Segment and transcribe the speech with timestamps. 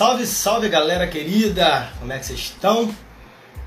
[0.00, 1.90] Salve, salve galera querida!
[1.98, 2.90] Como é que vocês estão?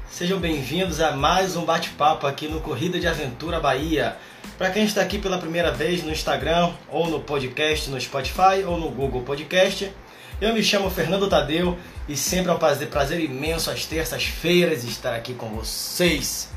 [0.10, 4.18] Sejam bem-vindos a mais um bate-papo aqui no Corrida de Aventura Bahia.
[4.58, 8.80] Para quem está aqui pela primeira vez no Instagram, ou no podcast no Spotify, ou
[8.80, 9.94] no Google Podcast,
[10.42, 11.78] eu me chamo Fernando Tadeu
[12.10, 16.50] e sempre é um prazer, prazer imenso às terças-feiras estar aqui com vocês,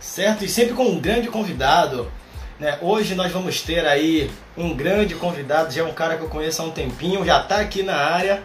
[0.00, 0.44] certo?
[0.44, 2.10] E sempre com um grande convidado.
[2.58, 2.76] Né?
[2.82, 6.60] Hoje nós vamos ter aí um grande convidado, já é um cara que eu conheço
[6.60, 8.42] há um tempinho, já está aqui na área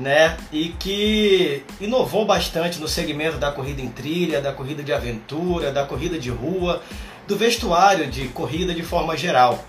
[0.00, 0.36] né?
[0.50, 5.84] E que inovou bastante no segmento da corrida em trilha, da corrida de aventura, da
[5.84, 6.82] corrida de rua,
[7.28, 9.62] do vestuário de corrida de forma geral.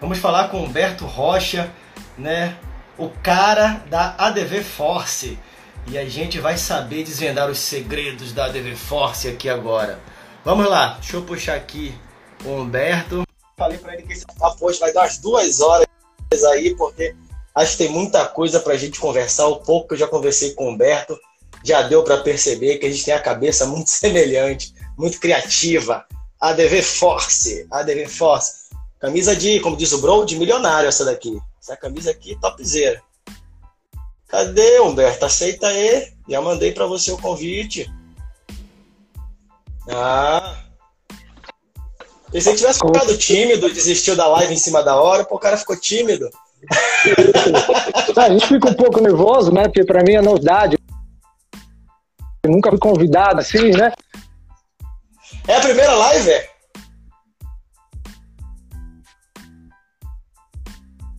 [0.00, 1.70] Vamos falar com Humberto Rocha,
[2.16, 2.56] né?
[2.96, 5.38] O cara da ADV Force.
[5.86, 10.00] E a gente vai saber desvendar os segredos da ADV Force aqui agora.
[10.42, 11.94] Vamos lá, deixa eu puxar aqui
[12.44, 13.22] o Humberto.
[13.56, 15.86] Falei para ele que esse papo hoje vai dar umas duas horas
[16.52, 17.14] aí, porque
[17.54, 19.46] Acho que tem muita coisa para a gente conversar.
[19.46, 21.18] O pouco que eu já conversei com o Humberto
[21.62, 26.04] já deu para perceber que a gente tem a cabeça muito semelhante, muito criativa.
[26.40, 28.64] ADV Force, ADV Force.
[28.98, 31.38] Camisa de, como diz o Bro, de milionário essa daqui.
[31.60, 33.02] Essa camisa aqui, topzera.
[34.28, 35.24] Cadê, Humberto?
[35.24, 36.12] Aceita aí.
[36.28, 37.90] Já mandei para você o convite.
[39.88, 40.58] Ah.
[42.32, 45.56] Pensei que tivesse ficado tímido, desistiu da live em cima da hora, pô, o cara
[45.56, 46.28] ficou tímido.
[48.16, 49.64] a gente fica um pouco nervoso, né?
[49.64, 50.76] Porque para mim é novidade.
[52.42, 53.92] Eu nunca fui convidado assim, né?
[55.48, 56.48] É a primeira live, é?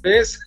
[0.03, 0.37] Esse.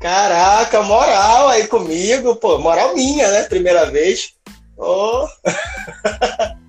[0.00, 3.44] Caraca, moral aí comigo, pô, moral minha, né?
[3.44, 4.34] Primeira vez.
[4.76, 5.26] Oh.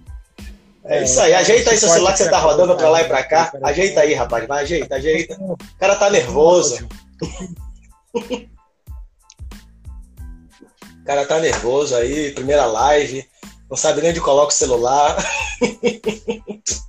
[0.85, 3.23] É isso aí, ajeita aí seu celular que você tá rodando pra lá e pra
[3.23, 3.53] cá.
[3.63, 5.37] Ajeita aí, rapaz, vai, ajeita, ajeita.
[5.39, 6.85] O cara tá nervoso.
[11.01, 13.27] O cara tá nervoso aí, primeira live,
[13.69, 15.17] não sabe nem onde coloca o celular.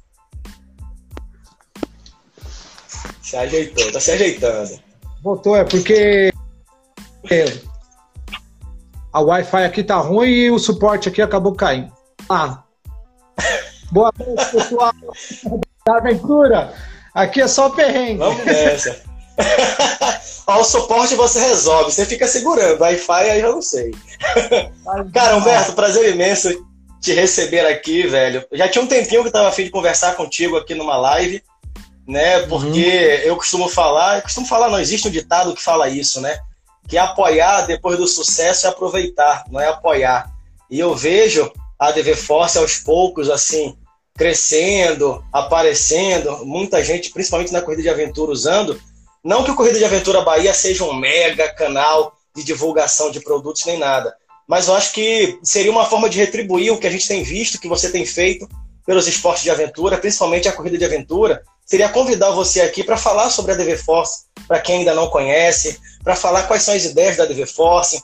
[3.21, 4.79] se ajeitou, tá se ajeitando.
[5.23, 6.33] Voltou, é porque
[9.13, 11.93] a Wi-Fi aqui tá ruim e o suporte aqui acabou caindo.
[12.29, 12.63] Ah.
[13.91, 14.93] Boa noite, pessoal
[15.87, 16.75] da aventura.
[17.15, 18.19] Aqui é só perrengue.
[18.19, 19.03] Vamos nessa.
[20.47, 22.81] Ó, o suporte você resolve, você fica segurando.
[22.81, 23.95] Wi-Fi aí eu não sei.
[25.13, 26.67] Cara, Humberto, prazer imenso
[27.01, 28.45] te receber aqui, velho.
[28.53, 31.43] Já tinha um tempinho que eu tava afim de conversar contigo aqui numa live,
[32.07, 32.41] né?
[32.47, 33.29] Porque uhum.
[33.29, 36.39] eu costumo falar, eu costumo falar, não existe um ditado que fala isso, né?
[36.89, 40.31] Que é apoiar depois do sucesso é aproveitar, não é apoiar.
[40.71, 43.77] E eu vejo a DV Force aos poucos, assim,
[44.17, 48.81] crescendo, aparecendo, muita gente, principalmente na corrida de aventura, usando.
[49.25, 53.65] Não que o Corrida de Aventura Bahia seja um mega canal de divulgação de produtos
[53.65, 54.15] nem nada,
[54.47, 57.59] mas eu acho que seria uma forma de retribuir o que a gente tem visto,
[57.59, 58.47] que você tem feito
[58.85, 63.31] pelos esportes de aventura, principalmente a corrida de aventura, seria convidar você aqui para falar
[63.31, 67.17] sobre a DV Force, para quem ainda não conhece, para falar quais são as ideias
[67.17, 68.03] da DV Force,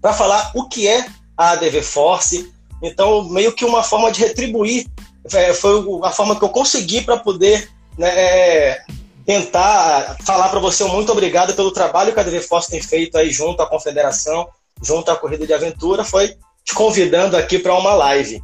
[0.00, 1.04] para falar o que é
[1.36, 2.50] a DV Force.
[2.82, 4.86] Então, meio que uma forma de retribuir,
[5.34, 8.82] é, foi a forma que eu consegui para poder né, é,
[9.24, 13.16] tentar falar para você um muito obrigado pelo trabalho que a DV Force tem feito
[13.16, 14.48] aí junto à Confederação,
[14.82, 18.42] junto à Corrida de Aventura, foi te convidando aqui para uma live.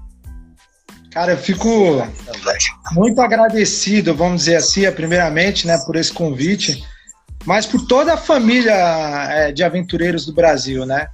[1.10, 1.68] Cara, eu fico
[2.92, 6.84] muito agradecido, vamos dizer assim, primeiramente, né, por esse convite,
[7.44, 8.74] mas por toda a família
[9.30, 11.08] é, de aventureiros do Brasil, né?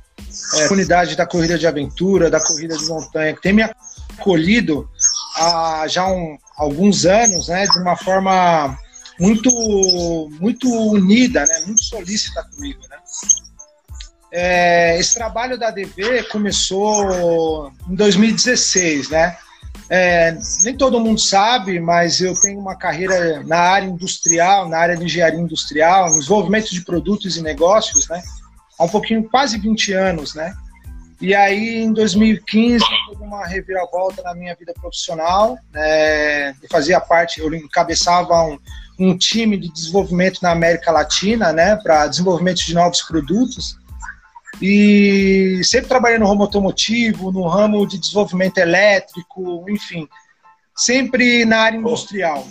[0.54, 4.88] É, a comunidade da corrida de aventura, da corrida de montanha, que tem me acolhido
[5.36, 8.76] há já um, alguns anos, né, de uma forma
[9.18, 9.50] muito,
[10.40, 11.60] muito unida, né?
[11.66, 12.80] muito solícita comigo.
[12.88, 12.96] Né?
[14.32, 19.36] É, esse trabalho da ADV começou em 2016, né?
[19.88, 24.96] É, nem todo mundo sabe, mas eu tenho uma carreira na área industrial, na área
[24.96, 28.22] de engenharia industrial, no desenvolvimento de produtos e negócios, né?
[28.78, 30.54] Há um pouquinho, quase 20 anos, né?
[31.20, 35.56] E aí, em 2015, teve uma reviravolta na minha vida profissional.
[35.72, 36.50] Né?
[36.50, 38.58] Eu fazia parte, eu encabeçava um,
[38.98, 43.76] um time de desenvolvimento na América Latina, né, para desenvolvimento de novos produtos.
[44.62, 50.08] E sempre trabalhei no ramo automotivo, no ramo de desenvolvimento elétrico, enfim,
[50.76, 52.46] sempre na área industrial.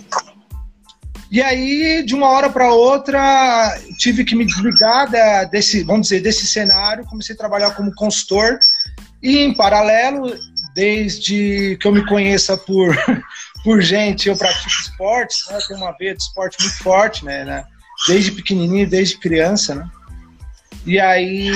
[1.32, 5.10] E aí, de uma hora para outra, tive que me desligar
[5.50, 8.60] desse, vamos dizer, desse cenário, comecei a trabalhar como consultor
[9.22, 10.32] e, em paralelo,
[10.76, 12.96] desde que eu me conheça por
[13.64, 15.58] por gente, eu pratico esportes, né?
[15.68, 17.46] Tenho uma veia de esporte muito forte, né?
[17.46, 17.66] né?
[18.08, 19.90] Desde pequenininho, desde criança, né?
[20.86, 21.48] E aí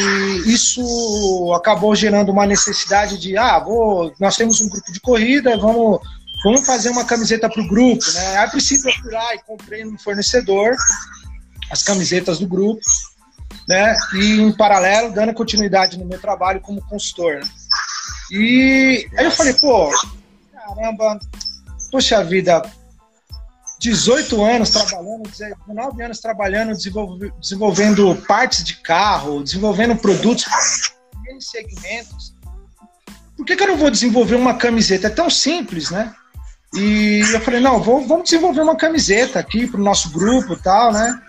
[0.45, 5.99] isso acabou gerando uma necessidade de, ah, vou, nós temos um grupo de corrida, vamos,
[6.45, 8.37] vamos fazer uma camiseta para o grupo, né?
[8.37, 10.75] Aí preciso lá e comprei no fornecedor
[11.69, 12.79] as camisetas do grupo,
[13.67, 13.97] né?
[14.13, 17.35] E em paralelo dando continuidade no meu trabalho como consultor.
[17.35, 17.49] Né?
[18.31, 19.91] E aí eu falei, pô,
[20.53, 21.19] caramba,
[21.97, 22.61] poxa vida,
[23.79, 26.73] 18 anos trabalhando, 19 anos trabalhando,
[27.39, 30.45] desenvolvendo partes de carro, desenvolvendo produtos
[31.27, 32.35] em segmentos.
[33.35, 35.07] Por que, que eu não vou desenvolver uma camiseta?
[35.07, 36.13] É tão simples, né?
[36.75, 40.61] E eu falei, não, vou, vamos desenvolver uma camiseta aqui para o nosso grupo e
[40.61, 41.19] tal, né?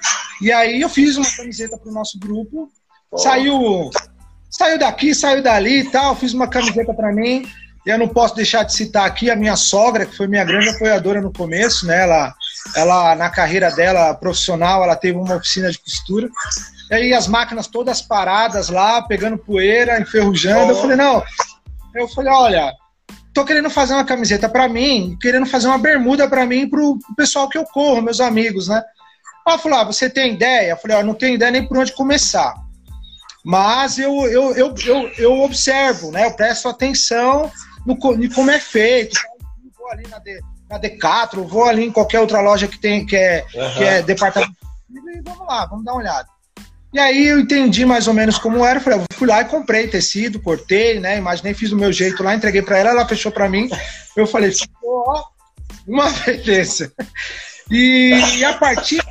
[0.43, 2.71] E aí eu fiz uma camiseta para o nosso grupo,
[3.11, 3.17] oh.
[3.17, 3.91] saiu
[4.51, 7.47] saiu daqui, saiu dali e tal, fiz uma camiseta para mim.
[7.89, 10.69] E eu não posso deixar de citar aqui a minha sogra, que foi minha grande
[10.69, 12.03] apoiadora no começo, né?
[12.03, 12.35] Ela,
[12.77, 16.29] ela na carreira dela profissional, ela teve uma oficina de costura.
[16.91, 20.67] E aí as máquinas todas paradas lá, pegando poeira, enferrujando.
[20.67, 20.77] Oh.
[20.77, 21.25] Eu falei, não.
[21.95, 22.75] Eu falei, olha,
[23.33, 27.49] tô querendo fazer uma camiseta para mim, querendo fazer uma bermuda para mim pro, pessoal
[27.49, 28.83] que eu corro, meus amigos, né?
[29.47, 30.73] Ela falou, ah, você tem ideia?
[30.73, 32.55] Eu falei, ó, não tenho ideia nem por onde começar.
[33.43, 36.27] Mas eu, eu, eu, eu, eu observo, né?
[36.27, 37.51] Eu presto atenção
[37.87, 39.19] no, em como é feito.
[39.65, 43.05] Eu vou ali na, de, na Decathlon, vou ali em qualquer outra loja que tem
[43.07, 43.75] que é, uhum.
[43.75, 46.29] que é departamento e vamos lá, vamos dar uma olhada.
[46.93, 49.89] E aí eu entendi mais ou menos como era, falei, eu fui lá e comprei
[49.89, 51.19] tecido, cortei, né?
[51.19, 53.69] Imaginei, fiz do meu jeito lá, entreguei para ela, ela fechou para mim.
[54.17, 54.53] Eu falei,
[54.83, 55.25] ó,
[55.87, 56.93] uma beleza.
[57.71, 59.03] E, e a partir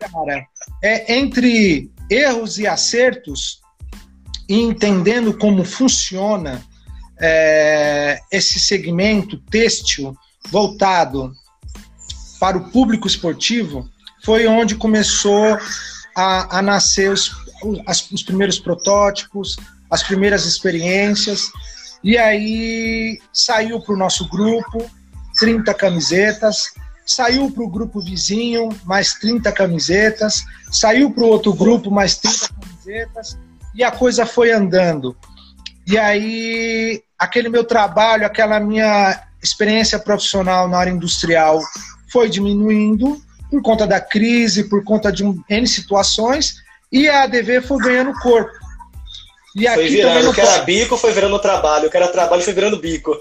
[0.00, 0.46] cara,
[0.82, 3.60] é entre erros e acertos,
[4.48, 6.62] e entendendo como funciona
[7.20, 10.16] é, esse segmento têxtil
[10.50, 11.32] voltado
[12.40, 13.88] para o público esportivo,
[14.24, 15.58] foi onde começou
[16.16, 17.32] a, a nascer os,
[17.86, 19.56] as, os primeiros protótipos,
[19.90, 21.50] as primeiras experiências,
[22.02, 24.88] e aí saiu para o nosso grupo
[25.38, 26.72] 30 camisetas,
[27.04, 32.48] saiu para o grupo vizinho mais 30 camisetas, saiu para o outro grupo mais 30
[32.48, 33.38] camisetas,
[33.74, 35.16] e a coisa foi andando.
[35.86, 41.60] E aí, aquele meu trabalho, aquela minha experiência profissional na área industrial
[42.10, 43.20] foi diminuindo
[43.50, 46.56] por conta da crise, por conta de um, N situações,
[46.92, 48.52] e a ADV foi ganhando corpo.
[49.56, 52.52] E foi virando, o que era bico foi virando trabalho, o que era trabalho foi
[52.52, 53.16] virando bico.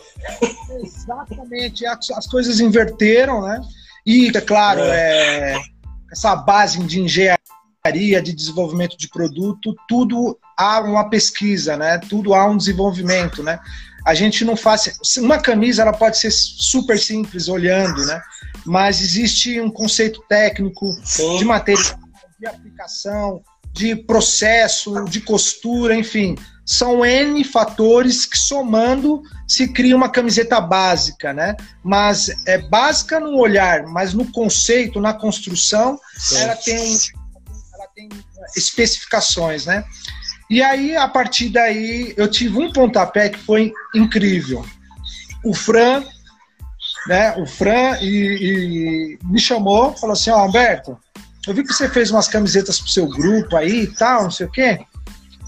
[0.84, 3.60] Exatamente, as, as coisas inverteram, né?
[4.06, 5.56] E, é claro, é.
[5.56, 5.58] É,
[6.12, 12.00] essa base de engenharia, de desenvolvimento de produto, tudo há uma pesquisa, né?
[12.00, 13.60] Tudo há um desenvolvimento, né?
[14.06, 14.98] A gente não faz.
[15.18, 18.22] Uma camisa ela pode ser super simples olhando, né?
[18.66, 21.38] Mas existe um conceito técnico Sim.
[21.38, 22.00] de material,
[22.40, 26.36] de aplicação, de processo, de costura, enfim.
[26.66, 31.56] São N fatores que somando se cria uma camiseta básica, né?
[31.84, 35.98] Mas é básica no olhar, mas no conceito, na construção,
[36.34, 36.98] ela tem,
[37.74, 38.10] ela tem
[38.56, 39.86] especificações, né?
[40.50, 44.66] E aí, a partir daí, eu tive um pontapé que foi incrível.
[45.44, 46.04] O Fran,
[47.08, 47.36] né?
[47.38, 50.98] O Fran e, e me chamou, falou assim, ó, oh,
[51.48, 54.48] eu vi que você fez umas camisetas pro seu grupo aí e tal, não sei
[54.48, 54.80] o quê.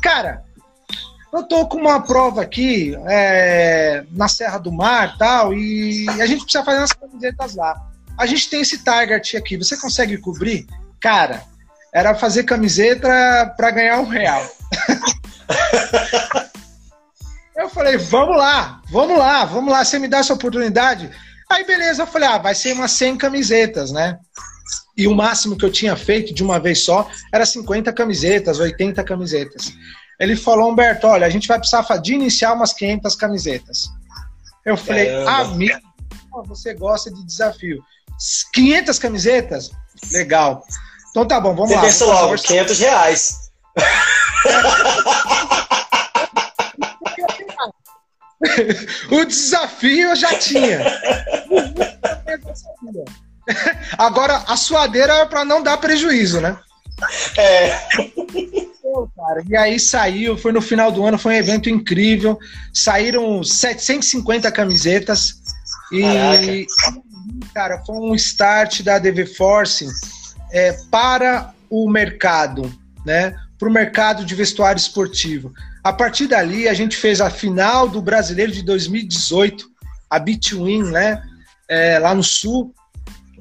[0.02, 0.44] Cara,
[1.32, 6.44] eu tô com uma prova aqui é, na Serra do Mar tal, e a gente
[6.44, 7.76] precisa fazer umas camisetas lá.
[8.18, 10.66] A gente tem esse target aqui, você consegue cobrir?
[11.00, 11.44] Cara,
[11.94, 13.08] era fazer camiseta
[13.58, 14.46] para ganhar um real.
[17.56, 21.10] eu falei, vamos lá, vamos lá, vamos lá, você me dá essa oportunidade?
[21.50, 24.18] Aí beleza, eu falei, ah, vai ser umas 100 camisetas, né?
[24.96, 29.04] E o máximo que eu tinha feito de uma vez só era 50 camisetas, 80
[29.04, 29.74] camisetas.
[30.20, 33.90] Ele falou, Humberto, olha, a gente vai precisar de iniciar umas 500 camisetas.
[34.66, 35.80] Eu falei, amigo,
[36.46, 37.82] você gosta de desafio.
[38.54, 39.72] 500 camisetas?
[40.12, 40.62] Legal.
[41.20, 41.82] Então tá bom, vamos você lá.
[41.82, 43.52] Pensa logo, 500 reais.
[49.12, 50.80] o desafio eu já tinha.
[53.98, 56.58] Agora, a suadeira é para não dar prejuízo, né?
[57.38, 57.78] É.
[59.46, 62.40] e aí saiu, foi no final do ano, foi um evento incrível.
[62.74, 65.34] Saíram 750 camisetas.
[65.92, 66.66] E, Caraca.
[67.54, 69.86] cara, foi um start da DV Force
[70.52, 72.74] é, para o mercado,
[73.06, 73.36] né?
[73.58, 75.52] Para o mercado de vestuário esportivo.
[75.84, 79.70] A partir dali, a gente fez a final do Brasileiro de 2018,
[80.10, 81.22] a Between, né?
[81.68, 82.74] É, lá no Sul,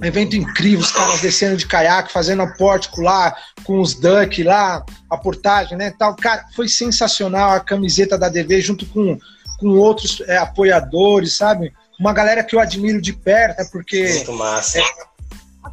[0.01, 3.35] Um evento incrível, os caras descendo de caiaque, fazendo a pórtico lá,
[3.65, 5.93] com os duck lá, a portagem, né?
[5.99, 6.15] Tal.
[6.15, 9.19] Cara, foi sensacional a camiseta da DV junto com,
[9.59, 11.73] com outros é, apoiadores, sabe?
[11.99, 13.69] Uma galera que eu admiro de perto, né?
[13.73, 14.09] Porque.
[14.09, 14.79] Muito massa.
[14.79, 14.85] É,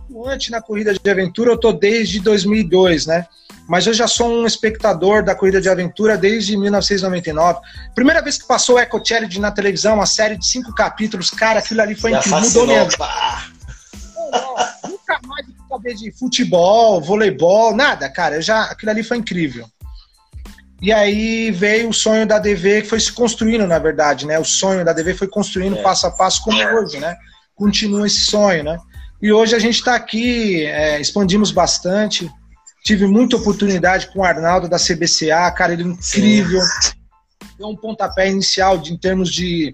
[0.06, 3.26] atuante na corrida de aventura, eu tô desde 2002, né?
[3.68, 7.60] Mas eu já sou um espectador da corrida de aventura desde 1999.
[7.96, 11.60] Primeira vez que passou o Eco Challenge na televisão, uma série de cinco capítulos, cara,
[11.60, 12.42] aquilo ali foi incrível.
[12.42, 12.88] Mudou minha
[14.88, 18.42] nunca mais saber de futebol, voleibol, nada, cara.
[18.42, 19.68] Já, aquilo ali foi incrível.
[20.82, 24.38] E aí veio o sonho da DV que foi se construindo, na verdade, né?
[24.38, 25.82] O sonho da DV foi construindo é.
[25.82, 27.16] passo a passo como hoje, né?
[27.56, 28.78] Continua esse sonho, né?
[29.26, 32.32] E hoje a gente está aqui, é, expandimos bastante.
[32.84, 36.62] Tive muita oportunidade com o Arnaldo da CBCA, cara, ele é incrível.
[36.62, 36.92] Sim.
[37.58, 39.74] Deu um pontapé inicial de, em termos de,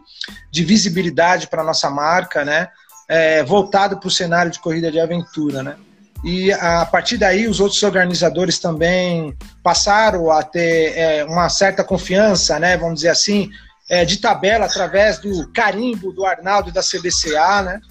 [0.49, 2.69] de visibilidade para nossa marca, né?
[3.11, 5.75] é, voltado para o cenário de corrida de aventura, né?
[6.23, 12.57] E a partir daí os outros organizadores também passaram a ter é, uma certa confiança,
[12.57, 12.77] né?
[12.77, 13.49] Vamos dizer assim,
[13.89, 17.81] é, de tabela através do carimbo do Arnaldo e da CBCA, né?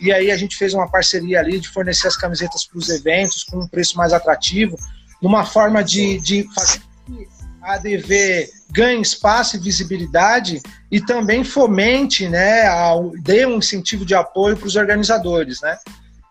[0.00, 3.44] E aí a gente fez uma parceria ali de fornecer as camisetas para os eventos
[3.44, 4.76] com um preço mais atrativo,
[5.20, 6.80] numa forma de, de fazer
[7.62, 12.64] a ADV ganhe espaço e visibilidade e também fomente, né,
[13.22, 15.76] dê um incentivo de apoio para os organizadores, né?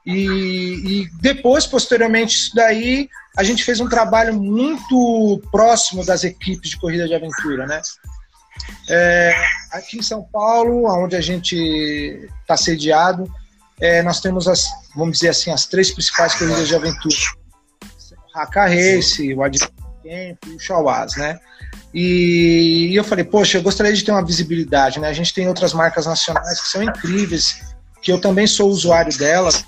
[0.06, 6.70] E, e, depois, posteriormente, isso daí, a gente fez um trabalho muito próximo das equipes
[6.70, 7.82] de corrida de aventura, né?
[8.90, 9.36] É,
[9.74, 13.30] aqui em São Paulo, onde a gente está sediado,
[13.80, 14.66] é, nós temos as,
[14.96, 17.16] vamos dizer assim, as três principais corridas de aventura:
[18.34, 21.40] o Haka Race, o Adventure Camp e o Shawaz, né?
[21.94, 25.08] E, eu falei, poxa, eu gostaria de ter uma visibilidade, né?
[25.08, 29.66] A gente tem outras marcas nacionais que são incríveis, que eu também sou usuário delas,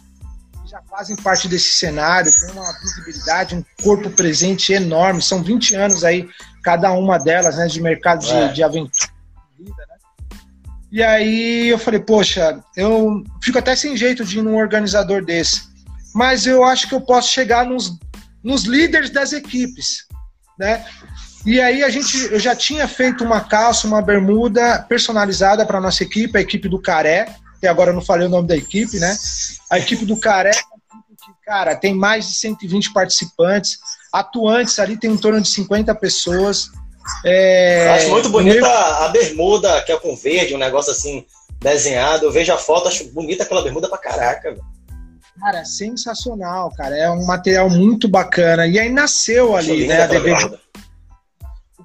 [0.66, 6.04] já fazem parte desse cenário, tem uma visibilidade, um corpo presente enorme, são 20 anos
[6.04, 6.30] aí,
[6.64, 8.48] cada uma delas, né, de mercado de, é.
[8.50, 9.12] de aventura.
[9.58, 9.99] Né?
[10.92, 15.64] E aí eu falei, poxa, eu fico até sem jeito de ir num organizador desse,
[16.16, 17.98] mas eu acho que eu posso chegar nos,
[18.44, 20.06] nos líderes das equipes,
[20.58, 20.84] né?
[21.46, 26.04] E aí a gente, eu já tinha feito uma calça, uma bermuda personalizada para nossa
[26.04, 29.16] equipe, a equipe do Caré, que agora eu não falei o nome da equipe, né?
[29.72, 30.52] A equipe do Caré,
[31.46, 33.80] cara, tem mais de 120 participantes,
[34.12, 36.72] atuantes ali tem em torno de 50 pessoas.
[37.26, 37.88] É...
[37.88, 41.26] Eu acho muito bonita a bermuda, que é com verde, um negócio assim
[41.60, 42.26] desenhado.
[42.26, 44.56] Eu vejo a foto, acho bonita aquela bermuda pra caraca.
[45.40, 46.98] Cara, sensacional, cara.
[46.98, 48.68] É um material muito bacana.
[48.68, 50.04] E aí nasceu ali, né?
[50.04, 50.36] A DB,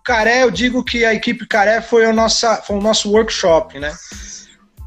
[0.05, 3.93] Caré, eu digo que a equipe Caré foi o, nossa, foi o nosso workshop, né?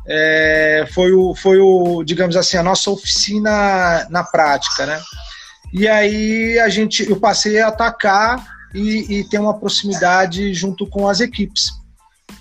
[0.08, 5.02] É, foi, o, foi o, digamos assim, a nossa oficina na prática, né?
[5.74, 11.08] E aí a gente, eu passei a atacar e, e ter uma proximidade junto com
[11.08, 11.72] as equipes.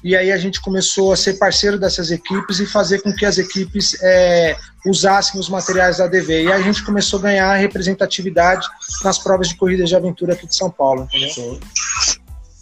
[0.02, 3.38] E aí a gente começou a ser parceiro dessas equipes e fazer com que as
[3.38, 6.44] equipes é, usassem os materiais da DV.
[6.44, 8.66] E aí a gente começou a ganhar representatividade
[9.02, 11.30] nas provas de corrida de aventura aqui de São Paulo, entendeu?
[11.30, 11.60] Sim.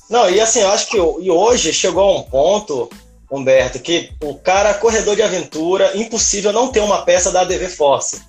[0.09, 2.89] Não, e assim, eu acho que e hoje chegou a um ponto,
[3.31, 8.23] Humberto, que o cara corredor de aventura, impossível não ter uma peça da ADV Force.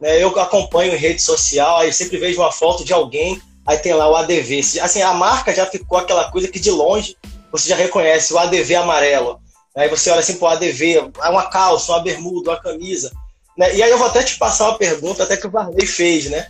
[0.00, 0.22] Né?
[0.22, 4.08] Eu acompanho em rede social, aí sempre vejo uma foto de alguém, aí tem lá
[4.08, 4.60] o ADV.
[4.80, 7.16] Assim, a marca já ficou aquela coisa que de longe
[7.50, 9.40] você já reconhece, o ADV amarelo.
[9.76, 13.10] Aí você olha assim, o ADV, uma calça, uma bermuda, uma camisa.
[13.56, 13.74] Né?
[13.74, 16.46] E aí eu vou até te passar uma pergunta, até que o Varley fez, né?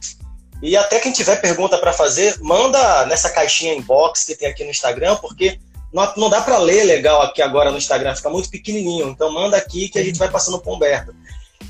[0.63, 4.71] E até quem tiver pergunta para fazer, manda nessa caixinha inbox que tem aqui no
[4.71, 5.59] Instagram, porque
[5.93, 9.09] não, não dá para ler legal aqui agora no Instagram, fica muito pequenininho.
[9.09, 11.15] Então manda aqui que a gente vai passando para Humberto.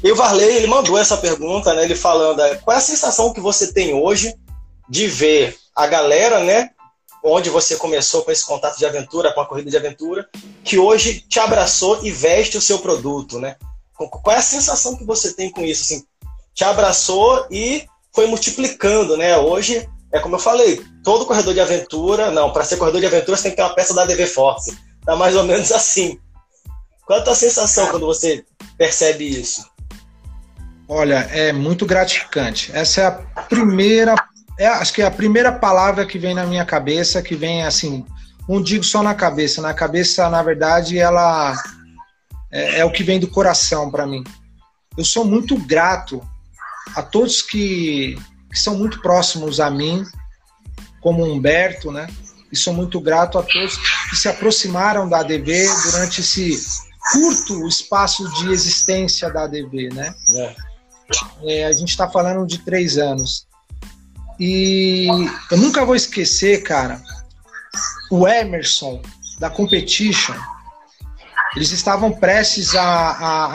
[0.02, 1.84] E o Varley, ele mandou essa pergunta, né?
[1.84, 4.34] Ele falando, é, qual é a sensação que você tem hoje
[4.92, 6.68] de ver a galera, né?
[7.24, 10.28] Onde você começou com esse contato de aventura, com a corrida de aventura,
[10.62, 13.56] que hoje te abraçou e veste o seu produto, né?
[13.94, 15.82] Qual é a sensação que você tem com isso?
[15.82, 16.04] Assim,
[16.52, 19.38] te abraçou e foi multiplicando, né?
[19.38, 23.38] Hoje, é como eu falei, todo corredor de aventura, não, para ser corredor de aventura
[23.38, 24.76] você tem que ter uma peça da DV Force.
[25.06, 26.20] Tá mais ou menos assim.
[27.06, 28.44] Qual é a tua sensação quando você
[28.76, 29.64] percebe isso?
[30.86, 32.70] Olha, é muito gratificante.
[32.74, 33.12] Essa é a
[33.44, 34.14] primeira,
[34.58, 38.04] é, acho que é a primeira palavra que vem na minha cabeça, que vem assim,
[38.48, 41.54] não digo só na cabeça, na cabeça, na verdade, ela
[42.50, 44.22] é, é o que vem do coração para mim.
[44.96, 46.22] Eu sou muito grato
[46.94, 48.16] a todos que,
[48.50, 50.04] que são muito próximos a mim,
[51.00, 52.06] como Humberto, né?
[52.52, 53.78] E sou muito grato a todos
[54.10, 56.60] que se aproximaram da ADV durante esse
[57.12, 60.14] curto espaço de existência da ADV, né?
[60.34, 60.56] É.
[61.44, 63.46] É, a gente está falando de três anos.
[64.38, 65.08] E
[65.50, 67.00] eu nunca vou esquecer, cara,
[68.10, 69.00] o Emerson
[69.38, 70.34] da Competition.
[71.56, 73.46] Eles estavam prestes a, a,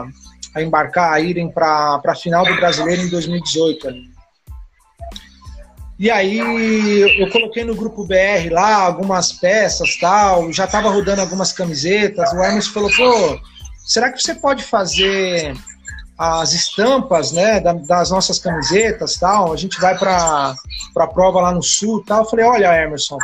[0.00, 0.06] a,
[0.54, 3.88] a embarcar, a irem para a final do Brasileiro em 2018.
[3.88, 4.16] Ali.
[5.98, 6.38] E aí
[7.20, 12.32] eu coloquei no grupo BR lá algumas peças tal, já estava rodando algumas camisetas.
[12.32, 13.40] O Emerson falou, pô,
[13.86, 15.56] será que você pode fazer
[16.18, 19.52] as estampas, né, das nossas camisetas, tal.
[19.52, 20.54] A gente vai para
[20.96, 22.22] a prova lá no sul, tal.
[22.22, 23.18] Eu falei, olha, Emerson,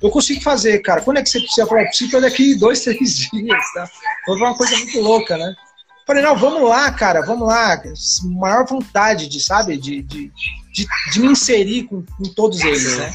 [0.00, 1.00] eu consigo fazer, cara.
[1.00, 1.66] Quando é que você precisa?
[1.66, 3.88] Falei, eu preciso daqui dois, três dias, tá?
[4.24, 5.48] Foi uma coisa muito louca, né?
[5.48, 7.82] Eu falei, não, vamos lá, cara, vamos lá.
[8.24, 10.30] Maior vontade de, sabe, de, de,
[10.72, 13.12] de, de me inserir com, com todos eles, né?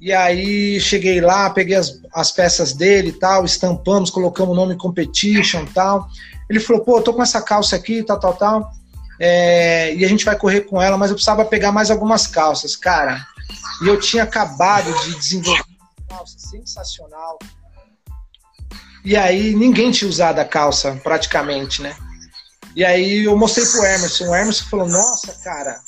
[0.00, 4.76] E aí cheguei lá, peguei as, as peças dele e tal, estampamos, colocamos o nome
[4.76, 6.08] competition e tal.
[6.48, 8.72] Ele falou, pô, eu tô com essa calça aqui, tal, tal, tal.
[9.20, 12.76] É, e a gente vai correr com ela, mas eu precisava pegar mais algumas calças,
[12.76, 13.26] cara.
[13.82, 15.64] E eu tinha acabado de desenvolver
[16.08, 17.38] uma calça sensacional.
[19.04, 21.96] E aí ninguém tinha usado a calça, praticamente, né?
[22.76, 24.28] E aí eu mostrei pro Emerson.
[24.28, 25.80] O Emerson falou, nossa, cara,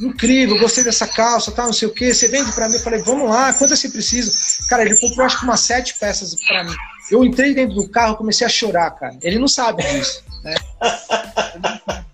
[0.00, 2.12] incrível, gostei dessa calça, tal, não sei o que.
[2.12, 2.74] Você vende para mim?
[2.74, 4.32] Eu falei, vamos lá, quantas você precisa?
[4.68, 6.74] Cara, ele comprou acho que umas sete peças para mim.
[7.10, 9.16] Eu entrei dentro do carro, comecei a chorar, cara.
[9.22, 10.54] Ele não sabe disso, né?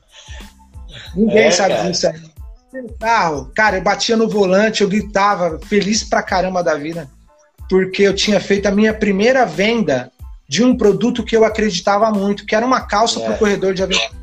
[1.15, 1.91] Ninguém é, sabe cara.
[1.91, 2.21] disso aí.
[2.73, 7.09] No carro, cara, eu batia no volante, eu gritava, feliz pra caramba da vida,
[7.69, 10.13] porque eu tinha feito a minha primeira venda
[10.49, 13.25] de um produto que eu acreditava muito, que era uma calça é.
[13.25, 14.20] para o corredor de aventura.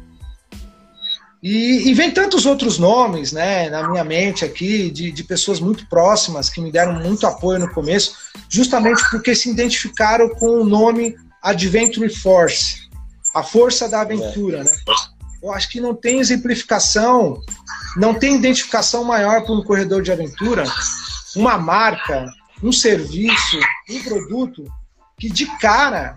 [1.42, 5.88] E, e, vem tantos outros nomes, né, na minha mente aqui, de, de pessoas muito
[5.88, 8.16] próximas que me deram muito apoio no começo,
[8.50, 12.90] justamente porque se identificaram com o nome Adventure Force,
[13.36, 14.72] a força da aventura, né?
[15.42, 17.40] Eu acho que não tem exemplificação,
[17.96, 20.64] não tem identificação maior para um corredor de aventura,
[21.36, 22.26] uma marca,
[22.64, 24.66] um serviço, um produto
[25.20, 26.16] que de cara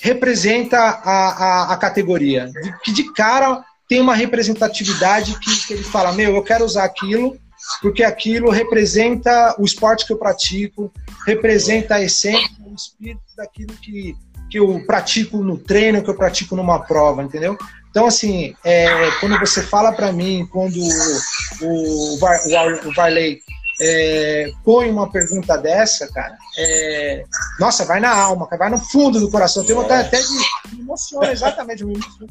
[0.00, 2.50] representa a, a, a categoria,
[2.82, 7.36] que de cara tem uma representatividade que, que ele fala, meu, eu quero usar aquilo
[7.82, 10.92] porque aquilo representa o esporte que eu pratico,
[11.26, 14.16] representa a essência, o espírito daquilo que,
[14.48, 17.58] que eu pratico no treino, que eu pratico numa prova, entendeu?
[17.90, 23.40] Então, assim, é, quando você fala para mim, quando o, o, o, Varley
[23.80, 27.24] é, põe uma pergunta dessa, cara, é,
[27.58, 29.64] nossa, vai na alma, vai no fundo do coração.
[29.64, 32.30] Tem vontade até de me emociona, exatamente, me emociona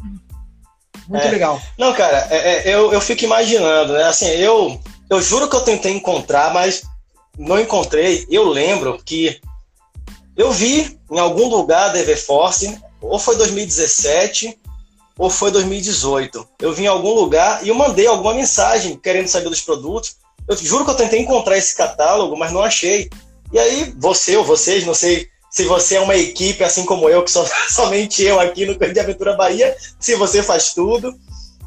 [1.09, 1.31] muito é.
[1.31, 1.59] legal.
[1.77, 4.03] Não, cara, é, é, eu, eu fico imaginando, né?
[4.03, 6.83] Assim, eu, eu juro que eu tentei encontrar, mas
[7.37, 8.27] não encontrei.
[8.29, 9.41] Eu lembro que
[10.37, 14.57] eu vi em algum lugar da EV Force, ou foi 2017
[15.17, 16.47] ou foi 2018.
[16.61, 20.17] Eu vi em algum lugar e eu mandei alguma mensagem querendo saber dos produtos.
[20.47, 23.09] Eu juro que eu tentei encontrar esse catálogo, mas não achei.
[23.51, 27.23] E aí, você ou vocês, não sei se você é uma equipe assim como eu,
[27.23, 31.17] que sou somente eu aqui no Correio de Aventura Bahia, se você faz tudo,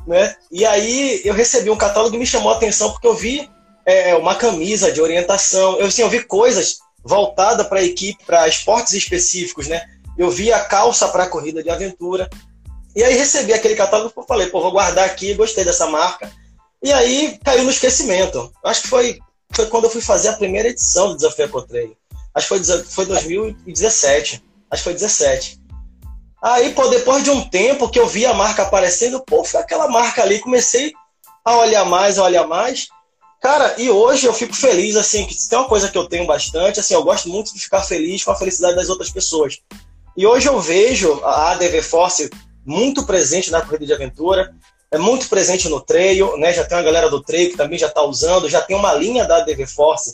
[0.07, 0.35] né?
[0.51, 3.49] E aí eu recebi um catálogo que me chamou a atenção porque eu vi
[3.85, 8.49] é, uma camisa de orientação, eu, assim, eu vi coisas voltadas para a equipe, para
[8.49, 9.83] esportes específicos, né?
[10.17, 12.29] Eu vi a calça para corrida de aventura.
[12.95, 16.31] E aí recebi aquele catálogo e falei, pô, vou guardar aqui, gostei dessa marca.
[16.83, 18.53] E aí caiu no esquecimento.
[18.63, 19.19] Acho que foi,
[19.53, 21.97] foi quando eu fui fazer a primeira edição do Desafio Ecotreio.
[22.35, 24.43] Acho que foi, foi 2017.
[24.71, 25.61] Acho que foi 17.
[26.43, 29.89] Aí, pô, depois de um tempo que eu vi a marca aparecendo, pô, foi aquela
[29.89, 30.93] marca ali, comecei
[31.45, 32.89] a olhar mais, a olhar mais.
[33.41, 36.81] Cara, e hoje eu fico feliz, assim, que tem uma coisa que eu tenho bastante,
[36.81, 39.59] assim, eu gosto muito de ficar feliz com a felicidade das outras pessoas.
[40.17, 42.31] E hoje eu vejo a ADV Force
[42.65, 44.55] muito presente na corrida de aventura,
[44.91, 46.53] é muito presente no trail, né?
[46.53, 49.25] Já tem uma galera do trail que também já está usando, já tem uma linha
[49.25, 50.13] da ADV Force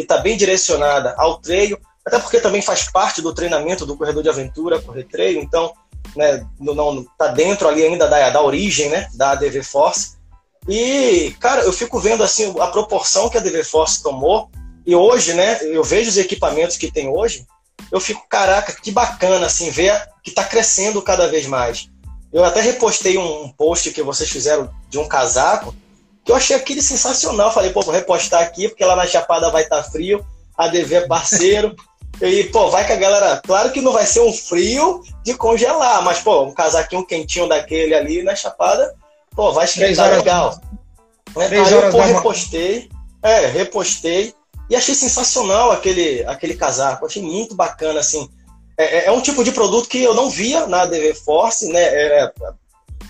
[0.00, 4.22] que está bem direcionada ao treino, até porque também faz parte do treinamento do corredor
[4.22, 5.72] de aventura, correr treino, então
[6.16, 10.18] né, não está dentro ali ainda da, da origem né, da ADV Force.
[10.66, 14.50] E, cara, eu fico vendo assim a proporção que a ADV Force tomou,
[14.86, 17.46] e hoje, né, eu vejo os equipamentos que tem hoje,
[17.92, 21.88] eu fico, caraca, que bacana, assim, ver que está crescendo cada vez mais.
[22.32, 25.74] Eu até repostei um post que vocês fizeram de um casaco,
[26.30, 27.52] eu achei aquele sensacional.
[27.52, 30.24] Falei, pô, vou repostar aqui, porque lá na Chapada vai estar tá frio,
[30.56, 31.74] a DV é parceiro.
[32.22, 33.40] e, pô, vai que a galera.
[33.44, 37.94] Claro que não vai ser um frio de congelar, mas, pô, um casaquinho quentinho daquele
[37.94, 38.94] ali na Chapada,
[39.34, 40.60] pô, vai esquentar legal.
[41.36, 41.46] Né?
[41.46, 42.88] Aí eu, pô, repostei.
[43.22, 44.32] É, repostei.
[44.68, 47.06] E achei sensacional aquele, aquele casaco.
[47.06, 48.28] Achei muito bacana, assim.
[48.78, 51.82] É, é, é um tipo de produto que eu não via na DV Force, né?
[51.82, 52.32] É,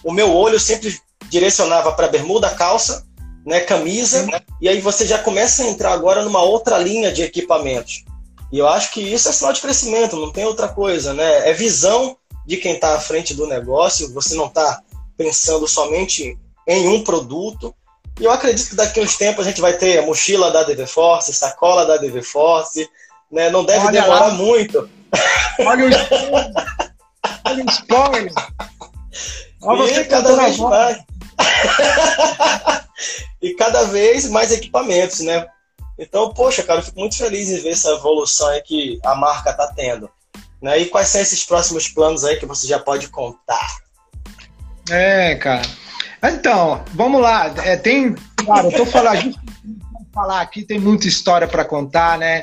[0.03, 3.07] o meu olho sempre direcionava para bermuda, calça,
[3.45, 4.27] né, camisa,
[4.61, 8.05] e aí você já começa a entrar agora numa outra linha de equipamentos.
[8.53, 11.49] E eu acho que isso é sinal de crescimento, não tem outra coisa, né?
[11.49, 14.83] É visão de quem está à frente do negócio, você não está
[15.17, 17.75] pensando somente em um produto.
[18.19, 20.65] E eu acredito que daqui a uns tempos a gente vai ter a mochila da
[20.65, 22.89] DV Force, sacola da DV Force,
[23.31, 23.51] né?
[23.51, 24.31] Não deve Olha demorar lá.
[24.35, 24.91] muito.
[25.61, 26.53] Olha o spoiler!
[27.45, 28.33] Olha o spoiler!
[29.63, 30.99] Olha você cada vez mais.
[33.41, 35.47] E cada vez mais equipamentos, né?
[35.99, 39.53] Então, poxa, cara, eu fico muito feliz em ver essa evolução aí que a marca
[39.53, 40.11] tá tendo.
[40.61, 40.79] Né?
[40.79, 43.69] E quais são esses próximos planos aí que você já pode contar?
[44.91, 45.63] É, cara.
[46.23, 47.53] Então, vamos lá.
[47.65, 49.35] É, tem, claro, eu tô falando,
[50.13, 52.43] falar aqui, tem muita história para contar, né?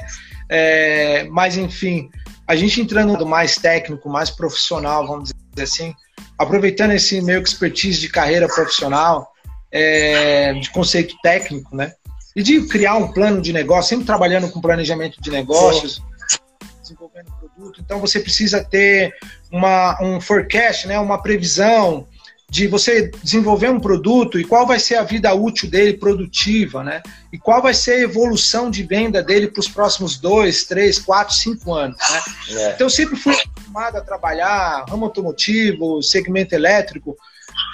[0.50, 2.10] É, mas enfim,
[2.48, 5.96] a gente entrando mais técnico, mais profissional, vamos dizer assim,
[6.38, 9.32] aproveitando esse meu expertise de carreira profissional,
[9.72, 11.94] é, de conceito técnico, né?
[12.36, 16.02] E de criar um plano de negócio, sempre trabalhando com planejamento de negócios,
[16.82, 17.82] desenvolvendo produto.
[17.82, 19.14] Então você precisa ter
[19.52, 21.00] uma, um forecast, né?
[21.00, 22.08] Uma previsão
[22.50, 27.02] de você desenvolver um produto e qual vai ser a vida útil dele produtiva, né?
[27.32, 31.36] E qual vai ser a evolução de venda dele para os próximos dois, três, quatro,
[31.36, 32.22] cinco anos, né?
[32.52, 32.72] É.
[32.72, 37.18] Então eu sempre fui acostumado a trabalhar ramo automotivo, segmento elétrico,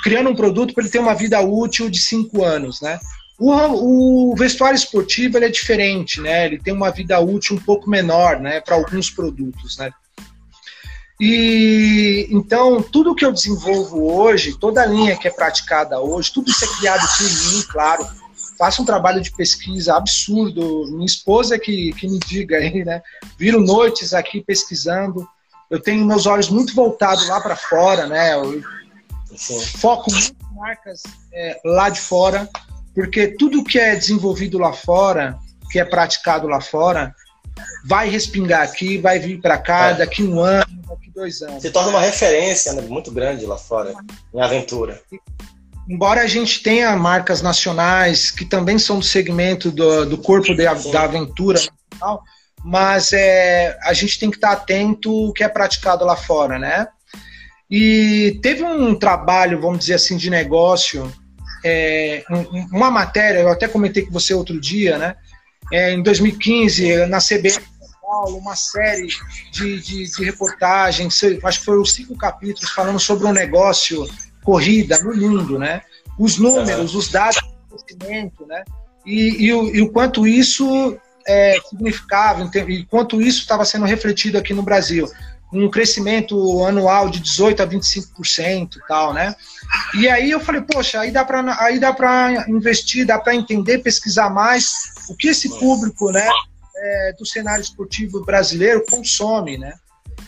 [0.03, 2.99] criando um produto para ele ter uma vida útil de cinco anos, né?
[3.39, 6.45] O, o vestuário esportivo é diferente, né?
[6.45, 8.59] Ele tem uma vida útil um pouco menor, né?
[8.59, 9.91] Para alguns produtos, né?
[11.21, 16.51] E então tudo que eu desenvolvo hoje, toda a linha que é praticada hoje, tudo
[16.51, 18.05] isso é criado por mim, claro.
[18.57, 20.85] Faço um trabalho de pesquisa absurdo.
[20.91, 23.01] Minha esposa que, que me diga aí, né?
[23.37, 25.25] Viro noites aqui pesquisando.
[25.71, 28.35] Eu tenho meus olhos muito voltados lá para fora, né?
[28.35, 28.61] Eu
[29.37, 32.49] foco muito em marcas é, lá de fora,
[32.93, 35.37] porque tudo que é desenvolvido lá fora,
[35.71, 37.13] que é praticado lá fora,
[37.85, 39.93] vai respingar aqui, vai vir para cá é.
[39.95, 41.61] daqui um ano, daqui dois anos.
[41.61, 43.93] Se torna uma referência né, muito grande lá fora,
[44.33, 45.01] em aventura.
[45.87, 50.63] Embora a gente tenha marcas nacionais que também são do segmento do, do corpo de,
[50.63, 51.59] da aventura,
[52.63, 56.87] mas é, a gente tem que estar atento o que é praticado lá fora, né?
[57.75, 61.11] E teve um trabalho, vamos dizer assim, de negócio,
[61.65, 62.23] é,
[62.71, 65.15] uma matéria, eu até comentei com você outro dia, né?
[65.71, 67.63] é, em 2015, na CBN São
[68.01, 69.07] Paulo, uma série
[69.51, 74.07] de, de, de reportagens, acho que foram cinco capítulos falando sobre um negócio
[74.43, 75.81] corrida no mundo, né?
[76.19, 78.63] Os números, os dados de crescimento, né?
[79.03, 80.95] E, e, o, e o quanto isso
[81.27, 85.09] é, significava, e quanto isso estava sendo refletido aqui no Brasil
[85.53, 89.35] um crescimento anual de 18 a 25% e tal, né?
[89.95, 93.79] E aí eu falei, poxa, aí dá para aí dá para investir, dá para entender,
[93.79, 94.73] pesquisar mais
[95.09, 96.27] o que esse público, né,
[96.75, 99.73] é, do cenário esportivo brasileiro consome, né?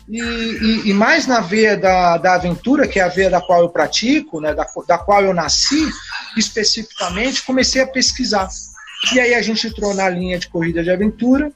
[0.08, 3.62] E, e, e, mais na veia da, da aventura, que é a veia da qual
[3.62, 5.90] eu pratico, né, da, da qual eu nasci
[6.38, 8.48] especificamente, comecei a pesquisar.
[9.14, 11.52] E aí a gente entrou na linha de corrida de aventura,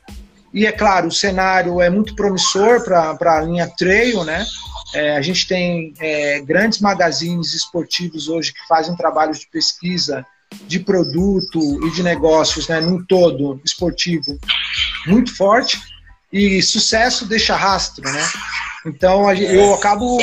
[0.53, 4.45] e é claro, o cenário é muito promissor para a linha trail, né?
[4.93, 10.25] É, a gente tem é, grandes magazines esportivos hoje que fazem trabalhos de pesquisa
[10.67, 14.39] de produto e de negócios, né, num todo esportivo
[15.05, 15.79] muito forte
[16.33, 18.27] e sucesso deixa rastro, né?
[18.85, 20.17] Então eu acabo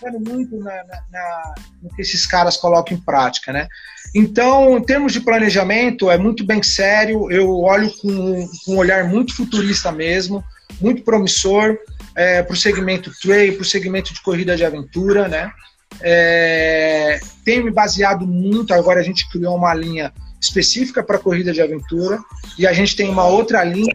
[0.00, 3.68] pensando muito na, na, na, no que esses caras colocam em prática, né?
[4.14, 9.04] Então, em termos de planejamento, é muito bem sério, eu olho com, com um olhar
[9.04, 10.42] muito futurista mesmo,
[10.80, 11.76] muito promissor
[12.16, 15.52] é, para o segmento trail, para o segmento de corrida de aventura, né?
[16.00, 21.60] É, tenho me baseado muito, agora a gente criou uma linha específica para corrida de
[21.60, 22.18] aventura
[22.58, 23.94] e a gente tem uma outra linha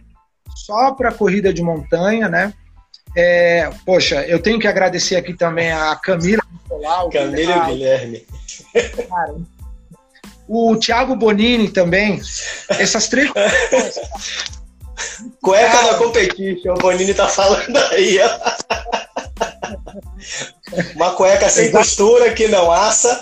[0.54, 2.52] só para corrida de montanha, né?
[3.16, 7.08] É, poxa, eu tenho que agradecer aqui também a Camila Nicolau.
[7.10, 8.26] Camila e Guilherme.
[9.08, 9.36] Cara,
[10.46, 12.20] o Thiago Bonini também.
[12.78, 13.30] Essas três
[15.40, 18.28] Cueca na competition, o Bonini tá falando aí, ó.
[20.94, 23.20] Uma cueca sem costura que não assa.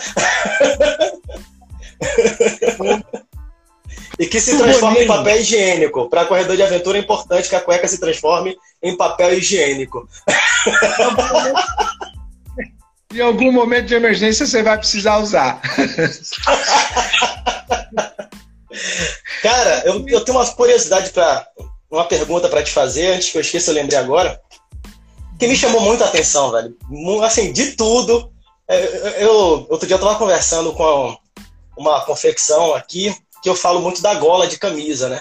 [4.18, 6.08] E que se transforma em papel higiênico.
[6.08, 10.08] Para corredor de aventura é importante que a cueca se transforme em papel higiênico.
[13.12, 15.60] em algum momento de emergência você vai precisar usar.
[19.42, 21.46] Cara, eu, eu tenho uma curiosidade para
[21.90, 24.40] uma pergunta para te fazer, antes que eu esqueça, eu lembrei agora.
[25.38, 26.76] Que me chamou muita atenção, velho.
[27.22, 28.32] Assim, de tudo,
[28.66, 31.14] É, eu, outro dia eu estava conversando com
[31.76, 35.20] uma confecção aqui que eu falo muito da gola de camisa, né?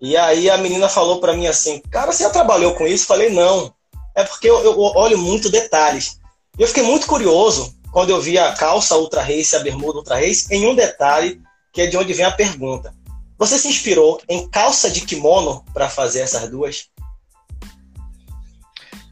[0.00, 3.06] E aí a menina falou para mim assim, cara, você já trabalhou com isso?
[3.06, 3.74] Falei, não.
[4.14, 6.18] É porque eu, eu olho muito detalhes.
[6.58, 9.98] E eu fiquei muito curioso quando eu vi a calça Ultra Race e a bermuda
[9.98, 11.42] Ultra Race em um detalhe
[11.74, 12.94] que é de onde vem a pergunta.
[13.36, 16.86] Você se inspirou em calça de kimono para fazer essas duas?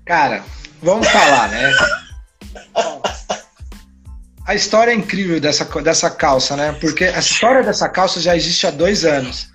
[0.07, 0.43] Cara,
[0.83, 1.71] vamos falar, né?
[4.51, 6.77] a história é incrível dessa, dessa calça, né?
[6.81, 9.49] Porque a história dessa calça já existe há dois anos.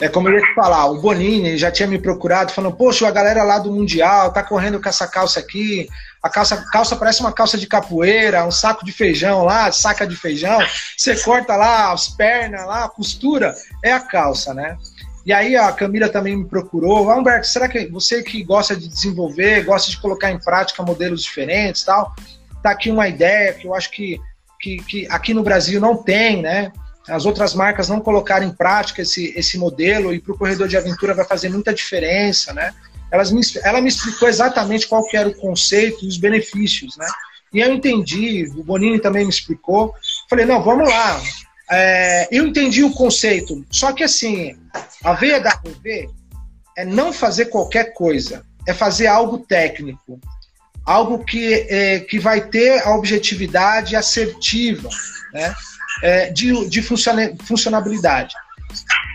[0.00, 3.12] É como eu ia te falar, o Bonini já tinha me procurado, falando, poxa, a
[3.12, 5.88] galera lá do Mundial tá correndo com essa calça aqui,
[6.20, 10.16] a calça, calça parece uma calça de capoeira, um saco de feijão lá, saca de
[10.16, 10.58] feijão,
[10.96, 14.76] você corta lá as pernas lá, a costura, é a calça, né?
[15.24, 18.88] E aí a Camila também me procurou, ah, Humberto, será que você que gosta de
[18.88, 22.12] desenvolver, gosta de colocar em prática modelos diferentes tal,
[22.70, 24.18] tá aqui uma ideia que eu acho que,
[24.60, 26.72] que, que aqui no Brasil não tem, né?
[27.08, 30.76] as outras marcas não colocarem em prática esse, esse modelo e para o corredor de
[30.76, 32.74] aventura vai fazer muita diferença, né?
[33.10, 37.06] Elas me, ela me explicou exatamente qual que era o conceito e os benefícios, né?
[37.52, 39.94] E eu entendi, o Bonini também me explicou.
[40.28, 41.22] Falei, não, vamos lá.
[41.70, 44.56] É, eu entendi o conceito, só que assim,
[45.04, 46.10] a VV
[46.76, 50.20] é não fazer qualquer coisa, é fazer algo técnico,
[50.86, 54.88] algo que, é, que vai ter a objetividade assertiva,
[55.32, 55.52] né?
[56.02, 58.34] é, de, de funcionabilidade.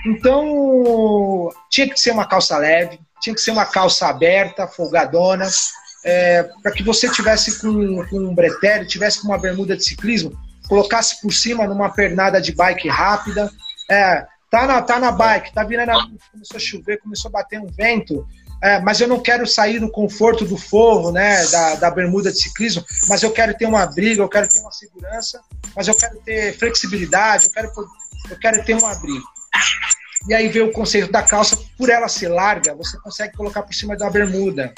[0.06, 5.48] Então, tinha que ser uma calça leve, tinha que ser uma calça aberta, folgadona,
[6.04, 10.34] é, para que você tivesse com, com um bretelle, tivesse com uma bermuda de ciclismo,
[10.68, 13.52] colocasse por cima numa pernada de bike rápida.
[13.90, 17.60] É, tá, na, tá na bike, tá virando a começou a chover, começou a bater
[17.60, 18.28] um vento,
[18.62, 22.40] é, mas eu não quero sair do conforto do forro, né, da, da bermuda de
[22.40, 25.42] ciclismo, mas eu quero ter uma briga, eu quero ter uma segurança,
[25.76, 27.72] mas eu quero ter flexibilidade, eu quero,
[28.30, 29.26] eu quero ter um abrigo.
[30.28, 33.74] E aí vem o conceito da calça, por ela ser larga, você consegue colocar por
[33.74, 34.72] cima da bermuda,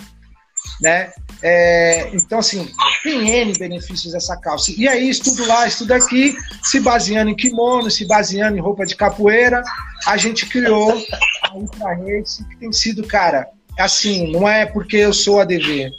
[0.80, 1.12] né?
[1.42, 2.72] É, então, assim,
[3.04, 4.72] tem N benefícios essa calça.
[4.78, 8.96] E aí, estudo lá, estudo aqui, se baseando em kimono, se baseando em roupa de
[8.96, 9.62] capoeira,
[10.08, 10.94] a gente criou
[11.42, 13.46] a Ultra Race, que tem sido, cara,
[13.80, 15.90] assim, não é porque eu sou ADV.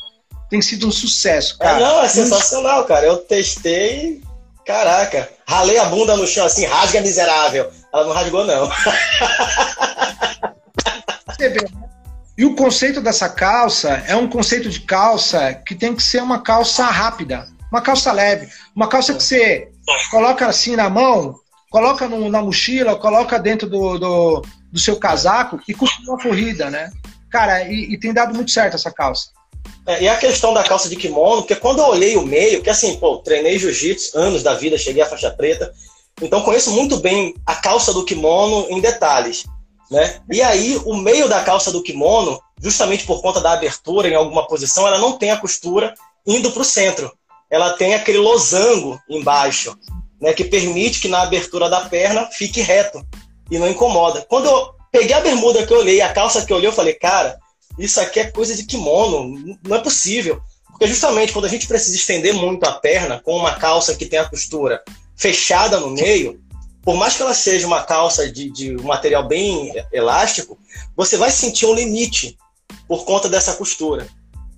[0.51, 1.79] Tem sido um sucesso, cara.
[1.79, 3.07] É, não, é sensacional, cara.
[3.07, 4.23] Eu testei.
[4.65, 7.71] Caraca, ralei a bunda no chão assim, rasga miserável.
[7.93, 8.71] Ela não rasgou, não.
[11.29, 11.85] Você vê, né?
[12.37, 16.43] E o conceito dessa calça é um conceito de calça que tem que ser uma
[16.43, 19.69] calça rápida, uma calça leve, uma calça que você
[20.11, 21.37] coloca assim na mão,
[21.71, 26.69] coloca no, na mochila, coloca dentro do, do, do seu casaco e continua a corrida,
[26.71, 26.91] né?
[27.35, 29.31] Cara, e, e tem dado muito certo essa calça.
[29.85, 32.71] É, e a questão da calça de kimono, porque quando eu olhei o meio, que
[32.71, 35.75] assim, pô, treinei jiu-jitsu anos da vida, cheguei à faixa preta,
[36.23, 39.43] então conheço muito bem a calça do kimono em detalhes,
[39.91, 40.21] né?
[40.31, 44.47] E aí, o meio da calça do kimono, justamente por conta da abertura em alguma
[44.47, 45.93] posição, ela não tem a costura
[46.25, 47.13] indo para o centro.
[47.51, 49.77] Ela tem aquele losango embaixo,
[50.21, 53.05] né, que permite que na abertura da perna fique reto
[53.51, 54.25] e não incomoda.
[54.29, 56.95] Quando eu Peguei a bermuda que eu olhei, a calça que eu olhei, eu falei,
[56.95, 57.37] cara,
[57.77, 60.41] isso aqui é coisa de kimono, não é possível.
[60.69, 64.21] Porque justamente quando a gente precisa estender muito a perna com uma calça que tem
[64.21, 64.85] a costura
[65.17, 66.41] fechada no meio,
[66.81, 70.57] por mais que ela seja uma calça de, de um material bem elástico,
[70.97, 72.39] você vai sentir um limite
[72.87, 74.07] por conta dessa costura.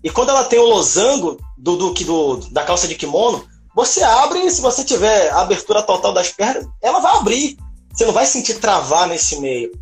[0.05, 4.41] E quando ela tem o losango do, do, do, da calça de kimono, você abre
[4.41, 7.57] e se você tiver a abertura total das pernas, ela vai abrir.
[7.91, 9.73] Você não vai sentir travar nesse meio.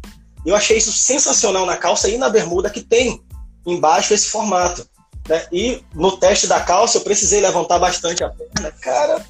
[0.44, 3.22] Eu achei isso sensacional na calça e na bermuda que tem
[3.66, 4.86] embaixo esse formato.
[5.28, 5.46] Né?
[5.50, 8.70] E no teste da calça eu precisei levantar bastante a perna.
[8.80, 9.24] Cara,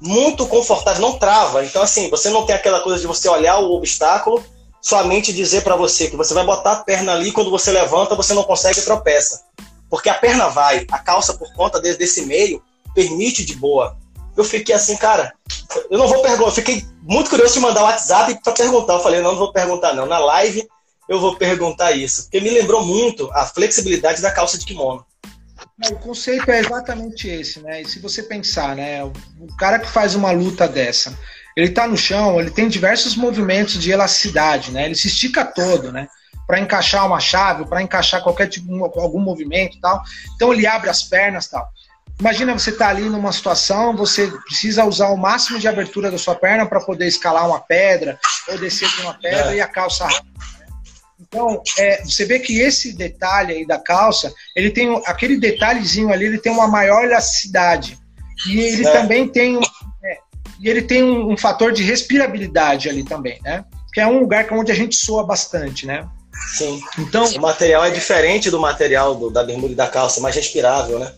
[0.00, 1.64] muito confortável, não trava.
[1.64, 4.44] Então, assim, você não tem aquela coisa de você olhar o obstáculo,
[4.80, 8.34] somente dizer para você que você vai botar a perna ali, quando você levanta, você
[8.34, 9.44] não consegue tropeça.
[9.88, 12.62] Porque a perna vai, a calça, por conta desse meio,
[12.94, 13.96] permite de boa
[14.36, 15.32] eu fiquei assim, cara,
[15.90, 18.94] eu não vou perguntar, fiquei muito curioso de mandar o WhatsApp para perguntar.
[18.94, 20.06] Eu falei, não, não vou perguntar não.
[20.06, 20.66] Na live
[21.08, 25.04] eu vou perguntar isso, porque me lembrou muito a flexibilidade da calça de kimono.
[25.90, 27.82] O conceito é exatamente esse, né?
[27.82, 29.12] E se você pensar, né, o
[29.58, 31.16] cara que faz uma luta dessa,
[31.56, 34.86] ele tá no chão, ele tem diversos movimentos de elasticidade, né?
[34.86, 36.08] Ele se estica todo, né?
[36.46, 40.02] Para encaixar uma chave, para encaixar qualquer tipo, algum movimento, tal.
[40.34, 41.68] Então ele abre as pernas, tal.
[42.22, 46.16] Imagina você estar tá ali numa situação, você precisa usar o máximo de abertura da
[46.16, 49.56] sua perna para poder escalar uma pedra ou descer de uma pedra é.
[49.56, 50.06] e a calça
[51.20, 56.26] então, é, você vê que esse detalhe aí da calça, ele tem aquele detalhezinho ali,
[56.26, 57.98] ele tem uma maior elasticidade.
[58.46, 58.92] E ele é.
[58.92, 59.62] também tem um,
[60.04, 60.18] é,
[60.60, 63.64] e ele tem um, um, fator de respirabilidade ali também, né?
[63.92, 66.06] Que é um lugar onde a gente soa bastante, né?
[66.56, 66.80] Sim.
[66.98, 71.00] Então, o material é diferente do material do, da bermuda e da calça, mais respirável,
[71.00, 71.12] né?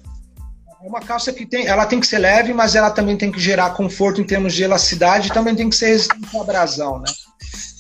[0.85, 3.41] É uma calça que tem, ela tem que ser leve, mas ela também tem que
[3.41, 7.07] gerar conforto em termos de elasticidade também tem que ser resistente à abrasão, né?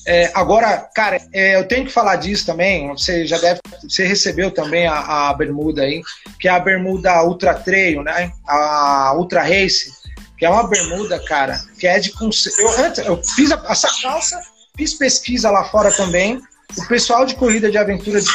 [0.07, 2.89] É, agora, cara, é, eu tenho que falar disso também.
[2.89, 6.01] Você já deve, você recebeu também a, a, bermuda aí,
[6.41, 8.33] que é a bermuda Ultra Trail, né?
[8.49, 9.93] A Ultra Race,
[10.39, 14.41] que é uma bermuda, cara, que é de eu eu fiz a, essa calça,
[14.79, 16.41] fiz pesquisa lá fora também.
[16.79, 18.31] O pessoal de corrida de aventura de,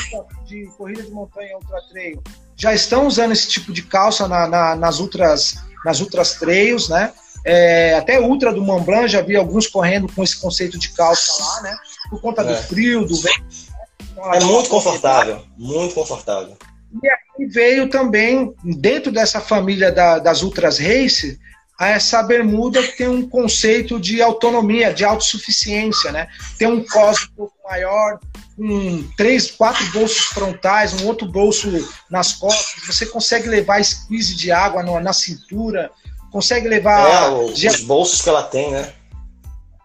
[0.45, 2.21] de corrida de montanha Ultra Trail
[2.59, 7.13] já estão usando esse tipo de calça na, na, nas ultras nas ultras trails, né?
[7.45, 11.41] É, até ultra do Mont Blanc já vi alguns correndo com esse conceito de calça
[11.41, 11.77] lá, né?
[12.09, 12.45] Por conta é.
[12.45, 13.69] do frio, do vento.
[14.11, 16.57] Então, é muito confortável, muito confortável.
[17.01, 21.39] E aí veio também dentro dessa família da, das ultras race
[21.79, 26.27] essa bermuda que tem um conceito de autonomia, de autossuficiência, né?
[26.57, 28.19] Tem um cos um pouco maior,
[28.59, 31.69] com três, quatro bolsos frontais, um outro bolso
[32.09, 35.89] nas costas, você consegue levar squeeze de água no, na cintura,
[36.29, 37.09] consegue levar.
[37.09, 38.93] É, o, os bolsos que ela tem, né?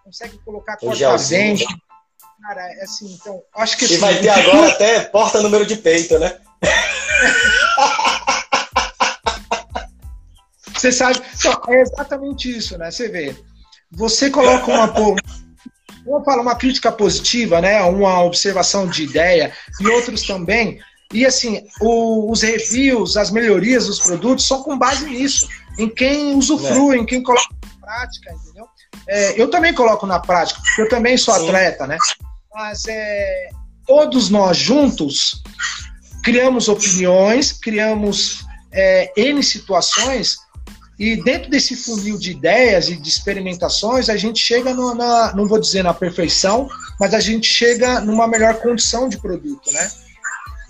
[0.03, 1.65] Consegue colocar corta-vento.
[2.43, 3.85] Cara, é assim, então, acho que.
[3.85, 6.37] E assim, vai ter agora até porta número de peito, né?
[10.75, 12.91] Você sabe, então, é exatamente isso, né?
[12.91, 13.35] Você vê,
[13.91, 14.93] você coloca uma,
[16.05, 17.83] vamos falar uma crítica positiva, né?
[17.83, 20.81] Uma observação de ideia e outros também.
[21.13, 26.35] E assim, o, os reviews, as melhorias dos produtos são com base nisso, em quem
[26.35, 27.01] usufrui, é.
[27.01, 28.67] em quem coloca na prática, entendeu?
[29.07, 31.47] É, eu também coloco na prática, porque eu também sou Sim.
[31.47, 31.99] atleta, né?
[32.53, 33.49] Mas é,
[33.87, 35.43] todos nós juntos
[36.23, 40.39] criamos opiniões, criamos é, N situações
[40.99, 45.47] e dentro desse funil de ideias e de experimentações, a gente chega no, na, não
[45.47, 46.69] vou dizer na perfeição,
[47.01, 49.91] mas a gente chega numa melhor condição de produto, né?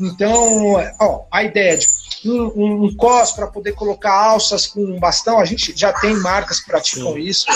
[0.01, 1.87] Então, ó, a ideia de
[2.27, 6.17] um, um, um cos para poder colocar alças com um bastão, a gente já tem
[6.17, 7.21] marcas que praticam Sim.
[7.21, 7.47] isso,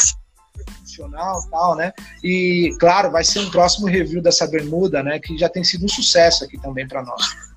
[0.99, 1.93] funcional tal, né?
[2.23, 5.19] E, claro, vai ser um próximo review dessa bermuda, né?
[5.19, 7.48] Que já tem sido um sucesso aqui também para nós.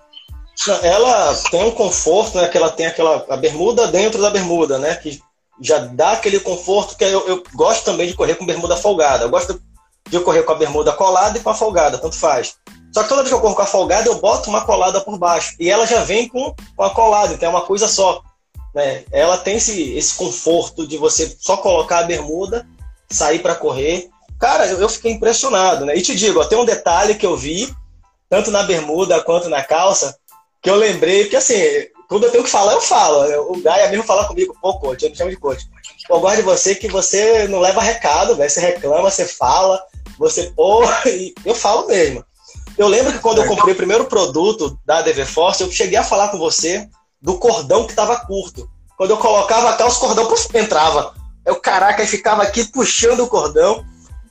[0.83, 2.47] Ela tem um conforto, né?
[2.47, 4.95] Que ela tem aquela a bermuda dentro da bermuda, né?
[4.95, 5.21] Que
[5.59, 9.25] já dá aquele conforto que eu, eu gosto também de correr com bermuda folgada.
[9.25, 9.61] Eu gosto
[10.09, 12.55] de correr com a bermuda colada e com a folgada, tanto faz.
[12.93, 15.17] Só que toda vez que eu corro com a folgada, eu boto uma colada por
[15.17, 15.55] baixo.
[15.59, 18.21] E ela já vem com, com a colada, então é uma coisa só.
[18.75, 19.05] Né?
[19.11, 22.67] Ela tem esse, esse conforto de você só colocar a bermuda,
[23.09, 24.09] sair para correr.
[24.39, 25.95] Cara, eu, eu, fiquei impressionado, né?
[25.95, 27.73] E te digo, ó, tem um detalhe que eu vi,
[28.29, 30.17] tanto na bermuda quanto na calça,
[30.61, 31.55] que eu lembrei, que assim,
[32.07, 33.51] quando eu tenho que falar, eu falo.
[33.51, 35.65] O Gaia mesmo fala comigo, pô, coach, eu me chamo de coach.
[36.09, 38.47] Eu gosto de você que você não leva recado, né?
[38.47, 39.81] Você reclama, você fala,
[40.17, 42.23] você pô, e eu falo mesmo.
[42.77, 46.03] Eu lembro que quando eu comprei o primeiro produto da DV Force, eu cheguei a
[46.03, 46.87] falar com você
[47.21, 48.69] do cordão que estava curto.
[48.97, 51.13] Quando eu colocava a calça, o cordão puf, entrava.
[51.45, 53.85] Eu, caraca, aí ficava aqui puxando o cordão.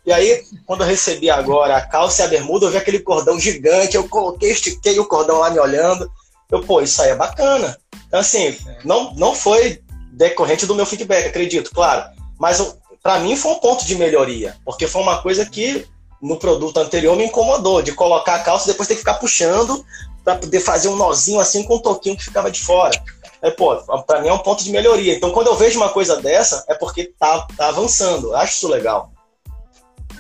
[0.07, 3.38] E aí, quando eu recebi agora a calça e a bermuda, eu vi aquele cordão
[3.38, 3.97] gigante.
[3.97, 6.11] Eu coloquei, estiquei o cordão lá me olhando.
[6.50, 7.78] Eu, pô, isso aí é bacana.
[8.06, 9.82] Então, assim, não, não foi
[10.12, 12.10] decorrente do meu feedback, acredito, claro.
[12.38, 15.86] Mas para mim foi um ponto de melhoria, porque foi uma coisa que
[16.20, 19.84] no produto anterior me incomodou, de colocar a calça e depois ter que ficar puxando
[20.22, 23.00] para poder fazer um nozinho assim com um toquinho que ficava de fora.
[23.42, 25.14] É, pô, para mim é um ponto de melhoria.
[25.14, 28.34] Então, quando eu vejo uma coisa dessa, é porque tá, tá avançando.
[28.36, 29.10] Acho isso legal.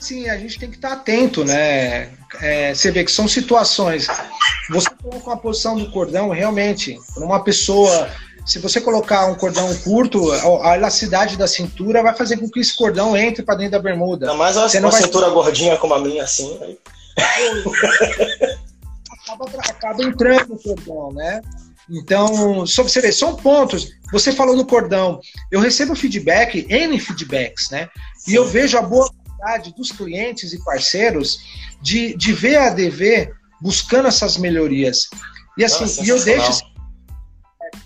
[0.00, 2.12] Sim, a gente tem que estar atento, né?
[2.40, 4.06] É, você vê que são situações.
[4.70, 8.10] Você coloca uma posição do cordão, realmente, uma pessoa
[8.46, 12.76] se você colocar um cordão curto, a elasticidade da cintura vai fazer com que esse
[12.76, 14.26] cordão entre para dentro da bermuda.
[14.26, 15.02] Ainda mais uma, você uma vai...
[15.02, 16.58] cintura gordinha como a minha, assim.
[19.22, 21.40] Acaba, acaba entrando no cordão, né?
[21.88, 23.92] Então, só você ver, são pontos.
[24.12, 25.20] Você falou do cordão.
[25.50, 27.88] Eu recebo feedback, N feedbacks, né?
[28.26, 29.10] E eu vejo a boa
[29.76, 31.38] dos clientes e parceiros
[31.80, 35.08] de, de ver a ADV buscando essas melhorias.
[35.56, 36.70] E assim, Nossa, e eu deixo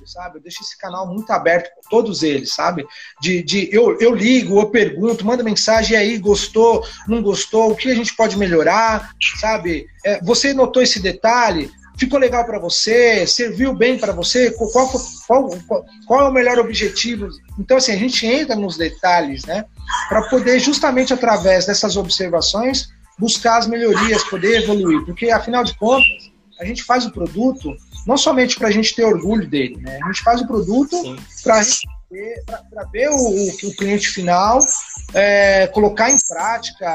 [0.06, 0.38] sabe?
[0.38, 2.86] Eu deixo esse canal muito aberto com todos eles, sabe?
[3.20, 7.90] De, de eu, eu ligo, eu pergunto, manda mensagem aí, gostou, não gostou, o que
[7.90, 9.86] a gente pode melhorar, sabe?
[10.04, 11.70] É, você notou esse detalhe?
[11.96, 13.26] Ficou legal para você?
[13.26, 14.50] Serviu bem para você?
[14.50, 14.88] Qual, qual,
[15.26, 17.28] qual, qual, é o melhor objetivo?
[17.58, 19.64] Então, assim, a gente entra nos detalhes, né?
[20.08, 22.88] Para poder, justamente através dessas observações,
[23.18, 25.04] buscar as melhorias, poder evoluir.
[25.04, 27.74] Porque, afinal de contas, a gente faz o produto
[28.06, 29.98] não somente para a gente ter orgulho dele, né?
[30.02, 30.96] A gente faz o produto
[31.42, 31.80] para a gente
[32.10, 34.60] ter para ver o, o, cliente final,
[35.14, 36.86] é, colocar em prática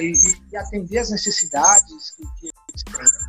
[0.00, 0.12] e,
[0.52, 2.50] e, atender as necessidades que, que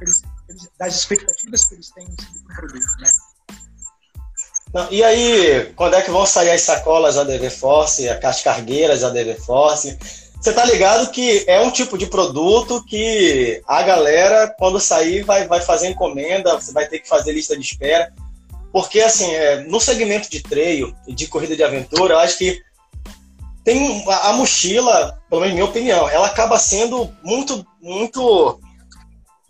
[0.02, 0.32] eles têm,
[0.80, 2.86] das expectativas que eles têm no produto.
[3.00, 3.10] Né?
[4.74, 9.36] Não, e aí, quando é que vão sair as sacolas ADV Force, as cargueiras ADV
[9.36, 9.98] Force?
[10.42, 15.48] Você tá ligado que é um tipo de produto que a galera, quando sair, vai,
[15.48, 18.12] vai fazer encomenda, você vai ter que fazer lista de espera.
[18.72, 22.62] Porque, assim, é, no segmento de treino e de corrida de aventura, eu acho que
[23.64, 28.60] tem a, a mochila, pelo menos minha opinião, ela acaba sendo muito, muito.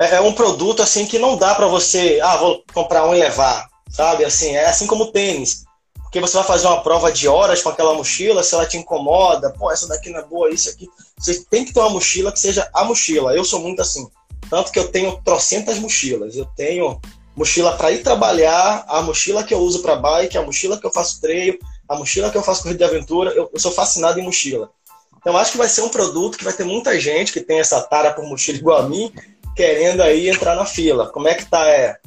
[0.01, 3.19] É, é um produto, assim, que não dá para você, ah, vou comprar um e
[3.19, 4.25] levar, sabe?
[4.25, 5.63] Assim, é assim como tênis.
[6.01, 9.53] Porque você vai fazer uma prova de horas com aquela mochila, se ela te incomoda,
[9.53, 10.89] pô, essa daqui não é boa, isso aqui.
[11.19, 13.35] Você tem que ter uma mochila que seja a mochila.
[13.35, 14.09] Eu sou muito assim.
[14.49, 16.35] Tanto que eu tenho trocentas mochilas.
[16.35, 16.99] Eu tenho
[17.35, 20.91] mochila para ir trabalhar, a mochila que eu uso para bike, a mochila que eu
[20.91, 23.29] faço treino, a mochila que eu faço corrida de aventura.
[23.31, 24.71] Eu, eu, sou fascinado em mochila.
[25.19, 27.79] Então acho que vai ser um produto que vai ter muita gente que tem essa
[27.81, 29.13] tara por mochila igual a mim,
[29.55, 31.09] querendo aí entrar na fila.
[31.09, 31.97] Como é que tá é,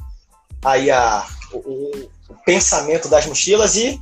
[0.63, 1.59] aí a, o,
[2.29, 3.99] o, pensamento das mochilas e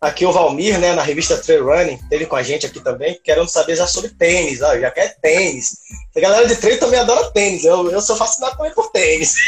[0.00, 3.48] aqui o Valmir, né, na revista Trail Running, teve com a gente aqui também, querendo
[3.48, 5.78] saber já sobre tênis, ó, já quer tênis.
[6.14, 9.34] A galera de treino também adora tênis, eu, eu sou fascinado também por tênis.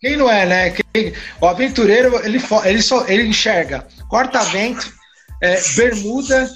[0.00, 0.70] Quem não é, né?
[0.70, 4.92] Quem, o aventureiro, ele, ele, só, ele enxerga corta-vento,
[5.42, 6.48] é, bermuda,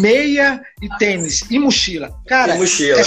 [0.00, 2.14] meia e tênis, e mochila.
[2.26, 3.00] Cara, e mochila.
[3.00, 3.04] É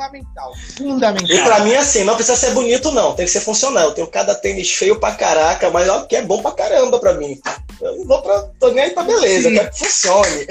[0.00, 0.52] fundamental.
[0.76, 1.36] Fundamental.
[1.36, 3.14] E pra mim, assim, não precisa ser bonito, não.
[3.14, 3.84] Tem que ser funcional.
[3.84, 7.14] Eu tenho cada tênis feio pra caraca, mas ó, que é bom pra caramba pra
[7.14, 7.38] mim.
[7.80, 8.42] Eu não vou pra.
[8.58, 9.54] tô nem aí pra beleza, Sim.
[9.54, 10.46] quero que funcione.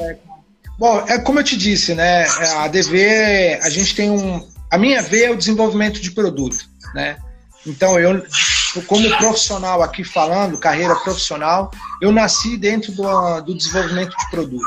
[0.00, 0.16] É,
[0.78, 2.26] bom, é como eu te disse, né?
[2.58, 4.46] A DV, a gente tem um.
[4.70, 6.58] A minha V é o desenvolvimento de produto,
[6.94, 7.16] né?
[7.66, 8.22] Então, eu,
[8.86, 11.70] como profissional aqui falando, carreira profissional,
[12.00, 14.64] eu nasci dentro do, do desenvolvimento de produto.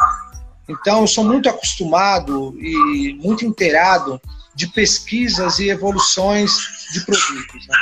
[0.72, 4.22] Então, eu sou muito acostumado e muito inteirado
[4.56, 6.52] de pesquisas e evoluções
[6.92, 7.68] de produtos.
[7.68, 7.76] Né?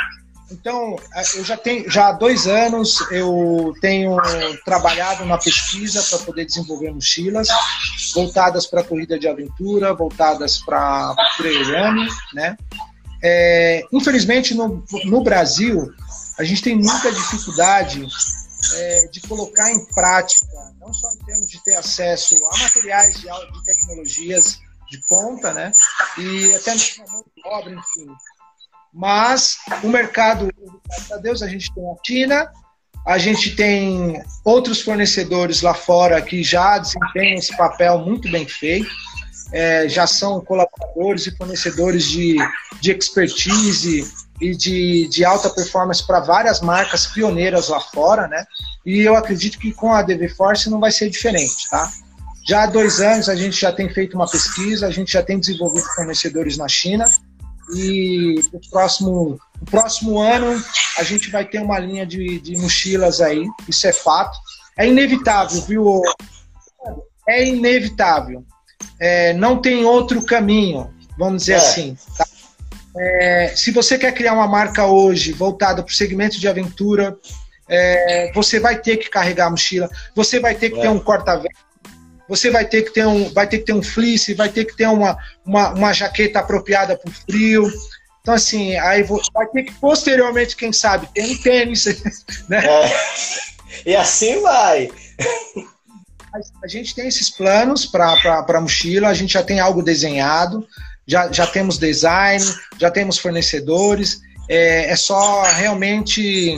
[0.51, 0.95] Então,
[1.35, 4.17] eu já tenho, já há dois anos eu tenho
[4.65, 7.47] trabalhado na pesquisa para poder desenvolver mochilas
[8.15, 12.57] voltadas para corrida de aventura, voltadas para trail running, né?
[13.21, 15.91] É, infelizmente, no, no Brasil,
[16.39, 18.07] a gente tem muita dificuldade
[18.73, 20.47] é, de colocar em prática,
[20.89, 24.59] não só em termos de ter acesso a materiais de, de tecnologias
[24.89, 25.71] de ponta, né?
[26.17, 28.07] E até mesmo a mão de obra, enfim.
[28.91, 30.51] Mas o mercado,
[30.87, 32.51] graças a Deus, a gente tem a China,
[33.05, 38.89] a gente tem outros fornecedores lá fora que já desempenham esse papel muito bem feito,
[39.51, 42.37] é, já são colaboradores e fornecedores de,
[42.81, 48.45] de expertise e de, de alta performance para várias marcas pioneiras lá fora, né?
[48.85, 51.91] E eu acredito que com a DV Force não vai ser diferente, tá?
[52.47, 55.39] Já há dois anos a gente já tem feito uma pesquisa, a gente já tem
[55.39, 57.05] desenvolvido fornecedores na China
[57.75, 60.63] e o próximo, o próximo ano
[60.97, 64.37] a gente vai ter uma linha de, de mochilas aí, isso é fato.
[64.77, 66.01] É inevitável, viu?
[67.27, 68.43] É inevitável.
[68.99, 71.57] É, não tem outro caminho, vamos dizer é.
[71.57, 71.97] assim.
[72.17, 72.25] Tá?
[72.99, 77.17] É, se você quer criar uma marca hoje voltada para o segmento de aventura,
[77.69, 80.81] é, você vai ter que carregar a mochila, você vai ter que é.
[80.81, 81.55] ter um corta-vento,
[82.27, 84.75] você vai ter que ter um, vai ter que ter um fleece, vai ter que
[84.75, 87.71] ter uma, uma, uma jaqueta apropriada para o frio.
[88.21, 91.85] Então, assim, aí vai ter que posteriormente, quem sabe, ter um tênis,
[92.49, 92.65] né?
[92.65, 92.91] É.
[93.85, 94.91] E assim vai.
[96.61, 100.67] A gente tem esses planos para a mochila, a gente já tem algo desenhado
[101.09, 102.43] já, já temos design,
[102.77, 106.55] já temos fornecedores, é, é só realmente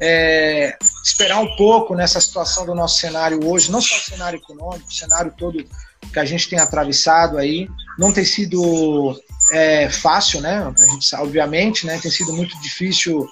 [0.00, 4.88] é, esperar um pouco nessa situação do nosso cenário hoje, não só o cenário econômico,
[4.88, 5.64] o cenário todo
[6.12, 7.68] que a gente tem atravessado aí,
[7.98, 9.18] não tem sido
[9.52, 10.72] é, fácil, né?
[10.78, 11.98] A gente, obviamente, né?
[12.00, 13.28] Tem sido muito difícil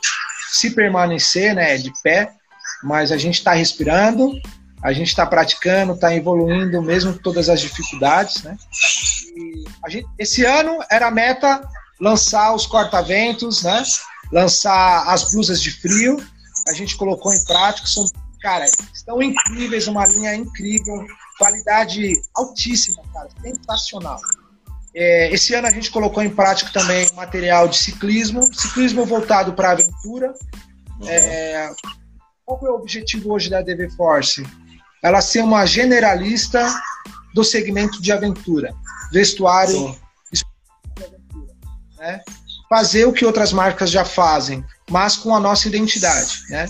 [0.51, 1.77] se permanecer, né?
[1.77, 2.33] De pé,
[2.83, 4.33] mas a gente está respirando,
[4.83, 8.57] a gente está praticando, está evoluindo mesmo com todas as dificuldades, né?
[9.89, 11.67] Gente, esse ano era a meta
[12.01, 13.83] lançar os corta-ventos, né?
[14.33, 16.17] Lançar as blusas de frio.
[16.69, 18.07] A gente colocou em prática, são,
[18.41, 21.07] cara, estão incríveis, uma linha incrível,
[21.39, 24.21] qualidade altíssima, cara, sensacional.
[24.95, 29.73] É, esse ano a gente colocou em prática também material de ciclismo, ciclismo voltado para
[29.73, 30.33] aventura.
[31.07, 31.71] É,
[32.45, 34.45] qual é o objetivo hoje da DV Force?
[35.05, 36.67] ela ser uma generalista
[37.35, 38.75] do segmento de aventura,
[39.13, 39.97] vestuário,
[41.99, 42.21] né?
[42.69, 46.67] fazer o que outras marcas já fazem, mas com a nossa identidade, né?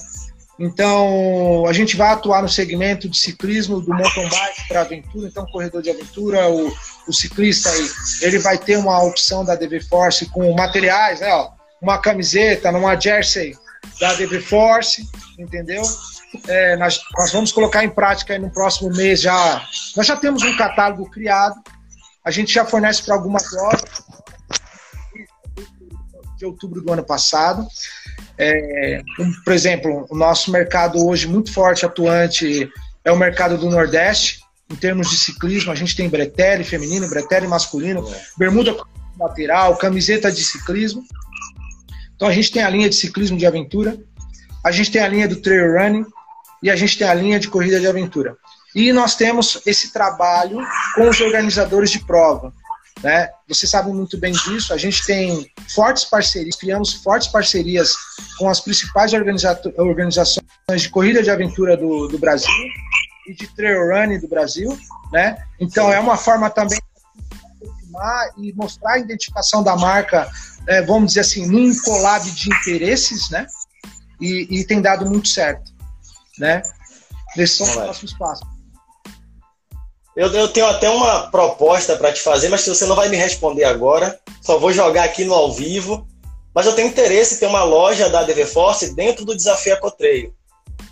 [0.59, 5.47] Então, a gente vai atuar no segmento de ciclismo, do mountain bike para aventura, então
[5.47, 6.73] corredor de aventura, o,
[7.09, 7.91] o ciclista aí,
[8.23, 11.51] ele vai ter uma opção da DV Force com materiais, né, ó,
[11.83, 13.57] uma camiseta, numa jersey
[14.01, 15.05] da DV Force,
[15.39, 15.83] entendeu?
[16.49, 19.65] É, nós, nós, vamos colocar em prática no próximo mês já.
[19.97, 21.55] Nós já temos um catálogo criado,
[22.25, 24.03] a gente já fornece para algumas lojas
[26.39, 27.67] de outubro do ano passado.
[28.39, 29.03] É,
[29.45, 32.71] por exemplo, o nosso mercado hoje muito forte, atuante,
[33.05, 34.43] é o mercado do Nordeste.
[34.71, 38.03] Em termos de ciclismo, a gente tem bretelle feminino, bretelle masculino,
[38.39, 38.75] bermuda
[39.21, 41.05] lateral, camiseta de ciclismo.
[42.17, 43.97] Então a gente tem a linha de ciclismo de aventura,
[44.65, 46.07] a gente tem a linha do trail running
[46.63, 48.37] e a gente tem a linha de corrida de aventura.
[48.75, 50.59] E nós temos esse trabalho
[50.95, 52.53] com os organizadores de prova.
[53.03, 53.29] Né?
[53.49, 54.73] Você sabe muito bem disso.
[54.73, 57.95] A gente tem fortes parcerias, criamos fortes parcerias
[58.39, 60.43] com as principais organiza organizações
[60.77, 62.51] de corrida de aventura do, do Brasil
[63.29, 64.77] e de trail running do Brasil.
[65.13, 65.37] Né?
[65.61, 70.29] Então é uma forma também de aproximar e mostrar a identificação da marca,
[70.67, 73.47] é, vamos dizer assim, num collab de interesses, né?
[74.21, 75.73] E, e tem dado muito certo,
[76.39, 76.63] né?
[77.37, 78.54] Esses são os próximos passos.
[80.17, 83.65] Eu, eu tenho até uma proposta para te fazer, mas você não vai me responder
[83.65, 84.19] agora.
[84.41, 86.07] Só vou jogar aqui no ao vivo.
[86.55, 90.33] Mas eu tenho interesse em ter uma loja da DV Force dentro do Desafio Ecotreio.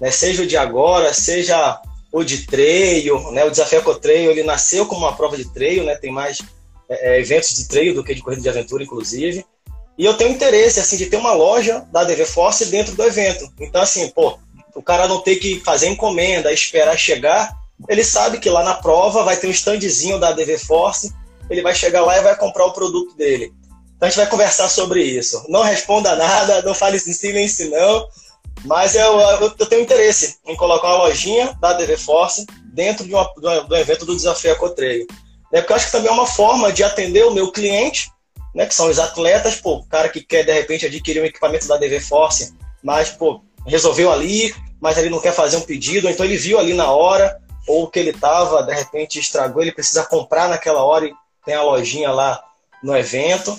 [0.01, 0.11] Né?
[0.11, 1.81] Seja o de agora, seja
[2.13, 3.31] o de treio.
[3.31, 3.45] Né?
[3.45, 5.95] O Desafio Ecotreio ele nasceu como uma prova de treio, né?
[5.95, 6.39] tem mais
[6.89, 9.47] é, é, eventos de treio do que de corrida de aventura, inclusive.
[9.97, 13.49] E eu tenho interesse assim de ter uma loja da DV Force dentro do evento.
[13.61, 14.37] Então, assim, pô,
[14.75, 19.23] o cara não ter que fazer encomenda, esperar chegar ele sabe que lá na prova
[19.23, 21.13] vai ter um standzinho da DV Force,
[21.51, 23.53] ele vai chegar lá e vai comprar o produto dele.
[23.97, 25.45] Então a gente vai conversar sobre isso.
[25.49, 28.09] Não responda nada, não fale em silêncio não,
[28.65, 33.15] mas eu, eu, eu, tenho interesse em colocar uma lojinha da DV Force dentro de,
[33.15, 35.07] uma, do evento do Desafio Ecotreio.
[35.53, 35.61] Né?
[35.61, 38.11] Porque eu acho que também é uma forma de atender o meu cliente,
[38.55, 41.67] né, que são os atletas, pô, o cara que quer de repente adquirir um equipamento
[41.67, 46.25] da DV Force, mas pô, resolveu ali, mas ele não quer fazer um pedido, então
[46.27, 50.49] ele viu ali na hora, ou que ele estava, de repente estragou, ele precisa comprar
[50.49, 52.43] naquela hora e tem a lojinha lá
[52.83, 53.57] no evento.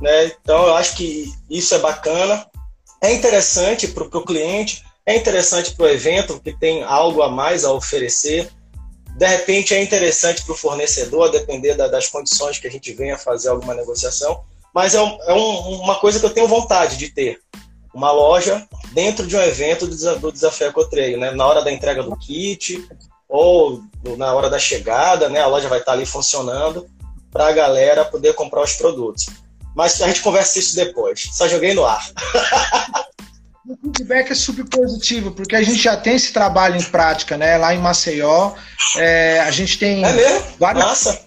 [0.00, 0.26] Né?
[0.26, 2.46] Então eu acho que isso é bacana.
[3.00, 7.64] É interessante para o cliente, é interessante para o evento, que tem algo a mais
[7.64, 8.50] a oferecer.
[9.16, 12.92] De repente é interessante para o fornecedor, a depender da, das condições que a gente
[12.92, 14.42] venha fazer alguma negociação.
[14.74, 17.40] Mas é, um, é um, uma coisa que eu tenho vontade de ter.
[17.92, 21.30] Uma loja dentro de um evento do, do Desafio Ecotreio, né?
[21.30, 22.84] Na hora da entrega do kit,
[23.34, 23.82] ou
[24.16, 26.86] na hora da chegada, né, a loja vai estar ali funcionando
[27.32, 29.26] para a galera poder comprar os produtos.
[29.74, 31.30] Mas a gente conversa isso depois.
[31.32, 32.00] Só joguei no ar.
[33.66, 37.56] O feedback é super positivo, porque a gente já tem esse trabalho em prática, né?
[37.56, 38.52] Lá em Maceió,
[38.98, 40.44] é, a gente tem é mesmo?
[40.60, 41.22] vários, Nossa.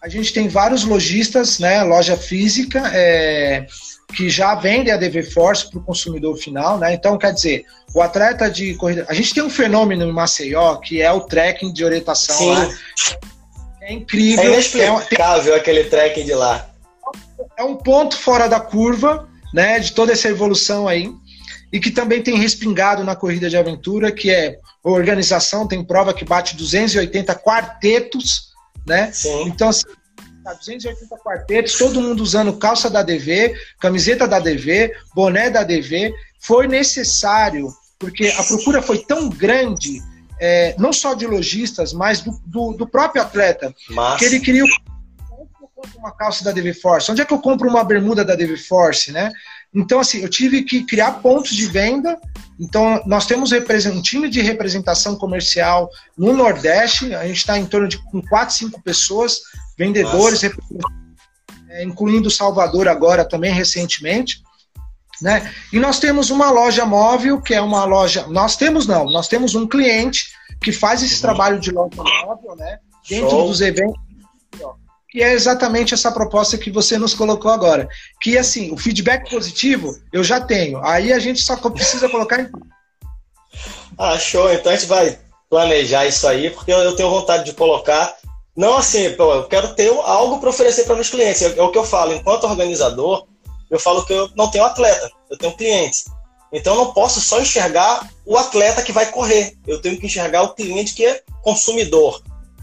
[0.00, 1.82] a gente tem vários lojistas, né?
[1.82, 3.66] Loja física, é,
[4.10, 6.92] que já vende a DV Force para o consumidor final, né?
[6.94, 9.06] Então, quer dizer, o atleta de corrida.
[9.08, 12.50] A gente tem um fenômeno em Maceió que é o trekking de orientação Sim.
[12.50, 12.68] lá.
[13.82, 14.44] É incrível.
[14.44, 16.68] É inexplicável é, aquele trekking de lá.
[17.56, 19.78] É um ponto fora da curva, né?
[19.80, 21.10] De toda essa evolução aí.
[21.72, 26.12] E que também tem respingado na corrida de aventura, que é a organização, tem prova
[26.12, 28.50] que bate 280 quartetos,
[28.86, 29.10] né?
[29.12, 29.44] Sim.
[29.46, 29.84] Então, assim,
[30.42, 36.12] 280 tá, quartetos, todo mundo usando calça da DV, camiseta da DV, boné da DV.
[36.40, 37.68] Foi necessário,
[37.98, 40.00] porque a procura foi tão grande,
[40.40, 44.18] é, não só de lojistas, mas do, do, do próprio atleta, Massa.
[44.18, 44.64] que ele queria
[45.96, 47.10] uma calça da DV Force?
[47.10, 49.32] Onde é que eu compro uma bermuda da DV Force, né?
[49.74, 52.18] Então, assim, eu tive que criar pontos de venda.
[52.58, 55.88] Então, nós temos um time de representação comercial
[56.18, 57.14] no Nordeste.
[57.14, 59.40] A gente está em torno de com 4, 5 pessoas,
[59.80, 60.44] vendedores,
[61.70, 64.42] é, incluindo Salvador agora também recentemente.
[65.22, 65.50] Né?
[65.72, 68.26] E nós temos uma loja móvel, que é uma loja.
[68.28, 70.26] Nós temos não, nós temos um cliente
[70.62, 71.20] que faz esse uhum.
[71.22, 72.78] trabalho de loja móvel, né?
[73.08, 73.48] Dentro Show.
[73.48, 73.98] dos eventos
[75.08, 77.88] que é exatamente essa proposta que você nos colocou agora.
[78.20, 80.78] Que assim, o feedback positivo eu já tenho.
[80.84, 82.48] Aí a gente só precisa colocar em.
[83.98, 84.52] Ah, show.
[84.52, 85.18] Então a gente vai
[85.48, 88.14] planejar isso aí, porque eu tenho vontade de colocar.
[88.56, 91.42] Não assim, pô, eu quero ter algo para oferecer para meus clientes.
[91.42, 93.26] É o que eu falo, enquanto organizador,
[93.70, 96.04] eu falo que eu não tenho atleta, eu tenho clientes.
[96.52, 99.56] Então eu não posso só enxergar o atleta que vai correr.
[99.66, 102.22] Eu tenho que enxergar o cliente que é consumidor.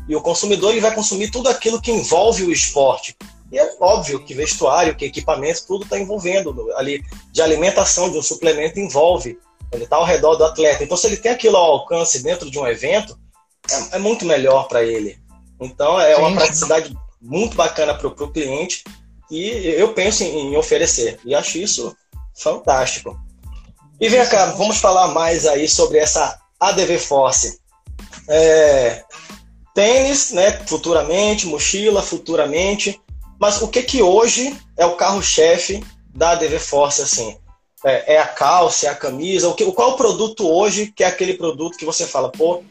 [0.10, 3.16] E o consumidor ele vai consumir tudo aquilo que envolve o esporte.
[3.52, 7.02] E é óbvio que vestuário, que equipamento, tudo está envolvendo ali.
[7.32, 9.38] De alimentação, de um suplemento, envolve
[9.72, 10.84] Ele está ao redor do atleta.
[10.84, 13.18] Então, se ele tem aquilo ao alcance dentro de um evento,
[13.70, 15.18] é, é muito melhor para ele.
[15.60, 18.84] Então, é uma praticidade muito bacana para o cliente
[19.30, 21.20] e eu penso em, em oferecer.
[21.26, 21.96] E acho isso
[22.36, 23.20] fantástico.
[24.00, 27.60] E vem cá, vamos falar mais aí sobre essa ADV Force.
[28.30, 29.04] É,
[29.74, 33.00] tênis, né, futuramente, mochila, futuramente.
[33.40, 35.84] Mas o que que hoje é o carro-chefe
[36.14, 37.38] da ADV Force, assim?
[37.84, 39.50] É, é, a calça, é a camisa?
[39.50, 42.64] O que, qual o produto hoje que é aquele produto que você fala, pô,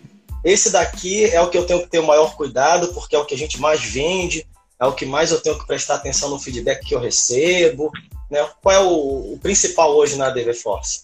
[0.46, 3.24] esse daqui é o que eu tenho que ter o maior cuidado, porque é o
[3.24, 4.46] que a gente mais vende,
[4.80, 7.90] é o que mais eu tenho que prestar atenção no feedback que eu recebo.
[8.30, 8.48] Né?
[8.62, 11.00] Qual é o, o principal hoje na ADV Force?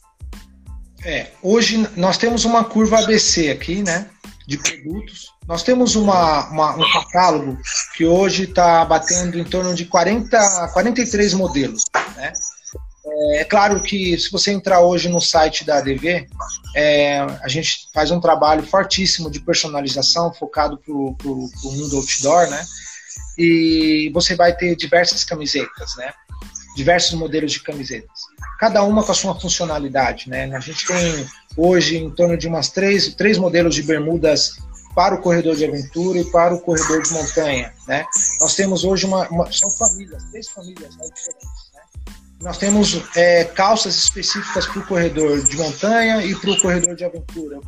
[1.05, 4.09] É, hoje nós temos uma curva ABC aqui, né?
[4.47, 5.32] De produtos.
[5.49, 7.59] Nós temos uma, uma um catálogo
[7.97, 11.84] que hoje está batendo em torno de 40, 43 modelos,
[12.14, 12.32] né?
[13.12, 16.26] É, é claro que se você entrar hoje no site da ADV,
[16.74, 21.16] é, a gente faz um trabalho fortíssimo de personalização focado para o
[21.64, 22.64] mundo outdoor, né?
[23.38, 26.12] E você vai ter diversas camisetas, né?
[26.76, 28.20] Diversos modelos de camisetas.
[28.58, 30.54] Cada uma com a sua funcionalidade, né?
[30.54, 34.56] A gente tem hoje em torno de umas três, três modelos de bermudas
[34.94, 38.04] para o corredor de aventura e para o corredor de montanha, né?
[38.40, 41.61] Nós temos hoje uma, uma são famílias, três famílias né, diferentes.
[42.43, 47.05] Nós temos é, calças específicas para o corredor de montanha e para o corredor de
[47.05, 47.61] aventura.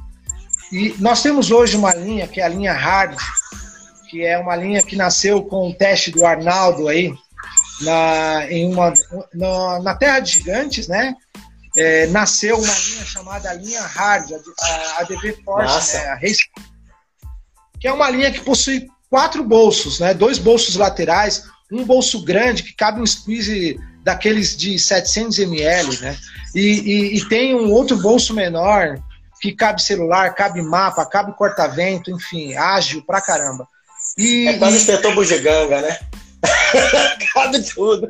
[0.72, 3.16] E nós temos hoje uma linha, que é a linha Hard,
[4.11, 7.14] que é uma linha que nasceu com o teste do Arnaldo aí,
[7.83, 8.93] na, em uma,
[9.33, 11.14] na, na Terra de Gigantes, né?
[11.77, 16.07] É, nasceu uma linha chamada linha Hard, a, a DV Force, né?
[16.07, 16.49] a Race,
[17.79, 20.12] que é uma linha que possui quatro bolsos, né?
[20.12, 26.17] Dois bolsos laterais, um bolso grande que cabe um squeeze daqueles de 700 ml, né?
[26.55, 29.01] E, e, e, tem um outro bolso menor
[29.41, 33.67] que cabe celular, cabe mapa, cabe corta-vento, enfim, ágil pra caramba.
[34.17, 34.81] E, é quase e...
[34.81, 35.99] inspetor bugiganga, né?
[37.35, 38.07] cabe tudo.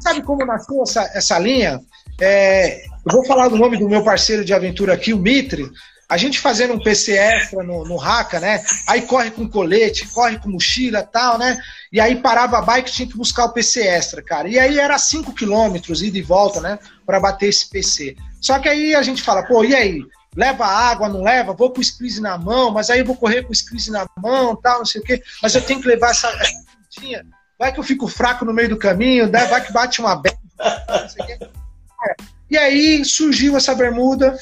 [0.00, 1.80] Sabe como nasceu essa, essa linha?
[2.20, 5.70] É, eu vou falar do nome do meu parceiro de aventura aqui, o Mitre.
[6.08, 8.64] A gente fazendo um PC extra no, no Raca, né?
[8.86, 11.60] Aí corre com colete, corre com mochila tal, né?
[11.92, 14.48] E aí parava a bike tinha que buscar o PC extra, cara.
[14.48, 16.78] E aí era 5 quilômetros, ida e volta, né?
[17.04, 18.16] Para bater esse PC.
[18.40, 20.02] Só que aí a gente fala, pô, e aí?
[20.34, 21.52] Leva água, não leva?
[21.52, 24.06] Vou com o squeeze na mão, mas aí eu vou correr com o squeeze na
[24.16, 25.22] mão, tal, não sei o quê.
[25.42, 26.32] Mas eu tenho que levar essa.
[27.58, 29.44] Vai que eu fico fraco no meio do caminho, né?
[29.46, 30.38] vai que bate uma bela,
[30.88, 31.38] não sei o quê.
[32.50, 34.34] E aí surgiu essa bermuda,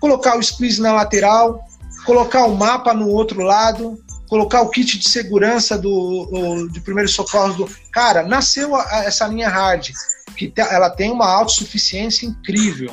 [0.00, 1.64] colocar o squeeze na lateral,
[2.04, 7.54] colocar o mapa no outro lado, colocar o kit de segurança do, de primeiro socorro
[7.54, 9.90] do cara, nasceu essa linha hard
[10.36, 12.92] que ela tem uma autossuficiência incrível.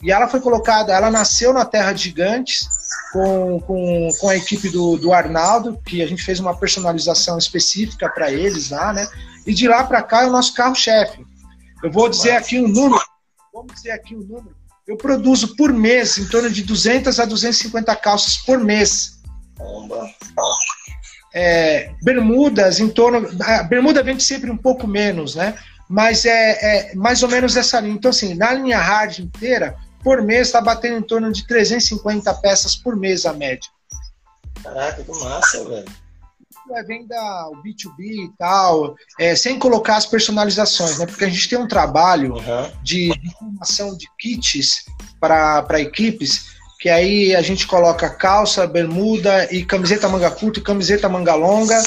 [0.00, 2.68] E ela foi colocada, ela nasceu na Terra de Gigantes
[3.12, 8.08] com, com, com a equipe do, do Arnaldo, que a gente fez uma personalização específica
[8.08, 9.08] para eles lá, né?
[9.46, 11.26] E de lá para cá é o nosso carro-chefe.
[11.82, 13.02] Eu vou dizer aqui um número,
[13.52, 14.57] vamos dizer aqui um número.
[14.88, 19.20] Eu produzo por mês em torno de 200 a 250 calças por mês.
[21.34, 23.28] É, bermudas em torno.
[23.42, 25.58] A bermuda vende sempre um pouco menos, né?
[25.90, 27.94] Mas é, é mais ou menos essa linha.
[27.94, 32.74] Então, assim, na linha hard inteira, por mês está batendo em torno de 350 peças
[32.74, 33.68] por mês a média.
[34.62, 36.07] Caraca, que massa, velho
[36.76, 37.16] é venda
[37.48, 41.06] o B2B e tal, é, sem colocar as personalizações, né?
[41.06, 42.72] Porque a gente tem um trabalho uhum.
[42.82, 44.84] de, de formação de kits
[45.20, 46.46] para equipes,
[46.80, 51.80] que aí a gente coloca calça, bermuda e camiseta manga curta e camiseta manga longa,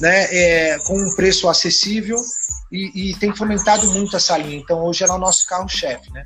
[0.00, 0.26] né?
[0.30, 2.18] É, com um preço acessível
[2.72, 4.56] e, e tem fomentado muito essa linha.
[4.56, 6.24] Então hoje é o nosso carro-chefe, né?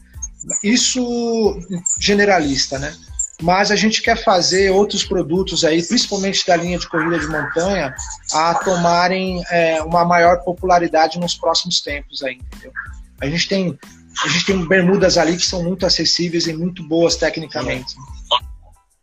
[0.62, 1.58] Isso
[2.00, 2.94] generalista, né?
[3.42, 7.92] Mas a gente quer fazer outros produtos aí, principalmente da linha de corrida de montanha,
[8.32, 12.72] a tomarem é, uma maior popularidade nos próximos tempos aí, entendeu?
[13.20, 13.78] A gente tem
[14.24, 17.94] a gente tem bermudas ali que são muito acessíveis e muito boas tecnicamente.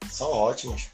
[0.09, 0.87] São ótimos.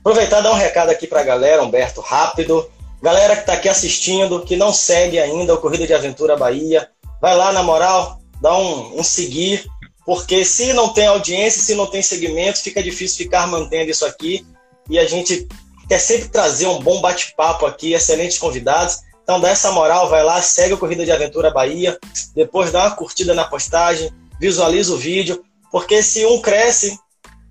[0.00, 2.68] Aproveitar dar um recado aqui para a galera, Humberto, rápido.
[3.00, 6.88] Galera que está aqui assistindo, que não segue ainda o Corrida de Aventura Bahia,
[7.20, 9.64] vai lá na moral, dá um, um seguir,
[10.04, 14.44] porque se não tem audiência, se não tem segmento, fica difícil ficar mantendo isso aqui.
[14.90, 15.46] E a gente
[15.88, 18.98] quer sempre trazer um bom bate-papo aqui, excelentes convidados.
[19.22, 21.96] Então dá essa moral, vai lá, segue o Corrida de Aventura Bahia,
[22.34, 26.98] depois dá uma curtida na postagem, visualiza o vídeo, porque se um cresce,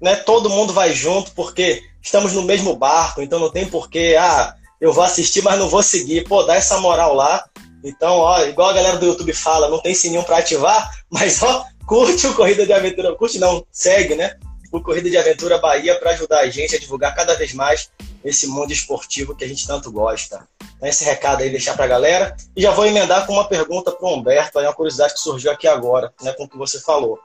[0.02, 4.54] né, todo mundo vai junto, porque estamos no mesmo barco, então não tem porquê, ah,
[4.82, 6.28] eu vou assistir, mas não vou seguir.
[6.28, 7.46] Pô, dá essa moral lá.
[7.84, 11.66] Então, ó, igual a galera do YouTube fala, não tem sininho para ativar, mas ó,
[11.86, 14.36] curte o Corrida de Aventura, curte não, segue, né?
[14.72, 17.90] O Corrida de Aventura Bahia para ajudar a gente a divulgar cada vez mais
[18.24, 20.48] esse mundo esportivo que a gente tanto gosta.
[20.78, 22.36] Então, esse recado aí deixar para a galera.
[22.56, 25.52] E já vou emendar com uma pergunta para o Humberto, aí uma curiosidade que surgiu
[25.52, 27.20] aqui agora, né, com o que você falou.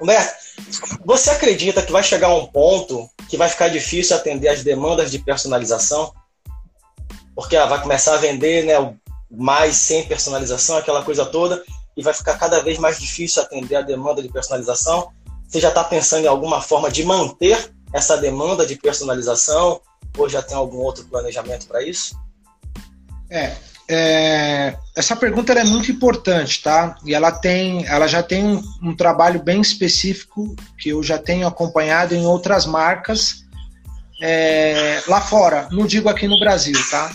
[0.00, 0.34] Humberto,
[1.04, 5.18] você acredita que vai chegar um ponto que vai ficar difícil atender as demandas de
[5.18, 6.12] personalização?
[7.34, 8.94] Porque vai começar a vender né,
[9.30, 11.62] mais sem personalização, aquela coisa toda,
[11.96, 15.10] e vai ficar cada vez mais difícil atender a demanda de personalização.
[15.48, 19.80] Você já está pensando em alguma forma de manter essa demanda de personalização?
[20.18, 22.18] Ou já tem algum outro planejamento para isso?
[23.30, 23.54] É,
[23.88, 26.96] é, essa pergunta é muito importante, tá?
[27.04, 31.46] E ela tem, ela já tem um, um, trabalho bem específico que eu já tenho
[31.46, 33.44] acompanhado em outras marcas
[34.20, 35.68] é, lá fora.
[35.70, 37.12] Não digo aqui no Brasil, tá?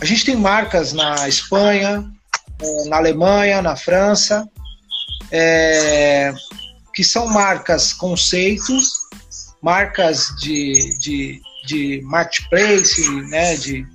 [0.00, 2.10] A gente tem marcas na Espanha,
[2.86, 4.48] na Alemanha, na França,
[5.30, 6.32] é,
[6.94, 8.92] que são marcas conceitos,
[9.62, 13.86] marcas de, de, de marketplace, né, de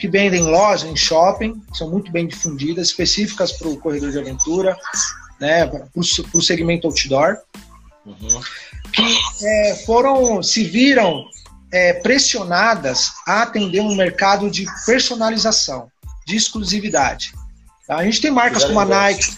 [0.00, 4.18] que vendem em loja, em shopping, são muito bem difundidas, específicas para o corredor de
[4.18, 4.76] aventura,
[5.40, 7.36] né, para o segmento outdoor,
[8.04, 8.40] uhum.
[8.92, 11.24] que é, foram, se viram
[11.72, 15.88] é, pressionadas a atender um mercado de personalização,
[16.26, 17.32] de exclusividade.
[17.92, 17.98] Tá?
[17.98, 19.36] A gente tem marcas como a Nike,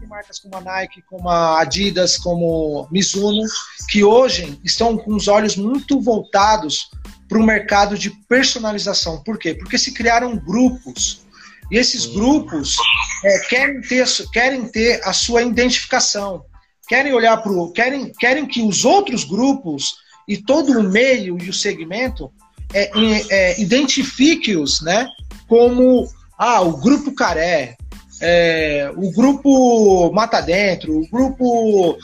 [0.00, 3.46] tem marcas como a Nike, como a Adidas, como Mizuno,
[3.88, 6.90] que hoje estão com os olhos muito voltados
[7.28, 9.22] para o mercado de personalização.
[9.22, 9.54] Por quê?
[9.54, 11.24] Porque se criaram grupos.
[11.70, 12.76] E esses grupos
[13.24, 16.44] é, querem, ter, querem ter a sua identificação.
[16.88, 17.72] Querem olhar para o.
[17.72, 19.94] Querem, querem que os outros grupos
[20.26, 22.32] e todo o meio e o segmento
[22.74, 22.90] é,
[23.30, 25.08] é, identifique-os né,
[25.48, 26.08] como
[26.38, 27.76] ah, o grupo Caré,
[28.20, 31.98] é, o grupo Mata Dentro, o grupo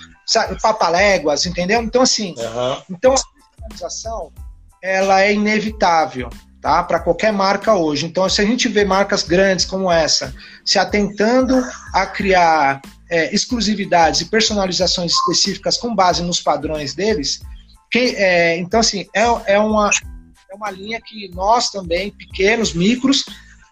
[0.61, 1.83] Papaléguas, entendeu?
[1.83, 2.83] Então, assim, uhum.
[2.91, 3.21] então a
[3.67, 4.33] personalização
[4.83, 6.29] ela é inevitável,
[6.61, 6.83] tá?
[6.83, 8.07] Para qualquer marca hoje.
[8.07, 11.63] Então, se a gente vê marcas grandes como essa se atentando
[11.93, 17.41] a criar é, exclusividades e personalizações específicas com base nos padrões deles,
[17.91, 19.91] que, é, então assim é, é uma
[20.51, 23.25] é uma linha que nós também pequenos micros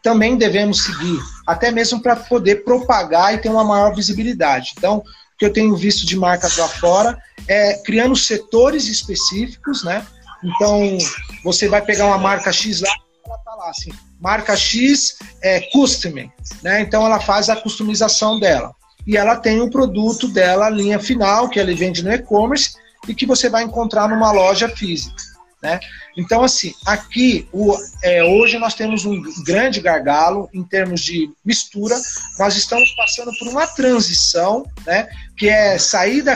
[0.03, 4.73] também devemos seguir, até mesmo para poder propagar e ter uma maior visibilidade.
[4.77, 5.05] Então, o
[5.39, 10.07] que eu tenho visto de marcas lá fora é criando setores específicos, né?
[10.43, 10.97] Então,
[11.45, 12.89] você vai pegar uma marca X lá,
[13.27, 13.91] ela tá lá assim,
[14.21, 16.31] marca X é custom,
[16.63, 16.81] né?
[16.81, 18.75] Então ela faz a customização dela.
[19.07, 22.75] E ela tem o produto dela, a linha final, que ela vende no e-commerce
[23.09, 25.30] e que você vai encontrar numa loja física.
[25.63, 25.79] Né?
[26.17, 31.97] Então, assim, aqui o, é, hoje nós temos um grande gargalo em termos de mistura.
[32.39, 35.07] Nós estamos passando por uma transição, né?
[35.37, 36.35] Que é sair da,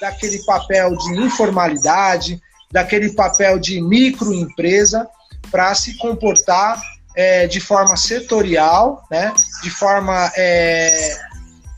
[0.00, 2.38] daquele papel de informalidade,
[2.70, 5.08] daquele papel de microempresa
[5.50, 6.82] para se comportar
[7.14, 9.32] é, de forma setorial, né,
[9.62, 11.16] de forma é,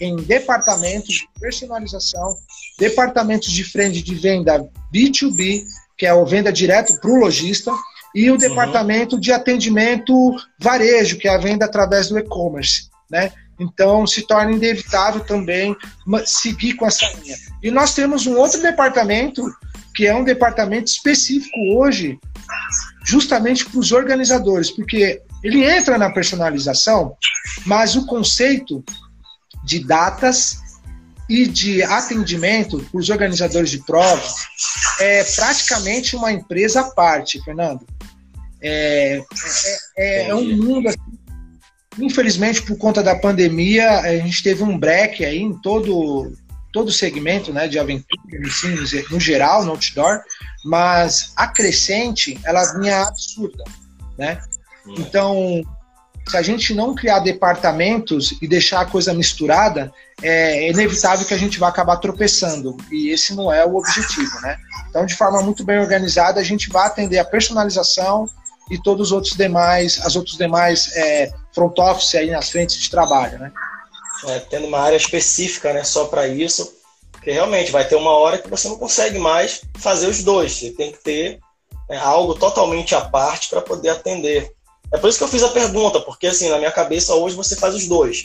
[0.00, 2.34] em departamentos de personalização,
[2.78, 5.64] departamentos de frente de venda B2B,
[5.96, 7.72] que é a venda direto para o lojista,
[8.14, 8.38] e o uhum.
[8.38, 12.88] departamento de atendimento varejo, que é a venda através do e-commerce.
[13.10, 13.30] Né?
[13.60, 15.76] Então, se torna inevitável também
[16.24, 17.36] seguir com essa linha.
[17.62, 19.42] E nós temos um outro departamento
[19.94, 22.18] que é um departamento específico hoje,
[23.04, 27.16] justamente para os organizadores, porque ele entra na personalização,
[27.64, 28.84] mas o conceito
[29.64, 30.58] de datas
[31.28, 34.34] e de atendimento para os organizadores de provas
[35.00, 37.86] é praticamente uma empresa à parte, Fernando.
[38.60, 39.22] É,
[39.96, 40.98] é, é, é um mundo assim,
[41.98, 46.32] infelizmente por conta da pandemia a gente teve um break aí em todo
[46.76, 48.74] todo o segmento né, de aventura, assim,
[49.10, 50.20] no geral, no outdoor,
[50.62, 53.64] mas a crescente, ela vinha absurda,
[54.18, 54.38] né?
[54.86, 54.94] Hum.
[54.98, 55.62] Então,
[56.28, 59.90] se a gente não criar departamentos e deixar a coisa misturada,
[60.22, 64.56] é inevitável que a gente vá acabar tropeçando, e esse não é o objetivo, né?
[64.88, 68.26] Então, de forma muito bem organizada, a gente vai atender a personalização
[68.70, 72.90] e todos os outros demais, as outros demais é, front office aí nas frentes de
[72.90, 73.52] trabalho, né?
[74.24, 76.74] é, tendo uma área específica né, só para isso,
[77.12, 80.70] porque realmente vai ter uma hora que você não consegue mais fazer os dois, você
[80.70, 81.40] tem que ter
[81.88, 84.50] né, algo totalmente à parte para poder atender.
[84.92, 87.56] É por isso que eu fiz a pergunta, porque assim, na minha cabeça hoje você
[87.56, 88.24] faz os dois.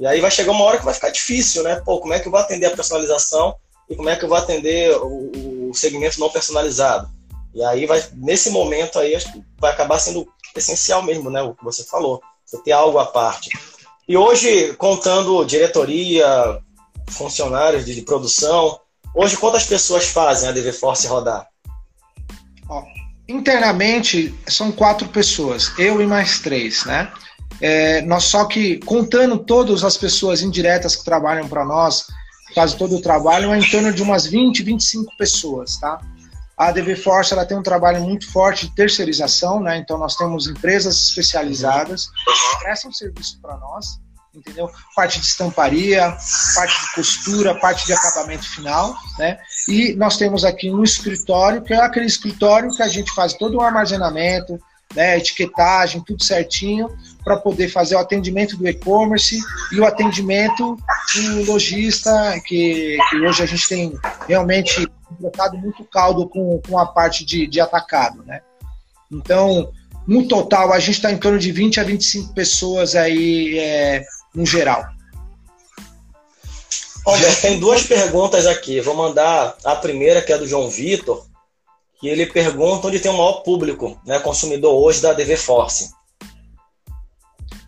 [0.00, 1.76] E aí vai chegar uma hora que vai ficar difícil, né?
[1.84, 3.54] Pô, como é que eu vou atender a personalização
[3.88, 7.10] e como é que eu vou atender o, o segmento não personalizado?
[7.54, 10.26] E aí vai, nesse momento aí, acho que vai acabar sendo
[10.56, 11.42] essencial mesmo, né?
[11.42, 12.22] O que você falou.
[12.46, 13.50] Você ter algo à parte.
[14.08, 16.58] E hoje, contando diretoria,
[17.10, 18.80] funcionários de, de produção.
[19.14, 21.46] Hoje, quantas pessoas fazem a DV Force rodar?
[22.70, 22.82] Ó,
[23.28, 27.12] internamente, são quatro pessoas, eu e mais três, né?
[27.60, 32.06] É, nós só que contando todas as pessoas indiretas que trabalham para nós,
[32.54, 36.00] fazem todo o trabalho, é em torno de umas 20, 25 pessoas, tá?
[36.56, 39.78] A DV Force ela tem um trabalho muito forte de terceirização, né?
[39.78, 43.98] Então nós temos empresas especializadas que prestam serviço para nós,
[44.34, 44.70] entendeu?
[44.94, 46.14] Parte de estamparia,
[46.54, 49.38] parte de costura, parte de acabamento final, né?
[49.68, 53.56] E nós temos aqui um escritório, que é aquele escritório que a gente faz todo
[53.56, 54.60] o armazenamento,
[54.94, 56.88] né, etiquetagem, tudo certinho,
[57.24, 59.40] para poder fazer o atendimento do e-commerce
[59.72, 60.76] e o atendimento
[61.14, 64.86] do lojista, que, que hoje a gente tem realmente
[65.18, 68.22] colocado muito caldo com, com a parte de, de atacado.
[68.24, 68.40] Né?
[69.10, 69.70] Então,
[70.06, 74.44] no total, a gente está em torno de 20 a 25 pessoas aí é, no
[74.44, 74.84] geral.
[77.06, 78.80] Olha, tem duas perguntas aqui.
[78.80, 81.26] Vou mandar a primeira, que é do João Vitor,
[82.00, 85.90] que ele pergunta onde tem o maior público, né, consumidor hoje da DV Force.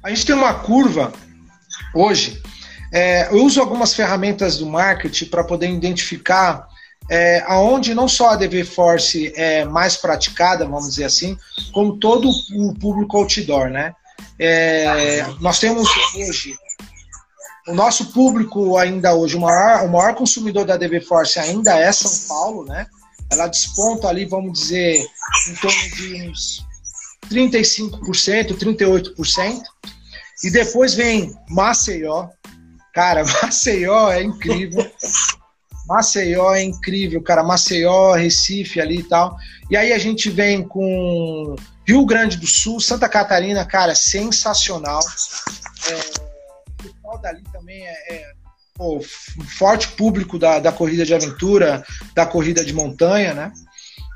[0.02, 1.12] A gente tem uma curva
[1.94, 2.42] hoje.
[2.92, 6.66] É, eu uso algumas ferramentas do marketing para poder identificar
[7.10, 11.36] é, aonde não só a DV Force é mais praticada, vamos dizer assim,
[11.72, 13.94] como todo o público outdoor, né?
[14.38, 16.56] É, nós temos hoje
[17.68, 21.92] o nosso público ainda hoje, o maior, o maior consumidor da DV Force ainda é
[21.92, 22.86] São Paulo, né?
[23.32, 25.04] Ela desponta ali, vamos dizer,
[25.48, 26.64] em torno de uns
[27.30, 29.62] 35%, 38%.
[30.44, 32.28] E depois vem Maceió.
[32.92, 34.90] Cara, Maceió é incrível.
[35.86, 37.42] Maceió é incrível, cara.
[37.42, 39.36] Maceió, Recife ali e tal.
[39.70, 41.56] E aí a gente vem com
[41.86, 45.00] Rio Grande do Sul, Santa Catarina, cara, sensacional.
[45.88, 48.41] É, o pessoal dali também é, é
[48.82, 49.00] pô,
[49.56, 51.84] forte público da, da corrida de aventura,
[52.16, 53.52] da corrida de montanha, né?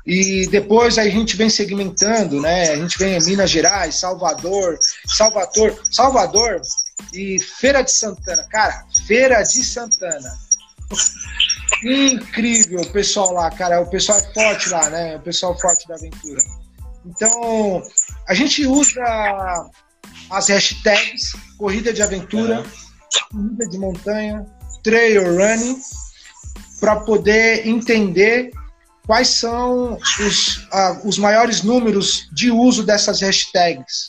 [0.05, 2.71] E depois a gente vem segmentando, né?
[2.71, 6.61] A gente vem em Minas Gerais, Salvador, Salvador, Salvador
[7.13, 8.43] e Feira de Santana.
[8.49, 10.33] Cara, Feira de Santana.
[11.83, 13.81] Incrível o pessoal lá, cara.
[13.81, 15.15] O pessoal é forte lá, né?
[15.17, 16.41] O pessoal forte da aventura.
[17.05, 17.83] Então,
[18.27, 19.69] a gente usa
[20.29, 22.65] as hashtags corrida de aventura,
[23.31, 24.45] corrida de montanha,
[24.87, 25.81] trail running,
[26.79, 28.51] para poder entender
[29.05, 34.07] quais são os, uh, os maiores números de uso dessas hashtags.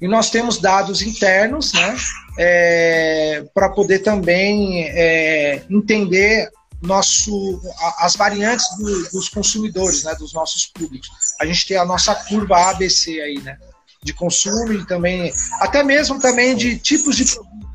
[0.00, 1.96] E nós temos dados internos, né,
[2.38, 6.48] é, para poder também é, entender
[6.80, 7.60] nosso,
[7.98, 11.10] as variantes do, dos consumidores, né, dos nossos públicos.
[11.40, 13.58] A gente tem a nossa curva ABC aí, né,
[14.02, 17.69] de consumo e também, até mesmo também de tipos de produtos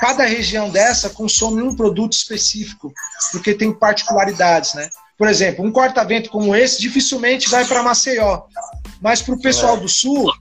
[0.00, 2.92] cada região dessa consome um produto específico,
[3.32, 4.88] porque tem particularidades, né?
[5.16, 8.42] Por exemplo, um corta-vento como esse dificilmente vai para Maceió,
[9.00, 9.80] mas para o pessoal é.
[9.80, 10.32] do Sul,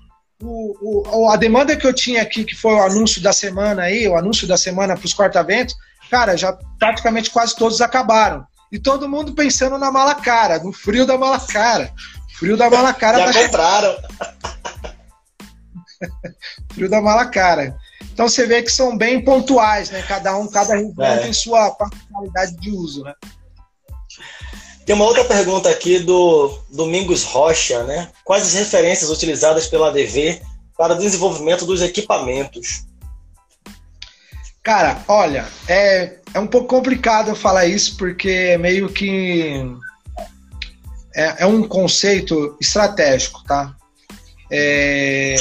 [0.41, 4.07] o, o, a demanda que eu tinha aqui, que foi o anúncio da semana aí,
[4.07, 5.76] o anúncio da semana para os corta-ventos,
[6.09, 8.45] cara, já praticamente quase todos acabaram.
[8.71, 11.93] E todo mundo pensando na mala cara, no frio da mala cara.
[12.38, 13.19] Frio da mala cara.
[13.19, 13.97] Já tá compraram.
[16.74, 17.78] frio da mala cara.
[18.12, 20.01] Então você vê que são bem pontuais, né?
[20.08, 21.18] Cada um, cada região é.
[21.18, 23.14] tem sua particularidade de uso, né?
[24.86, 28.10] Tem uma outra pergunta aqui do Domingos Rocha, né?
[28.24, 30.41] Quais as referências utilizadas pela ADV
[30.78, 32.86] para o desenvolvimento dos equipamentos?
[34.62, 39.62] Cara, olha, é, é um pouco complicado eu falar isso porque meio que
[41.16, 43.76] é, é um conceito estratégico, tá?
[44.51, 45.36] É,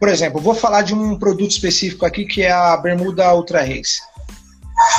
[0.00, 4.00] por exemplo, vou falar de um produto específico aqui que é a bermuda Ultra Race.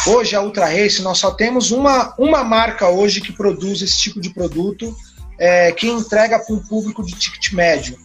[0.05, 4.21] Hoje a Ultra Race nós só temos uma, uma marca hoje que produz esse tipo
[4.21, 4.95] de produto
[5.39, 7.97] é, que entrega para um público de ticket médio,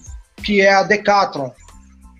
[0.42, 1.50] que é a Decathlon.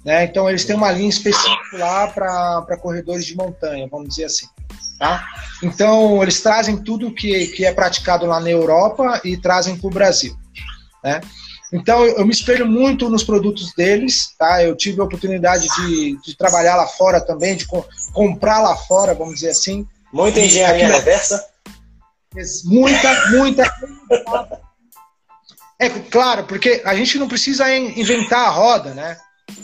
[0.05, 0.25] Né?
[0.25, 4.47] Então eles têm uma linha específica lá para corredores de montanha, vamos dizer assim.
[4.99, 5.27] Tá?
[5.63, 9.91] Então eles trazem tudo que, que é praticado lá na Europa e trazem para o
[9.91, 10.37] Brasil.
[11.03, 11.23] Né?
[11.77, 14.63] Então eu, me espelho muito nos produtos deles, tá?
[14.63, 19.15] Eu tive a oportunidade de, de trabalhar lá fora também, de co comprar lá fora,
[19.15, 19.87] vamos dizer assim.
[20.11, 21.45] Muita engenharia reversa?
[22.65, 23.71] Muita, muita.
[25.79, 29.17] é claro, porque a gente não precisa inventar a roda, né?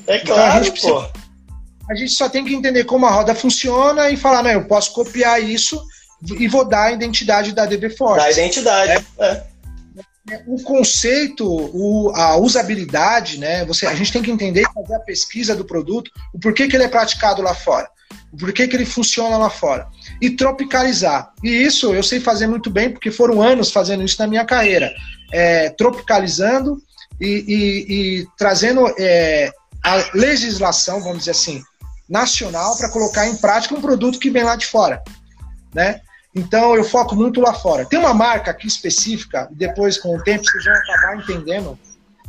[0.07, 1.23] É claro, então, a gente precisa, pô.
[1.91, 4.93] A gente só tem que entender como a roda funciona e falar, não, eu posso
[4.93, 5.83] copiar isso
[6.39, 8.25] e vou dar a identidade da DB Force.
[8.25, 9.25] Da identidade, é.
[9.25, 9.52] é
[10.47, 13.65] o conceito, o, a usabilidade, né?
[13.65, 16.85] Você, a gente tem que entender fazer a pesquisa do produto, o porquê que ele
[16.85, 17.89] é praticado lá fora.
[18.39, 19.89] Por que, que ele funciona lá fora?
[20.21, 21.33] E tropicalizar.
[21.43, 24.93] E isso eu sei fazer muito bem, porque foram anos fazendo isso na minha carreira.
[25.33, 26.81] É, tropicalizando
[27.21, 29.51] e, e, e trazendo é,
[29.85, 31.63] a legislação, vamos dizer assim,
[32.09, 35.03] nacional para colocar em prática um produto que vem lá de fora.
[35.75, 36.01] Né?
[36.35, 37.85] Então eu foco muito lá fora.
[37.85, 41.79] Tem uma marca aqui específica, e depois com o tempo vocês vão acabar entendendo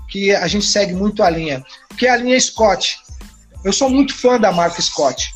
[0.10, 1.64] que a gente segue muito a linha,
[1.98, 3.00] que é a linha Scott.
[3.64, 5.34] Eu sou muito fã da marca Scott.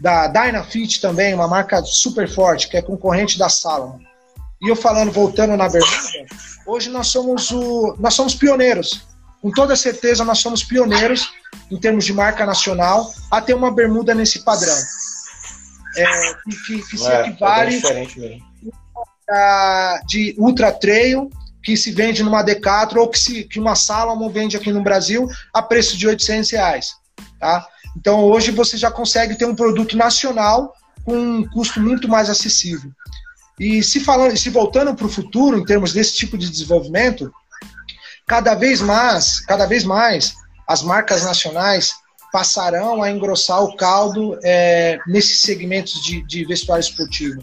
[0.00, 3.98] Da Dynafit também, uma marca super forte, que é concorrente da Salomon.
[4.62, 6.26] E eu falando, voltando na bermuda,
[6.66, 9.06] hoje nós somos o, nós somos pioneiros.
[9.42, 11.30] Com toda certeza nós somos pioneiros
[11.70, 14.76] em termos de marca nacional a ter uma bermuda nesse padrão
[16.02, 17.80] é, que, que, que se é, equivale
[19.28, 21.30] a, de ultra trail
[21.62, 25.28] que se vende numa Decathlon ou que, se, que uma Salomon vende aqui no Brasil
[25.52, 26.94] a preço de 800 reais.
[27.38, 27.66] Tá?
[27.96, 30.74] Então hoje você já consegue ter um produto nacional
[31.04, 32.90] com um custo muito mais acessível.
[33.58, 37.30] E se falando, se voltando para o futuro em termos desse tipo de desenvolvimento,
[38.26, 40.34] cada vez mais, cada vez mais
[40.66, 41.92] as marcas nacionais
[42.32, 47.40] passarão a engrossar o caldo é, nesses segmentos de, de vestuário esportivo.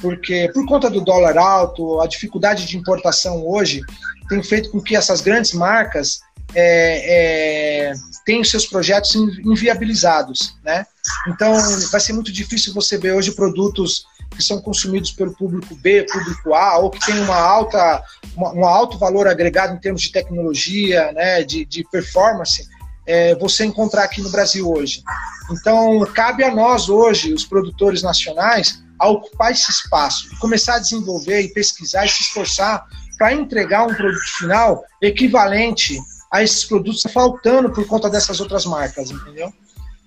[0.00, 3.82] Porque, por conta do dólar alto, a dificuldade de importação hoje
[4.28, 6.20] tem feito com que essas grandes marcas
[6.54, 9.14] é, é, seus projetos
[9.44, 10.56] inviabilizados.
[10.64, 10.86] Né?
[11.28, 11.54] Então,
[11.90, 16.54] vai ser muito difícil você ver hoje produtos que são consumidos pelo público B, público
[16.54, 18.02] A, ou que tem uma alta,
[18.34, 22.66] uma, um alto valor agregado em termos de tecnologia, né, de, de performance,
[23.06, 25.02] é, você encontrar aqui no Brasil hoje.
[25.50, 31.40] Então, cabe a nós hoje, os produtores nacionais, a ocupar esse espaço começar a desenvolver
[31.40, 32.86] e pesquisar e se esforçar
[33.18, 35.98] para entregar um produto final equivalente
[36.32, 39.52] a esses produtos faltando por conta dessas outras marcas, entendeu?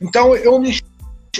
[0.01, 0.79] Então, eu, me,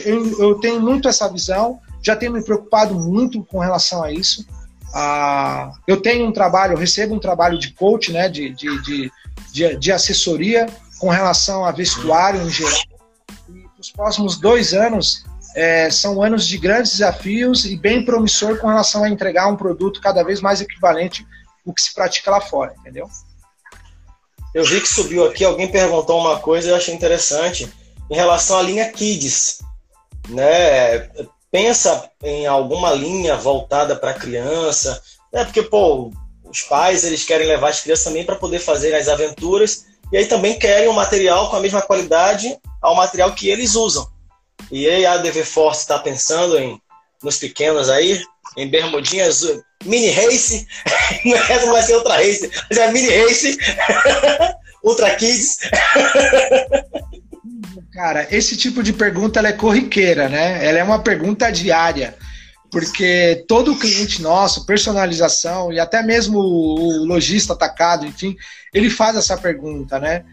[0.04, 4.46] eu, eu tenho muito essa visão, já tenho me preocupado muito com relação a isso.
[4.94, 9.12] Ah, eu tenho um trabalho, eu recebo um trabalho de coach, né, de, de,
[9.52, 10.68] de, de assessoria
[11.00, 12.74] com relação a vestuário em geral.
[13.50, 15.24] E os próximos dois anos
[15.56, 20.02] é, são anos de grandes desafios e bem promissor com relação a entregar um produto
[20.02, 21.26] cada vez mais equivalente
[21.66, 23.10] ao que se pratica lá fora, entendeu?
[24.54, 27.72] Eu vi que subiu aqui, alguém perguntou uma coisa eu achei interessante
[28.10, 29.60] em relação à linha Kids.
[30.30, 31.10] Né?
[31.52, 35.44] Pensa em alguma linha voltada para criança, né?
[35.46, 36.12] porque pô,
[36.44, 39.86] os pais eles querem levar as crianças também para poder fazer as aventuras
[40.16, 44.08] e aí também querem um material com a mesma qualidade ao material que eles usam.
[44.72, 46.82] E aí a ADV Force está pensando em
[47.22, 48.24] nos pequenos aí,
[48.56, 49.42] em bermudinhas
[49.84, 50.66] mini race,
[51.66, 53.58] não vai ser outra race, mas é mini race,
[54.86, 55.58] ultra kids.
[57.92, 60.66] Cara, esse tipo de pergunta ela é corriqueira, né?
[60.66, 62.16] Ela é uma pergunta diária
[62.72, 68.36] porque todo cliente nosso, personalização e até mesmo o lojista atacado, enfim,
[68.74, 70.24] ele faz essa pergunta, né?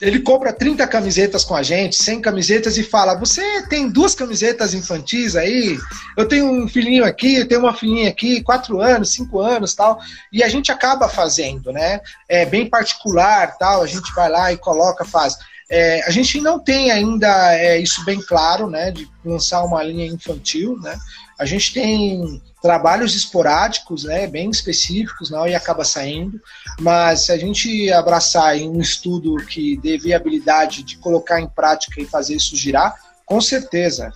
[0.00, 4.74] Ele compra 30 camisetas com a gente, 100 camisetas e fala: Você tem duas camisetas
[4.74, 5.78] infantis aí?
[6.18, 9.98] Eu tenho um filhinho aqui, eu tenho uma filhinha aqui, quatro anos, cinco anos tal.
[10.30, 12.00] E a gente acaba fazendo, né?
[12.28, 15.38] É bem particular tal, a gente vai lá e coloca, faz.
[15.68, 20.06] É, a gente não tem ainda é, isso bem claro, né, de lançar uma linha
[20.06, 20.96] infantil, né?
[21.38, 26.40] A gente tem trabalhos esporádicos, né, bem específicos, não, e acaba saindo,
[26.80, 32.00] mas se a gente abraçar em um estudo que dê viabilidade de colocar em prática
[32.00, 34.10] e fazer isso girar, com certeza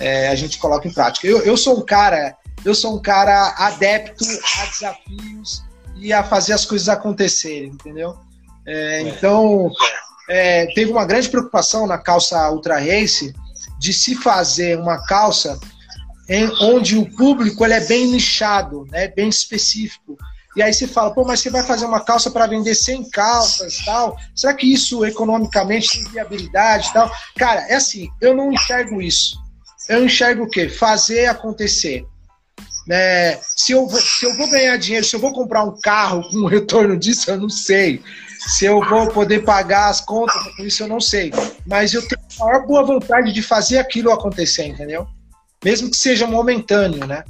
[0.00, 1.26] é, a gente coloca em prática.
[1.26, 5.62] Eu, eu sou um cara, eu sou um cara adepto a desafios
[5.96, 8.16] e a fazer as coisas acontecerem, entendeu?
[8.66, 9.00] É, é.
[9.02, 9.70] então
[10.28, 13.34] é, teve uma grande preocupação na calça Ultra Race
[13.78, 15.58] de se fazer uma calça
[16.28, 20.16] em, onde o público ele é bem nichado, né, bem específico.
[20.54, 23.78] E aí você fala, pô, mas você vai fazer uma calça para vender 100 calças
[23.86, 24.16] tal?
[24.34, 27.10] Será que isso economicamente tem viabilidade tal?
[27.38, 29.40] Cara, é assim, eu não enxergo isso.
[29.88, 30.68] Eu enxergo o quê?
[30.68, 32.04] Fazer acontecer.
[32.86, 33.36] Né?
[33.56, 36.46] Se, eu se eu vou ganhar dinheiro, se eu vou comprar um carro com o
[36.48, 38.02] retorno disso, eu não sei.
[38.38, 41.32] Se eu vou poder pagar as contas com isso, eu não sei.
[41.66, 45.06] Mas eu tenho a maior boa vontade de fazer aquilo acontecer, entendeu?
[45.62, 47.24] Mesmo que seja momentâneo, né?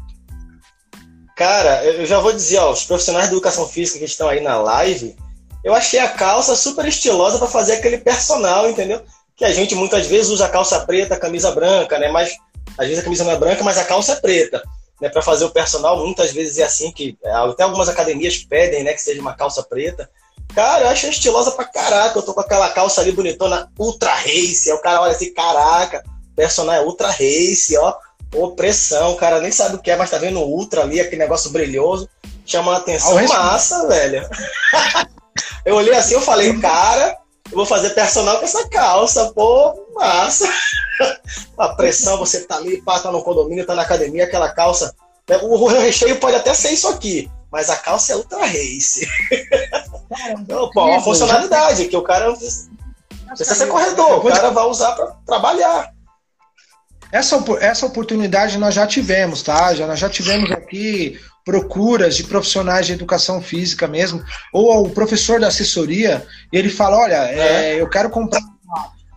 [1.36, 4.56] Cara, eu já vou dizer, ó, os profissionais de educação física que estão aí na
[4.58, 5.16] live,
[5.64, 9.02] eu achei a calça super estilosa para fazer aquele personal, entendeu?
[9.36, 12.10] Que a gente muitas vezes usa calça preta, camisa branca, né?
[12.10, 12.32] Mas
[12.78, 14.62] às vezes a camisa não é branca, mas a calça é preta.
[15.00, 18.84] Né, para fazer o personal, muitas vezes é assim que é, até algumas academias pedem,
[18.84, 20.08] né, que seja uma calça preta.
[20.54, 22.18] Cara, eu achei estilosa pra caraca.
[22.18, 24.70] Eu tô com aquela calça ali bonitona, ultra race.
[24.70, 26.04] Aí o cara olha assim, caraca,
[26.36, 27.94] personal é Ultra Race, ó.
[28.34, 31.22] Opressão, o cara nem sabe o que é, mas tá vendo o Ultra ali, aquele
[31.22, 32.08] negócio brilhoso.
[32.46, 33.18] Chama a atenção.
[33.18, 34.28] Ah, massa, velho.
[35.64, 37.16] eu olhei assim, eu falei, cara,
[37.50, 40.48] eu vou fazer personal com essa calça, pô, massa.
[41.58, 44.94] a pressão, você tá ali, pá, tá no condomínio, tá na academia, aquela calça.
[45.28, 49.06] É, o recheio pode até ser isso aqui, mas a calça é ultra race.
[50.40, 55.06] então, pô, uma funcionalidade que o cara precisa ser corredor, o cara vai usar para
[55.26, 55.92] trabalhar.
[57.12, 59.74] Essa, essa oportunidade nós já tivemos, tá?
[59.74, 65.38] Já, nós já tivemos aqui procuras de profissionais de educação física mesmo, ou o professor
[65.38, 67.74] da assessoria, ele fala, olha, é.
[67.74, 68.40] É, eu quero comprar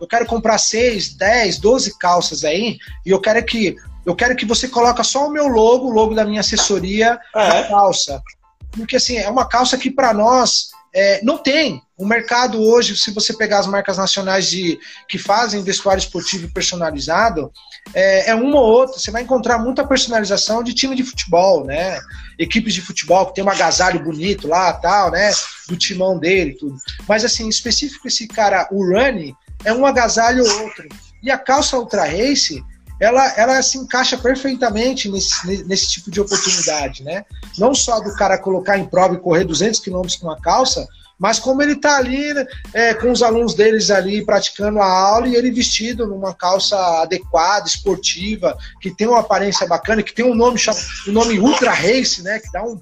[0.00, 3.74] eu quero comprar 6, 10, 12 calças aí, e eu quero que
[4.04, 7.48] eu quero que você coloque só o meu logo, o logo da minha assessoria é.
[7.48, 8.22] na calça.
[8.70, 11.82] Porque assim, é uma calça que para nós é, não tem.
[11.98, 14.78] O mercado hoje, se você pegar as marcas nacionais de,
[15.08, 17.50] que fazem vestuário esportivo personalizado,
[17.94, 18.98] é, é uma ou outra.
[18.98, 21.98] Você vai encontrar muita personalização de time de futebol, né?
[22.38, 25.30] Equipes de futebol que tem um agasalho bonito lá, tal, né?
[25.68, 26.76] Do timão dele, tudo.
[27.08, 29.34] Mas assim, específico esse cara, o Running,
[29.64, 30.88] é um agasalho ou outro.
[31.22, 32.62] E a calça Ultra Race,
[33.00, 37.24] ela, ela se encaixa perfeitamente nesse, nesse tipo de oportunidade, né?
[37.58, 40.86] Não só do cara colocar em prova e correr 200 quilômetros com a calça,
[41.18, 45.26] mas como ele está ali né, é, com os alunos deles ali praticando a aula
[45.28, 50.34] e ele vestido numa calça adequada, esportiva, que tem uma aparência bacana, que tem um
[50.34, 50.60] nome
[51.08, 52.38] um nome Ultra Race, né?
[52.38, 52.78] Que dá um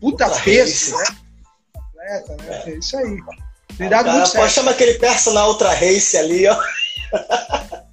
[0.00, 1.04] puta peso, né?
[1.76, 2.62] Atleta, né?
[2.66, 3.18] É isso aí.
[3.78, 4.52] Tem dado muito certo.
[4.52, 6.56] Chama aquele personal Ultra Race ali, ó.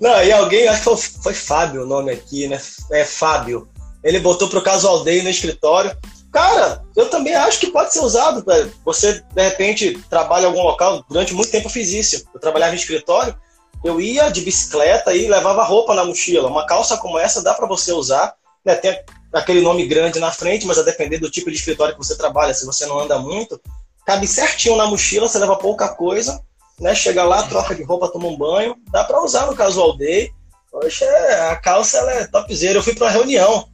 [0.00, 2.60] Não, e alguém, acho que foi, foi Fábio o nome aqui, né?
[2.92, 3.68] É Fábio.
[4.04, 5.96] Ele botou pro Casual Day no escritório.
[6.36, 8.44] Cara, eu também acho que pode ser usado.
[8.84, 11.02] Você, de repente, trabalha em algum local.
[11.08, 12.26] Durante muito tempo eu fiz isso.
[12.34, 13.34] Eu trabalhava em escritório,
[13.82, 16.48] eu ia de bicicleta e levava roupa na mochila.
[16.48, 18.34] Uma calça como essa dá para você usar.
[18.62, 18.74] Né?
[18.74, 18.98] Tem
[19.32, 22.52] aquele nome grande na frente, mas a depender do tipo de escritório que você trabalha,
[22.52, 23.58] se você não anda muito,
[24.04, 26.38] cabe certinho na mochila, você leva pouca coisa
[26.78, 26.94] né?
[26.94, 30.30] Chega lá, troca de roupa, toma um banho, dá para usar no casual day.
[30.70, 31.06] Poxa,
[31.50, 32.78] a calça ela é topzera.
[32.78, 33.66] Eu fui para uma reunião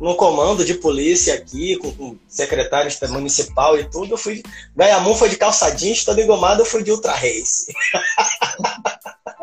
[0.00, 4.14] no comando de polícia aqui, com, com secretário municipal e tudo.
[4.14, 4.42] Eu fui.
[4.76, 7.72] Gaiamon foi de calça jeans, todo engomado, eu fui de ultra race.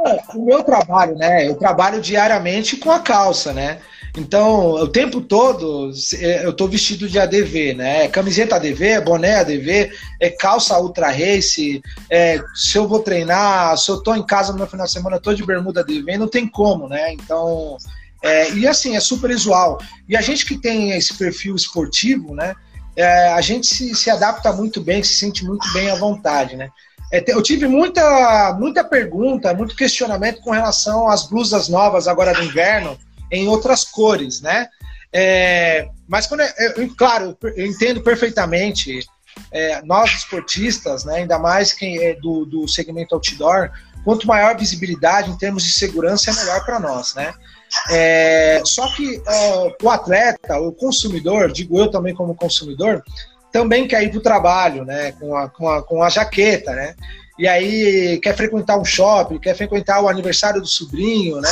[0.05, 1.47] É, o meu trabalho, né?
[1.47, 3.79] Eu trabalho diariamente com a calça, né?
[4.15, 8.07] Então, o tempo todo é, eu estou vestido de ADV, né?
[8.09, 11.81] Camiseta ADV, boné ADV, é calça Ultra Race.
[12.09, 15.17] É, se eu vou treinar, se eu estou em casa no meu final de semana,
[15.17, 17.11] estou de bermuda ADV, não tem como, né?
[17.13, 17.77] Então,
[18.23, 19.77] é, e assim, é super usual.
[20.07, 22.55] E a gente que tem esse perfil esportivo, né?
[22.95, 26.69] É, a gente se, se adapta muito bem, se sente muito bem à vontade, né?
[27.11, 32.43] É, eu tive muita, muita pergunta, muito questionamento com relação às blusas novas agora do
[32.43, 32.97] inverno,
[33.29, 34.69] em outras cores, né?
[35.11, 38.99] É, mas quando é, eu, claro, eu entendo perfeitamente.
[39.51, 43.71] É, nós esportistas, né, ainda mais quem é do, do segmento outdoor,
[44.03, 47.33] quanto maior visibilidade em termos de segurança é melhor para nós, né?
[47.89, 53.03] É, só que uh, o atleta, o consumidor, digo eu também como consumidor,
[53.51, 55.11] também quer ir para o trabalho, né?
[55.13, 56.95] Com a, com, a, com a jaqueta, né?
[57.37, 61.49] e aí quer frequentar um shopping, quer frequentar o aniversário do sobrinho, né?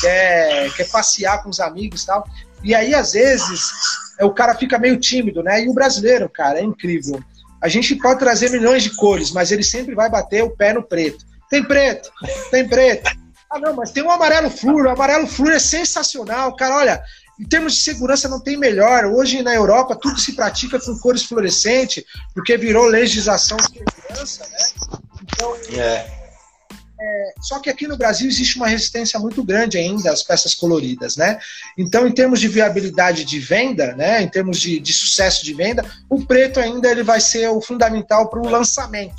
[0.00, 2.26] Quer, quer passear com os amigos e tal.
[2.62, 3.72] E aí, às vezes,
[4.20, 5.64] o cara fica meio tímido, né?
[5.64, 7.20] E o brasileiro, cara, é incrível.
[7.60, 10.82] A gente pode trazer milhões de cores, mas ele sempre vai bater o pé no
[10.82, 11.24] preto.
[11.50, 12.10] Tem preto,
[12.50, 13.10] tem preto.
[13.50, 14.86] Ah, não, mas tem um amarelo flúor.
[14.86, 16.54] O amarelo flúor é sensacional.
[16.54, 17.04] Cara, olha,
[17.38, 19.06] em termos de segurança não tem melhor.
[19.06, 24.98] Hoje na Europa tudo se pratica com cores fluorescentes, porque virou legislação de segurança, né?
[25.22, 26.20] Então, é.
[27.02, 31.16] É, só que aqui no Brasil existe uma resistência muito grande ainda às peças coloridas,
[31.16, 31.38] né?
[31.78, 35.82] Então, em termos de viabilidade de venda, né, em termos de, de sucesso de venda,
[36.10, 39.16] o preto ainda ele vai ser o fundamental para o lançamento.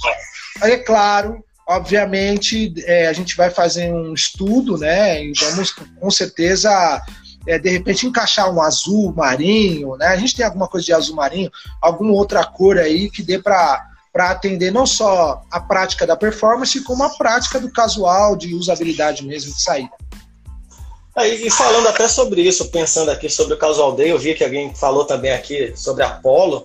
[0.62, 5.24] Aí, é claro, obviamente, é, a gente vai fazer um estudo, né?
[5.24, 7.02] E vamos com certeza
[7.48, 10.08] é, de repente encaixar um azul marinho, né?
[10.08, 13.88] A gente tem alguma coisa de azul marinho, alguma outra cor aí que dê para
[14.14, 19.26] para atender não só a prática da performance, como a prática do casual, de usabilidade
[19.26, 19.94] mesmo, de saída.
[21.16, 24.44] Aí, e falando até sobre isso, pensando aqui sobre o Casual Day, eu vi que
[24.44, 26.62] alguém falou também aqui sobre Apollo,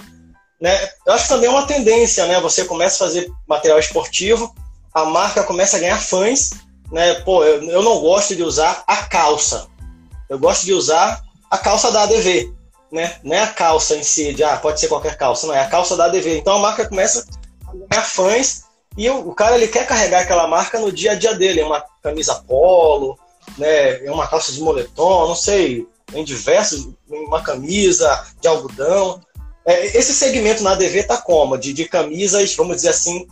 [0.61, 0.77] né?
[1.07, 2.41] Eu acho que também é uma tendência, né?
[2.41, 4.53] Você começa a fazer material esportivo,
[4.97, 6.53] a marca começa a ganhar fãs,
[6.91, 7.17] né?
[7.17, 9.67] Pô, eu, eu não gosto de usar a calça,
[10.27, 12.51] eu gosto de usar a calça da ADV,
[12.91, 13.17] né?
[13.23, 15.69] Não é a calça em si, de ah, pode ser qualquer calça, não é a
[15.69, 16.39] calça da ADV.
[16.39, 17.27] Então a marca começa
[17.67, 18.65] a ganhar fãs
[18.97, 21.85] E o, o, cara ele quer carregar aquela marca no dia a dia dele, uma
[22.03, 23.19] camisa polo,
[23.59, 29.21] né, uma calça de moletom, não sei, em diversos, uma camisa de algodão.
[29.67, 31.59] É, esse segmento na ADV tá como?
[31.59, 33.27] De, de camisas, vamos dizer assim,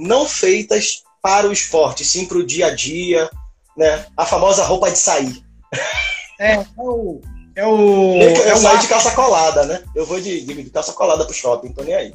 [0.00, 3.28] não feitas para o esporte, sim para o dia a dia,
[3.76, 4.06] né?
[4.16, 5.44] A famosa roupa de sair.
[6.38, 7.20] É, é o.
[7.54, 9.82] É o eu é saio de calça colada, né?
[9.94, 12.12] Eu vou de, de, de calça colada pro shopping, tô nem aí.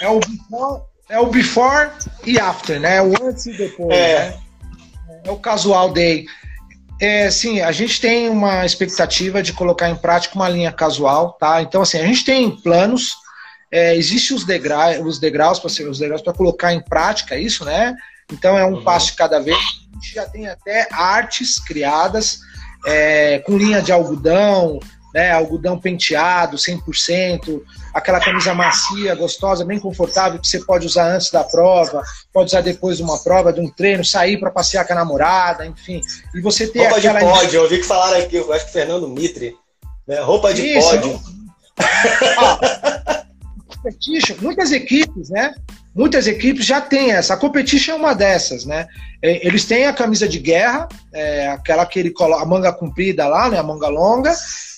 [0.00, 1.90] É o before, é o before
[2.24, 3.02] e after, né?
[3.02, 3.90] O antes e depois.
[3.92, 5.20] É, né?
[5.24, 6.26] é o casual day.
[7.00, 11.60] É, sim, a gente tem uma expectativa de colocar em prática uma linha casual, tá?
[11.60, 13.16] Então, assim, a gente tem planos,
[13.74, 17.96] é, existem os, degra os degraus para os degraus para colocar em prática isso, né?
[18.32, 18.84] Então é um uhum.
[18.84, 19.58] passo de cada vez.
[19.58, 22.38] A gente já tem até artes criadas
[22.86, 24.78] é, com linha de algodão,
[25.12, 25.32] né?
[25.32, 27.60] Algodão penteado, 100%,
[27.92, 32.00] aquela camisa macia, gostosa, bem confortável, que você pode usar antes da prova,
[32.32, 35.66] pode usar depois de uma prova, de um treino, sair para passear com a namorada,
[35.66, 36.00] enfim.
[36.32, 37.18] E você ter roupa aquela...
[37.18, 39.56] de pódio, eu ouvi que falaram aqui, eu acho que Fernando Mitre,
[40.06, 40.20] né?
[40.20, 41.20] roupa de Isso, pódio.
[42.38, 43.03] ah,
[44.40, 45.54] muitas equipes, né?
[45.94, 47.34] Muitas equipes já têm essa.
[47.34, 48.86] A Competition é uma dessas, né?
[49.22, 53.28] É, eles têm a camisa de guerra, é, aquela que ele coloca, a manga comprida
[53.28, 53.58] lá, né?
[53.58, 54.34] A manga longa.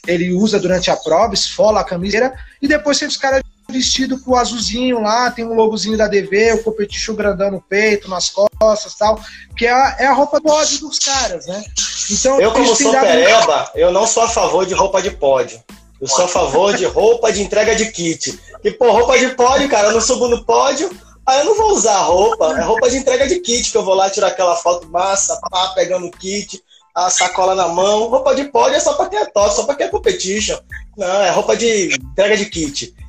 [0.06, 4.32] Ele usa durante a prova, esfola a camisa e depois tem os caras vestido com
[4.32, 8.94] o azulzinho lá, tem um logozinho da DV, o Competition grandão no peito, nas costas
[8.94, 9.20] tal,
[9.56, 11.64] que é a, é a roupa do ódio dos caras, né?
[12.10, 15.60] Então, eu, como sou pereba, eu não sou a favor de roupa de pódio.
[16.00, 18.38] Eu sou a favor de roupa de entrega de kit.
[18.62, 20.90] E, pô, roupa de pódio, cara, eu não subo no pódio,
[21.26, 23.94] Aí eu não vou usar roupa, é roupa de entrega de kit, que eu vou
[23.94, 26.62] lá tirar aquela foto massa, pá, pegando o kit,
[26.94, 28.08] a sacola na mão.
[28.08, 30.56] Roupa de pódio é só pra quem é top, só pra quem é competition.
[30.96, 32.94] Não, é roupa de entrega de kit.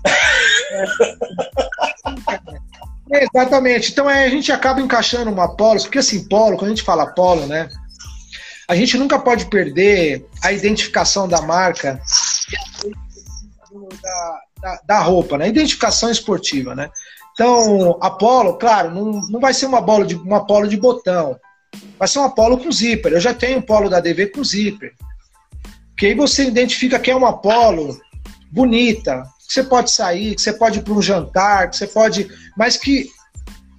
[3.09, 3.91] É, exatamente.
[3.91, 7.05] Então é, a gente acaba encaixando uma polo, porque assim, polo, quando a gente fala
[7.05, 7.69] polo, né?
[8.68, 12.01] A gente nunca pode perder a identificação da marca
[14.02, 15.48] da, da, da roupa, né?
[15.49, 16.90] Identificação esportiva, né?
[17.34, 21.40] Então, a polo, claro, não, não vai ser uma bola de uma polo de botão.
[21.99, 23.14] Vai ser uma polo com zíper.
[23.14, 24.94] Eu já tenho um polo da DV com zíper.
[25.95, 27.99] Que aí você identifica que é uma polo
[28.52, 32.28] bonita, que você pode sair, que você pode ir para um jantar, que você pode.
[32.57, 33.07] Mas que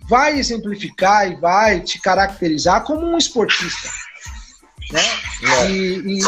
[0.08, 3.88] vai exemplificar e vai te caracterizar como um esportista.
[4.92, 5.02] Né?
[5.42, 5.70] É.
[5.70, 6.20] E, e,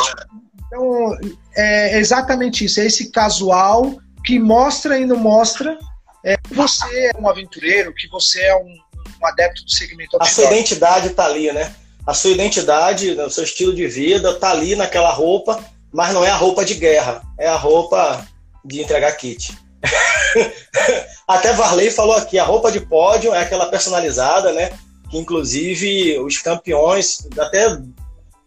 [0.70, 1.18] então,
[1.56, 2.80] é exatamente isso.
[2.80, 5.76] É esse casual que mostra e não mostra
[6.24, 8.76] é, que você é um aventureiro, que você é um,
[9.20, 11.74] um adepto do segmento A sua identidade está ali, né?
[12.06, 16.30] A sua identidade, o seu estilo de vida está ali naquela roupa, mas não é
[16.30, 18.24] a roupa de guerra, é a roupa
[18.64, 19.56] de entregar kit.
[21.26, 24.70] Até Varley falou aqui, a roupa de pódio é aquela personalizada, né?
[25.10, 27.76] Que inclusive os campeões, até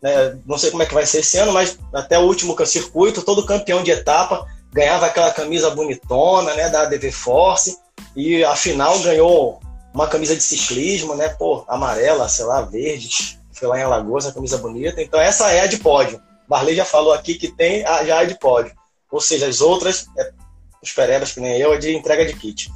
[0.04, 3.24] né, não sei como é que vai ser esse ano, mas até o último circuito,
[3.24, 7.78] todo campeão de etapa ganhava aquela camisa bonitona, né, da ADV Force,
[8.14, 9.62] e a final ganhou
[9.94, 14.34] uma camisa de ciclismo, né, pô, amarela, sei lá, verde, foi lá em Alagoas, a
[14.34, 15.02] camisa bonita.
[15.02, 16.22] Então essa é a de pódio.
[16.50, 18.74] Barley já falou aqui que tem a, já é de pódio.
[19.10, 20.34] Ou seja, as outras, é,
[20.82, 22.70] os perebas que nem eu, é de entrega de kit.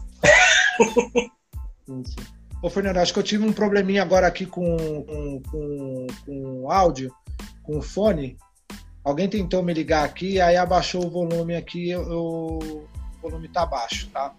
[2.61, 7.13] Ô, Fernando, acho que eu tive um probleminha agora aqui com, com, com, com áudio,
[7.63, 8.37] com o fone.
[9.03, 12.87] Alguém tentou me ligar aqui, aí abaixou o volume aqui, eu, eu, o
[13.21, 14.33] volume tá baixo, tá?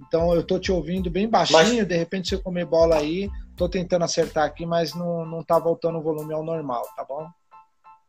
[0.00, 1.88] Então eu tô te ouvindo bem baixinho, mas...
[1.88, 5.58] de repente se eu comer bola aí, tô tentando acertar aqui, mas não, não tá
[5.58, 7.26] voltando o volume ao normal, tá bom?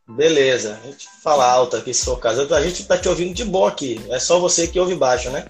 [0.08, 2.54] Beleza, a gente fala alto aqui se for o caso.
[2.54, 5.46] A gente tá te ouvindo de boa aqui, é só você que ouve baixo, né?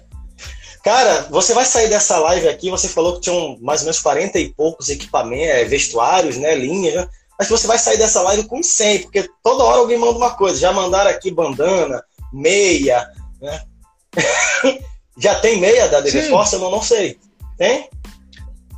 [0.83, 4.39] Cara, você vai sair dessa live aqui, você falou que tinham mais ou menos 40
[4.39, 7.07] e poucos equipamentos, é, vestuários, né, linhas, né?
[7.37, 10.59] mas você vai sair dessa live com 100, porque toda hora alguém manda uma coisa.
[10.59, 12.03] Já mandaram aqui bandana,
[12.33, 13.09] meia,
[13.41, 13.63] né?
[15.17, 16.53] já tem meia da DV Force?
[16.53, 17.17] Eu não, não sei.
[17.57, 17.89] Tem?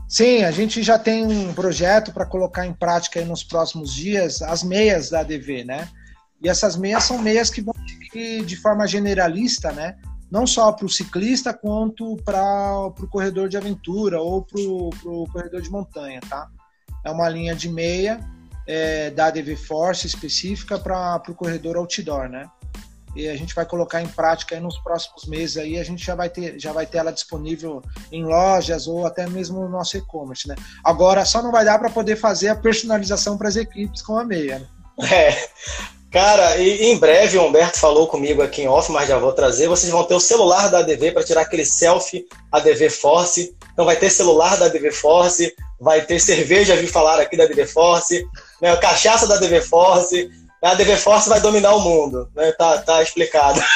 [0.07, 4.61] Sim, a gente já tem um projeto para colocar em prática nos próximos dias as
[4.61, 5.89] meias da DV, né?
[6.43, 7.73] E essas meias são meias que vão
[8.45, 9.95] de forma generalista, né?
[10.31, 15.61] Não só para o ciclista, quanto para o corredor de aventura ou para o corredor
[15.61, 16.49] de montanha, tá?
[17.03, 18.19] É uma linha de meia
[18.65, 22.49] é, da ADV Force específica para o corredor outdoor, né?
[23.13, 26.29] E a gente vai colocar em prática nos próximos meses aí, a gente já vai
[26.29, 30.55] ter, já vai ter ela disponível em lojas ou até mesmo no nosso e-commerce, né?
[30.81, 34.23] Agora só não vai dar para poder fazer a personalização para as equipes com a
[34.23, 34.59] meia.
[34.59, 34.67] Né?
[35.11, 35.49] É.
[36.11, 39.69] Cara, e em breve o Humberto falou comigo aqui em off, mas já vou trazer.
[39.69, 43.95] Vocês vão ter o celular da ADV para tirar aquele selfie ADV Force Então vai
[43.95, 48.27] ter celular da DV Force, vai ter cerveja, vi falar aqui da DV Force,
[48.61, 50.29] né, cachaça da DV Force,
[50.61, 52.51] a DV Force vai dominar o mundo, né?
[52.51, 53.59] Tá, tá explicado.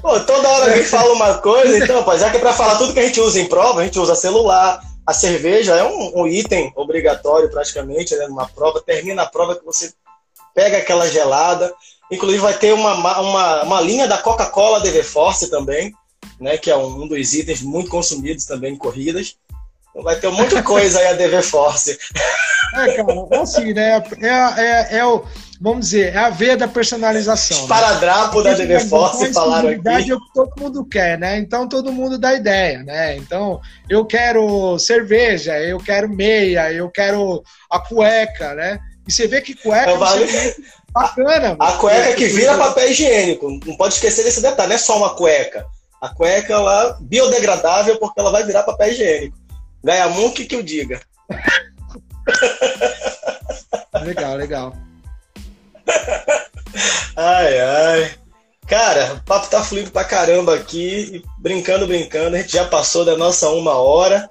[0.00, 2.92] Pô, toda hora alguém fala uma coisa, então, pô, já que é para falar tudo
[2.92, 6.26] que a gente usa em prova, a gente usa celular, a cerveja é um, um
[6.26, 9.92] item obrigatório praticamente, né, numa prova, termina a prova que você
[10.54, 11.74] pega aquela gelada,
[12.10, 15.92] inclusive vai ter uma, uma, uma linha da Coca-Cola DV Force também,
[16.40, 19.36] né, que é um, um dos itens muito consumidos também em corridas,
[19.90, 21.98] então vai ter um monte de coisa aí a DV Force.
[22.74, 24.02] É, cara, assim, né?
[24.22, 25.22] É, é, é o,
[25.62, 27.56] vamos dizer, é a veia da personalização.
[27.56, 28.50] Esparadrapo né?
[28.50, 29.88] da DV Force falaram aqui.
[29.88, 31.38] É o que todo mundo quer, né?
[31.38, 33.16] Então todo mundo dá ideia, né?
[33.16, 38.80] Então eu quero cerveja, eu quero meia, eu quero a cueca, né?
[39.06, 40.26] E você vê que cueca é vale...
[40.90, 41.56] bacana.
[41.60, 43.48] A, a cueca que vira papel higiênico.
[43.64, 45.64] Não pode esquecer desse detalhe, não é só uma cueca.
[46.00, 49.38] A cueca ela biodegradável porque ela vai virar papel higiênico.
[49.84, 51.00] Gaiamun, que que eu diga?
[54.02, 54.74] legal, legal.
[57.16, 58.14] Ai, ai.
[58.66, 61.22] Cara, o papo tá fluindo pra caramba aqui.
[61.38, 62.36] brincando, brincando.
[62.36, 64.30] A gente já passou da nossa uma hora.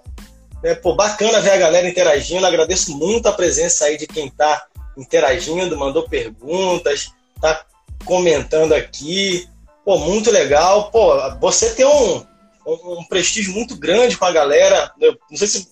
[0.63, 2.45] É, pô, bacana ver a galera interagindo.
[2.45, 4.65] Agradeço muito a presença aí de quem tá
[4.97, 7.63] interagindo, mandou perguntas, tá
[8.05, 9.47] comentando aqui.
[9.85, 10.91] Pô, muito legal.
[10.91, 12.25] Pô, você tem um,
[12.65, 14.91] um, um prestígio muito grande com a galera.
[14.99, 15.67] Eu não sei se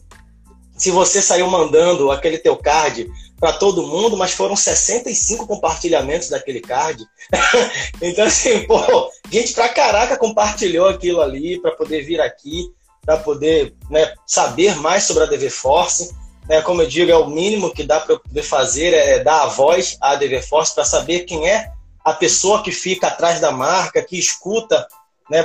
[0.79, 6.61] se você saiu mandando aquele teu card para todo mundo, mas foram 65 compartilhamentos daquele
[6.61, 7.05] card.
[8.01, 12.71] então, assim, pô, gente pra caraca compartilhou aquilo ali para poder vir aqui,
[13.05, 16.15] para poder né, saber mais sobre a DV Force.
[16.47, 19.47] Né, como eu digo, é o mínimo que dá para poder fazer, é dar a
[19.47, 21.71] voz à DV Force para saber quem é
[22.03, 24.87] a pessoa que fica atrás da marca, que escuta,
[25.29, 25.43] né,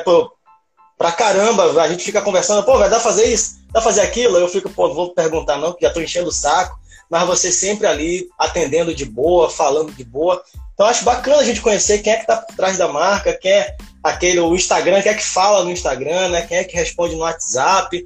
[0.99, 3.59] pra caramba, a gente fica conversando, pô, vai dar fazer isso?
[3.73, 4.39] Dá fazer aquilo?
[4.39, 6.79] Eu fico, pô, não vou perguntar não, que já tô enchendo o saco.
[7.11, 10.43] Mas você sempre ali atendendo de boa, falando de boa.
[10.73, 13.53] Então acho bacana a gente conhecer quem é que tá por trás da marca, quem
[13.53, 16.43] é aquele o Instagram, quem é que fala no Instagram, né?
[16.43, 18.05] Quem é que responde no WhatsApp.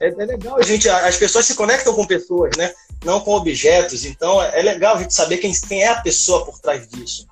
[0.00, 2.72] É, é legal, a gente, as pessoas se conectam com pessoas, né?
[3.04, 4.04] Não com objetos.
[4.04, 7.26] Então é legal a gente saber quem, quem é a pessoa por trás disso.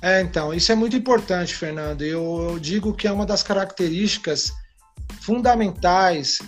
[0.00, 2.02] É, então, isso é muito importante, Fernando.
[2.02, 4.52] Eu, eu digo que é uma das características
[5.20, 6.38] fundamentais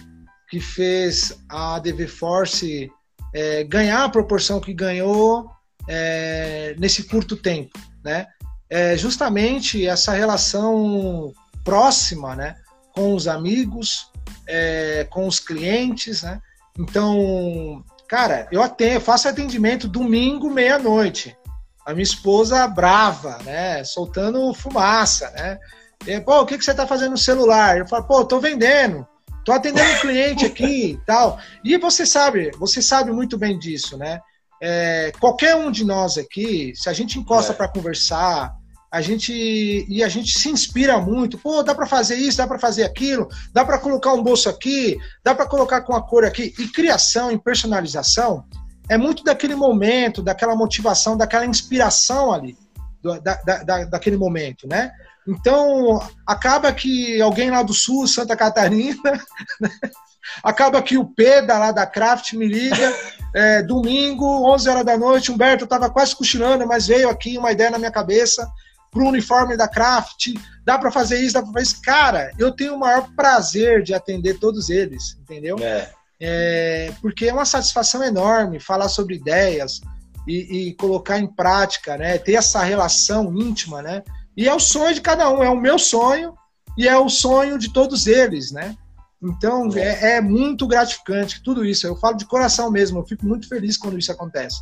[0.48, 2.90] que fez a DV Force
[3.32, 5.50] é, ganhar a proporção que ganhou
[5.88, 8.26] é, nesse curto tempo, né?
[8.68, 11.32] É justamente essa relação
[11.64, 12.56] próxima, né,
[12.94, 14.10] com os amigos,
[14.46, 16.40] é, com os clientes, né?
[16.78, 21.36] Então, cara, eu até faço atendimento domingo meia-noite.
[21.86, 25.58] A minha esposa brava, né, soltando fumaça, né?
[26.06, 27.78] E, pô, o que, que você tá fazendo no celular?
[27.78, 29.06] Eu falo, pô, tô vendendo.
[29.44, 31.38] Tô atendendo um cliente aqui e tal.
[31.64, 34.20] E você sabe, você sabe muito bem disso, né?
[34.62, 37.56] É, qualquer um de nós aqui, se a gente encosta é.
[37.56, 38.54] para conversar,
[38.92, 39.32] a gente
[39.88, 41.38] e a gente se inspira muito.
[41.38, 44.98] Pô, dá para fazer isso, dá para fazer aquilo, dá para colocar um bolso aqui,
[45.24, 46.52] dá para colocar com a cor aqui.
[46.58, 48.44] E criação e personalização
[48.90, 52.58] é muito daquele momento, daquela motivação, daquela inspiração ali,
[53.00, 54.90] do, da, da, daquele momento, né?
[55.28, 59.12] Então, acaba que alguém lá do sul, Santa Catarina,
[59.60, 59.70] né?
[60.42, 62.92] acaba que o Peda lá da Craft me liga,
[63.32, 67.52] é, domingo, 11 horas da noite, Humberto, eu estava quase cochilando, mas veio aqui uma
[67.52, 68.50] ideia na minha cabeça
[68.90, 70.34] para o uniforme da Craft,
[70.64, 71.80] dá para fazer isso, dá para fazer isso.
[71.80, 75.56] Cara, eu tenho o maior prazer de atender todos eles, entendeu?
[75.60, 75.92] É.
[76.20, 79.80] É, porque é uma satisfação enorme falar sobre ideias
[80.28, 82.18] e, e colocar em prática, né?
[82.18, 84.02] Ter essa relação íntima, né?
[84.36, 86.34] E é o sonho de cada um, é o meu sonho
[86.76, 88.76] e é o sonho de todos eles, né?
[89.22, 91.86] Então é, é muito gratificante tudo isso.
[91.86, 94.60] Eu falo de coração mesmo, eu fico muito feliz quando isso acontece.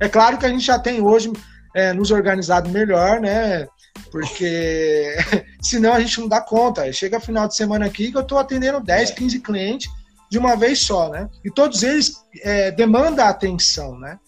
[0.00, 1.32] É claro que a gente já tem hoje
[1.74, 3.66] é, nos organizado melhor, né?
[4.10, 5.16] Porque
[5.62, 6.92] senão a gente não dá conta.
[6.92, 9.40] Chega final de semana aqui que eu estou atendendo 10, 15 é.
[9.40, 9.90] clientes
[10.30, 11.28] de uma vez só, né?
[11.44, 14.18] E todos eles é, demandam atenção, né?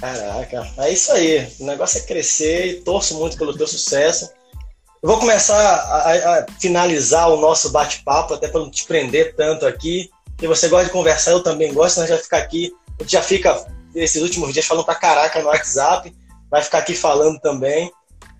[0.00, 1.46] Caraca, é isso aí.
[1.60, 4.30] O negócio é crescer e torço muito pelo teu sucesso.
[5.02, 9.66] Eu vou começar a, a finalizar o nosso bate-papo, até para não te prender tanto
[9.66, 10.10] aqui.
[10.40, 12.72] Se você gosta de conversar, eu também gosto, nós já ficar aqui.
[12.98, 16.14] A gente já fica esses últimos dias falando pra caraca no WhatsApp,
[16.50, 17.90] vai ficar aqui falando também.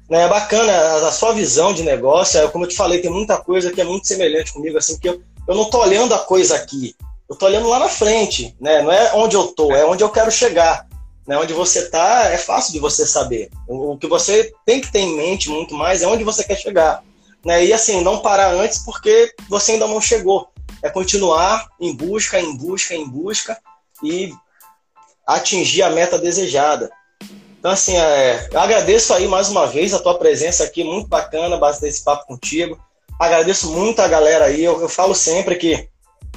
[0.09, 2.51] Né, é bacana a, a sua visão de negócio.
[2.51, 5.23] Como eu te falei, tem muita coisa que é muito semelhante comigo, assim, que eu,
[5.47, 6.95] eu não tô olhando a coisa aqui.
[7.29, 8.83] Eu tô olhando lá na frente, né?
[8.83, 10.87] Não é onde eu tô, é onde eu quero chegar.
[11.27, 11.37] Né?
[11.37, 13.51] Onde você está, é fácil de você saber.
[13.67, 16.57] O, o, que você tem que ter em mente muito mais é onde você quer
[16.57, 17.03] chegar.
[17.45, 17.65] né?
[17.65, 20.49] E assim, não parar antes porque você ainda não chegou.
[20.83, 23.59] É continuar em busca, em busca, em busca
[24.03, 24.33] e
[25.27, 26.91] atingir a meta desejada.
[27.59, 31.57] Então, assim, é, eu agradeço aí mais uma vez a tua presença aqui, muito bacana,
[31.57, 32.79] bater esse papo contigo.
[33.19, 34.63] Agradeço muito a galera aí.
[34.63, 35.89] Eu, eu falo sempre que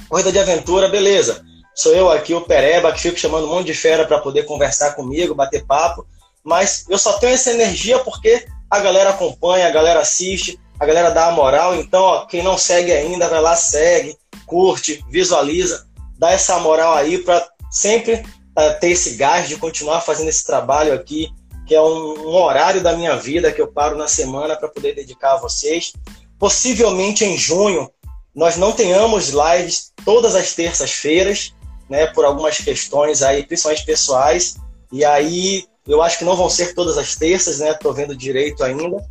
[0.08, 1.44] corrida de aventura, beleza.
[1.74, 4.94] Sou eu aqui, o Pereba, que fico chamando um monte de fera para poder conversar
[4.94, 6.06] comigo, bater papo.
[6.44, 11.10] Mas eu só tenho essa energia porque a galera acompanha, a galera assiste, a galera
[11.10, 11.74] dá a moral.
[11.76, 14.16] Então, ó, quem não segue ainda, vai lá, segue,
[14.46, 15.86] curte, visualiza,
[16.18, 20.92] dá essa moral aí para sempre uh, ter esse gás de continuar fazendo esse trabalho
[20.92, 21.28] aqui,
[21.66, 24.94] que é um, um horário da minha vida que eu paro na semana para poder
[24.94, 25.92] dedicar a vocês.
[26.40, 27.88] Possivelmente em junho
[28.34, 31.52] nós não tenhamos lives todas as terças-feiras,
[31.88, 34.56] né, por algumas questões aí, principalmente pessoais.
[34.90, 37.74] E aí eu acho que não vão ser todas as terças, né?
[37.74, 39.04] Tô vendo direito ainda.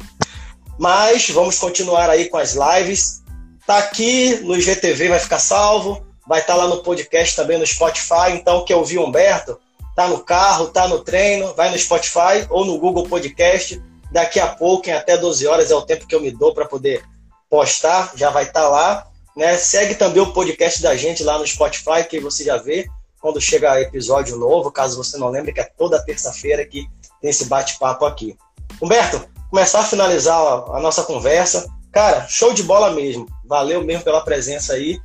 [0.79, 3.21] Mas vamos continuar aí com as lives.
[3.67, 6.05] Tá aqui no IGTV, vai ficar salvo.
[6.27, 8.31] Vai estar tá lá no podcast também no Spotify.
[8.33, 9.59] Então, que ouvir Humberto,
[9.95, 13.81] tá no carro, tá no treino, vai no Spotify ou no Google Podcast.
[14.11, 16.65] Daqui a pouco, em até 12 horas, é o tempo que eu me dou para
[16.65, 17.03] poder
[17.49, 19.07] postar, já vai estar tá lá.
[19.35, 19.57] Né?
[19.57, 22.87] Segue também o podcast da gente lá no Spotify, que você já vê
[23.19, 26.87] quando chega episódio novo, caso você não lembre, que é toda terça-feira que
[27.21, 28.37] tem esse bate-papo aqui.
[28.81, 31.67] Humberto, começar a finalizar a nossa conversa.
[31.91, 33.27] Cara, show de bola mesmo.
[33.45, 35.01] Valeu mesmo pela presença aí,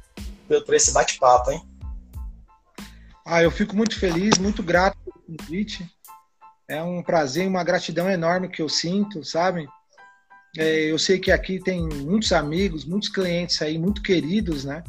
[0.46, 1.62] por esse bate-papo, hein?
[3.26, 5.90] Ah, eu fico muito feliz, muito grato pelo convite.
[6.68, 9.66] É um prazer e uma gratidão enorme que eu sinto, sabe?
[10.56, 14.82] É, eu sei que aqui tem muitos amigos, muitos clientes aí, muito queridos, né?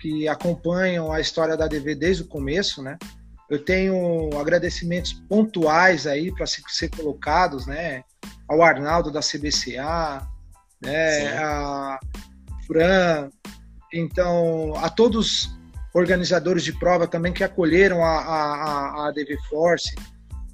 [0.00, 2.98] Que acompanham a história da DV desde o começo, né?
[3.50, 8.02] Eu tenho agradecimentos pontuais aí para ser, colocados, né?
[8.48, 10.26] Ao Arnaldo da CBCA,
[10.80, 11.36] né?
[11.36, 12.00] A
[12.66, 13.28] Fran,
[13.92, 15.54] então a todos
[15.92, 19.94] organizadores de prova também que acolheram a, a, a DV Force,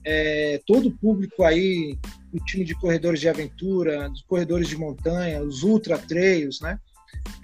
[0.05, 1.97] é, todo o público aí
[2.33, 6.79] o time de corredores de aventura, dos corredores de montanha, os ultra trails, né?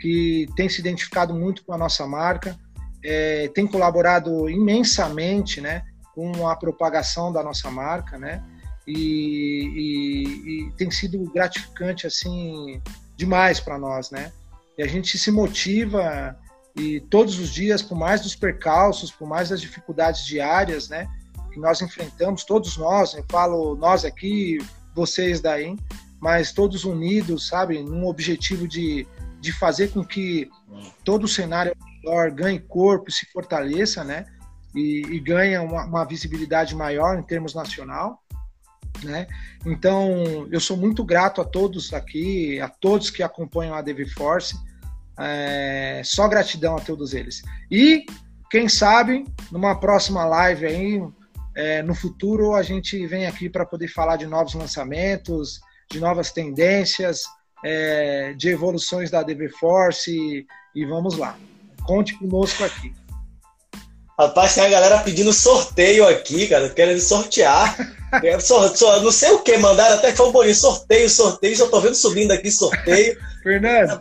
[0.00, 2.58] Que tem se identificado muito com a nossa marca,
[3.02, 5.82] é, tem colaborado imensamente, né?
[6.14, 8.42] Com a propagação da nossa marca, né?
[8.86, 12.80] E, e, e tem sido gratificante assim
[13.16, 14.32] demais para nós, né?
[14.76, 16.36] E a gente se motiva
[16.76, 21.06] e todos os dias, por mais dos percalços, por mais das dificuldades diárias, né?
[21.54, 24.58] Que nós enfrentamos, todos nós, eu falo nós aqui,
[24.92, 25.76] vocês daí,
[26.20, 29.06] mas todos unidos, sabe, num objetivo de,
[29.40, 30.50] de fazer com que
[31.04, 31.72] todo o cenário
[32.02, 34.26] maior ganhe corpo se fortaleça, né?
[34.74, 38.20] E, e ganhe uma, uma, visibilidade maior em termos nacional,
[39.04, 39.28] né?
[39.64, 44.56] Então, eu sou muito grato a todos aqui, a todos que acompanham a DV Force,
[45.16, 47.42] é, só gratidão a todos eles.
[47.70, 48.04] E,
[48.50, 51.02] quem sabe, numa próxima live aí,
[51.56, 55.60] é, no futuro a gente vem aqui para poder falar de novos lançamentos,
[55.90, 57.22] de novas tendências,
[57.64, 61.38] é, de evoluções da DV Force e, e vamos lá.
[61.84, 62.92] Conte conosco aqui.
[64.18, 67.76] Rapaz, tem a galera pedindo sorteio aqui, cara, querendo sortear.
[69.02, 71.96] não sei o que, mandaram até que foi um bolinho, sorteio, sorteio, já tô vendo
[71.96, 73.18] subindo aqui sorteio.
[73.42, 73.98] Fernando,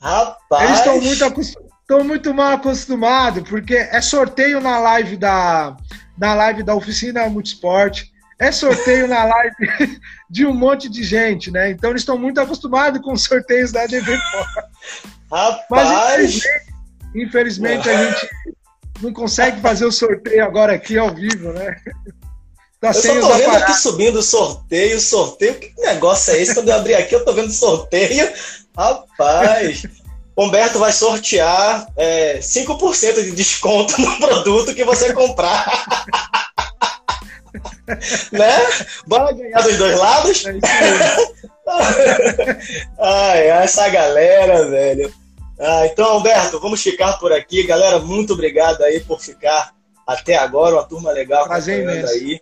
[0.00, 0.62] rapaz.
[0.62, 1.65] Eles estão muito,
[2.04, 5.76] muito mal acostumados, porque é sorteio na live da,
[6.18, 8.04] na live da Oficina Multisport,
[8.38, 9.54] é sorteio na live
[10.28, 11.70] de um monte de gente, né?
[11.70, 14.18] Então eles estão muito acostumados com os sorteios da DV
[15.30, 15.68] Rapaz!
[15.70, 16.42] Mas
[17.14, 18.28] infelizmente, infelizmente a gente
[19.00, 21.76] não consegue fazer o sorteio agora aqui ao vivo, né?
[22.80, 25.54] Tá eu só tô vendo aqui subindo sorteio, sorteio.
[25.54, 26.54] Que negócio é esse?
[26.54, 28.30] Quando eu abrir aqui, eu tô vendo sorteio.
[28.76, 29.82] Rapaz!
[30.36, 35.86] Humberto vai sortear é, 5% de desconto no produto que você comprar.
[38.30, 38.66] né?
[39.06, 40.44] Bora ganhar dos dois lados?
[40.44, 40.52] É
[43.00, 45.12] Ai, essa galera, velho.
[45.58, 47.66] Ah, então, Humberto, vamos ficar por aqui.
[47.66, 49.72] Galera, muito obrigado aí por ficar
[50.06, 50.76] até agora.
[50.76, 52.12] Uma turma legal Prazer imenso.
[52.12, 52.40] aí.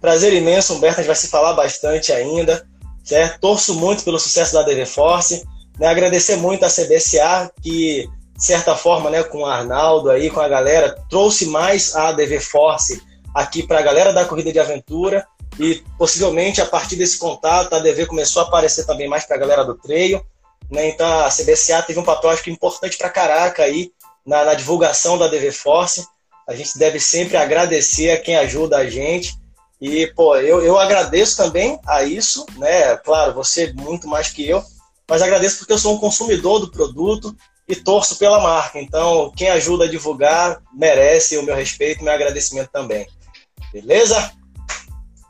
[0.00, 1.00] Prazer imenso, Humberto.
[1.00, 2.66] A gente vai se falar bastante ainda.
[3.04, 3.40] Certo?
[3.40, 5.44] Torço muito pelo sucesso da DV Force.
[5.78, 10.40] Né, agradecer muito a CBSA, que, de certa forma, né, com o Arnaldo aí, com
[10.40, 13.02] a galera, trouxe mais a ADV Force
[13.34, 15.26] aqui para a galera da corrida de aventura.
[15.58, 19.38] E possivelmente a partir desse contato a ADV começou a aparecer também mais para a
[19.38, 20.22] galera do treino.
[20.70, 20.88] Né?
[20.88, 23.90] Então a CBSA teve um papel acho que importante para caraca aí
[24.26, 26.06] na, na divulgação da ADV Force.
[26.48, 29.34] A gente deve sempre agradecer a quem ajuda a gente.
[29.80, 32.96] E, pô, eu, eu agradeço também a isso, né?
[32.98, 34.62] Claro, você muito mais que eu,
[35.08, 37.36] mas agradeço porque eu sou um consumidor do produto
[37.68, 38.80] e torço pela marca.
[38.80, 43.06] Então, quem ajuda a divulgar merece o meu respeito e meu agradecimento também.
[43.72, 44.32] Beleza?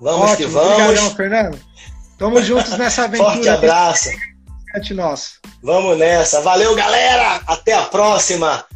[0.01, 0.83] Vamos Ótimo, que vamos.
[0.83, 1.61] Obrigadão, Fernando.
[2.19, 3.33] Tamo juntos nessa aventura.
[3.33, 4.11] Forte abraço.
[4.91, 5.41] Nosso.
[5.63, 6.43] Vamos nessa.
[6.43, 7.41] Valeu, galera.
[7.47, 8.67] Até a próxima.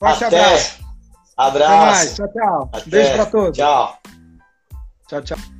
[0.00, 0.44] Forte Até.
[0.44, 0.84] abraço.
[1.36, 1.72] Abraço.
[1.72, 2.14] Até mais.
[2.14, 2.70] Tchau, tchau.
[2.72, 2.90] Até.
[2.90, 3.56] Beijo pra todos.
[3.56, 3.98] Tchau.
[5.08, 5.53] Tchau, tchau.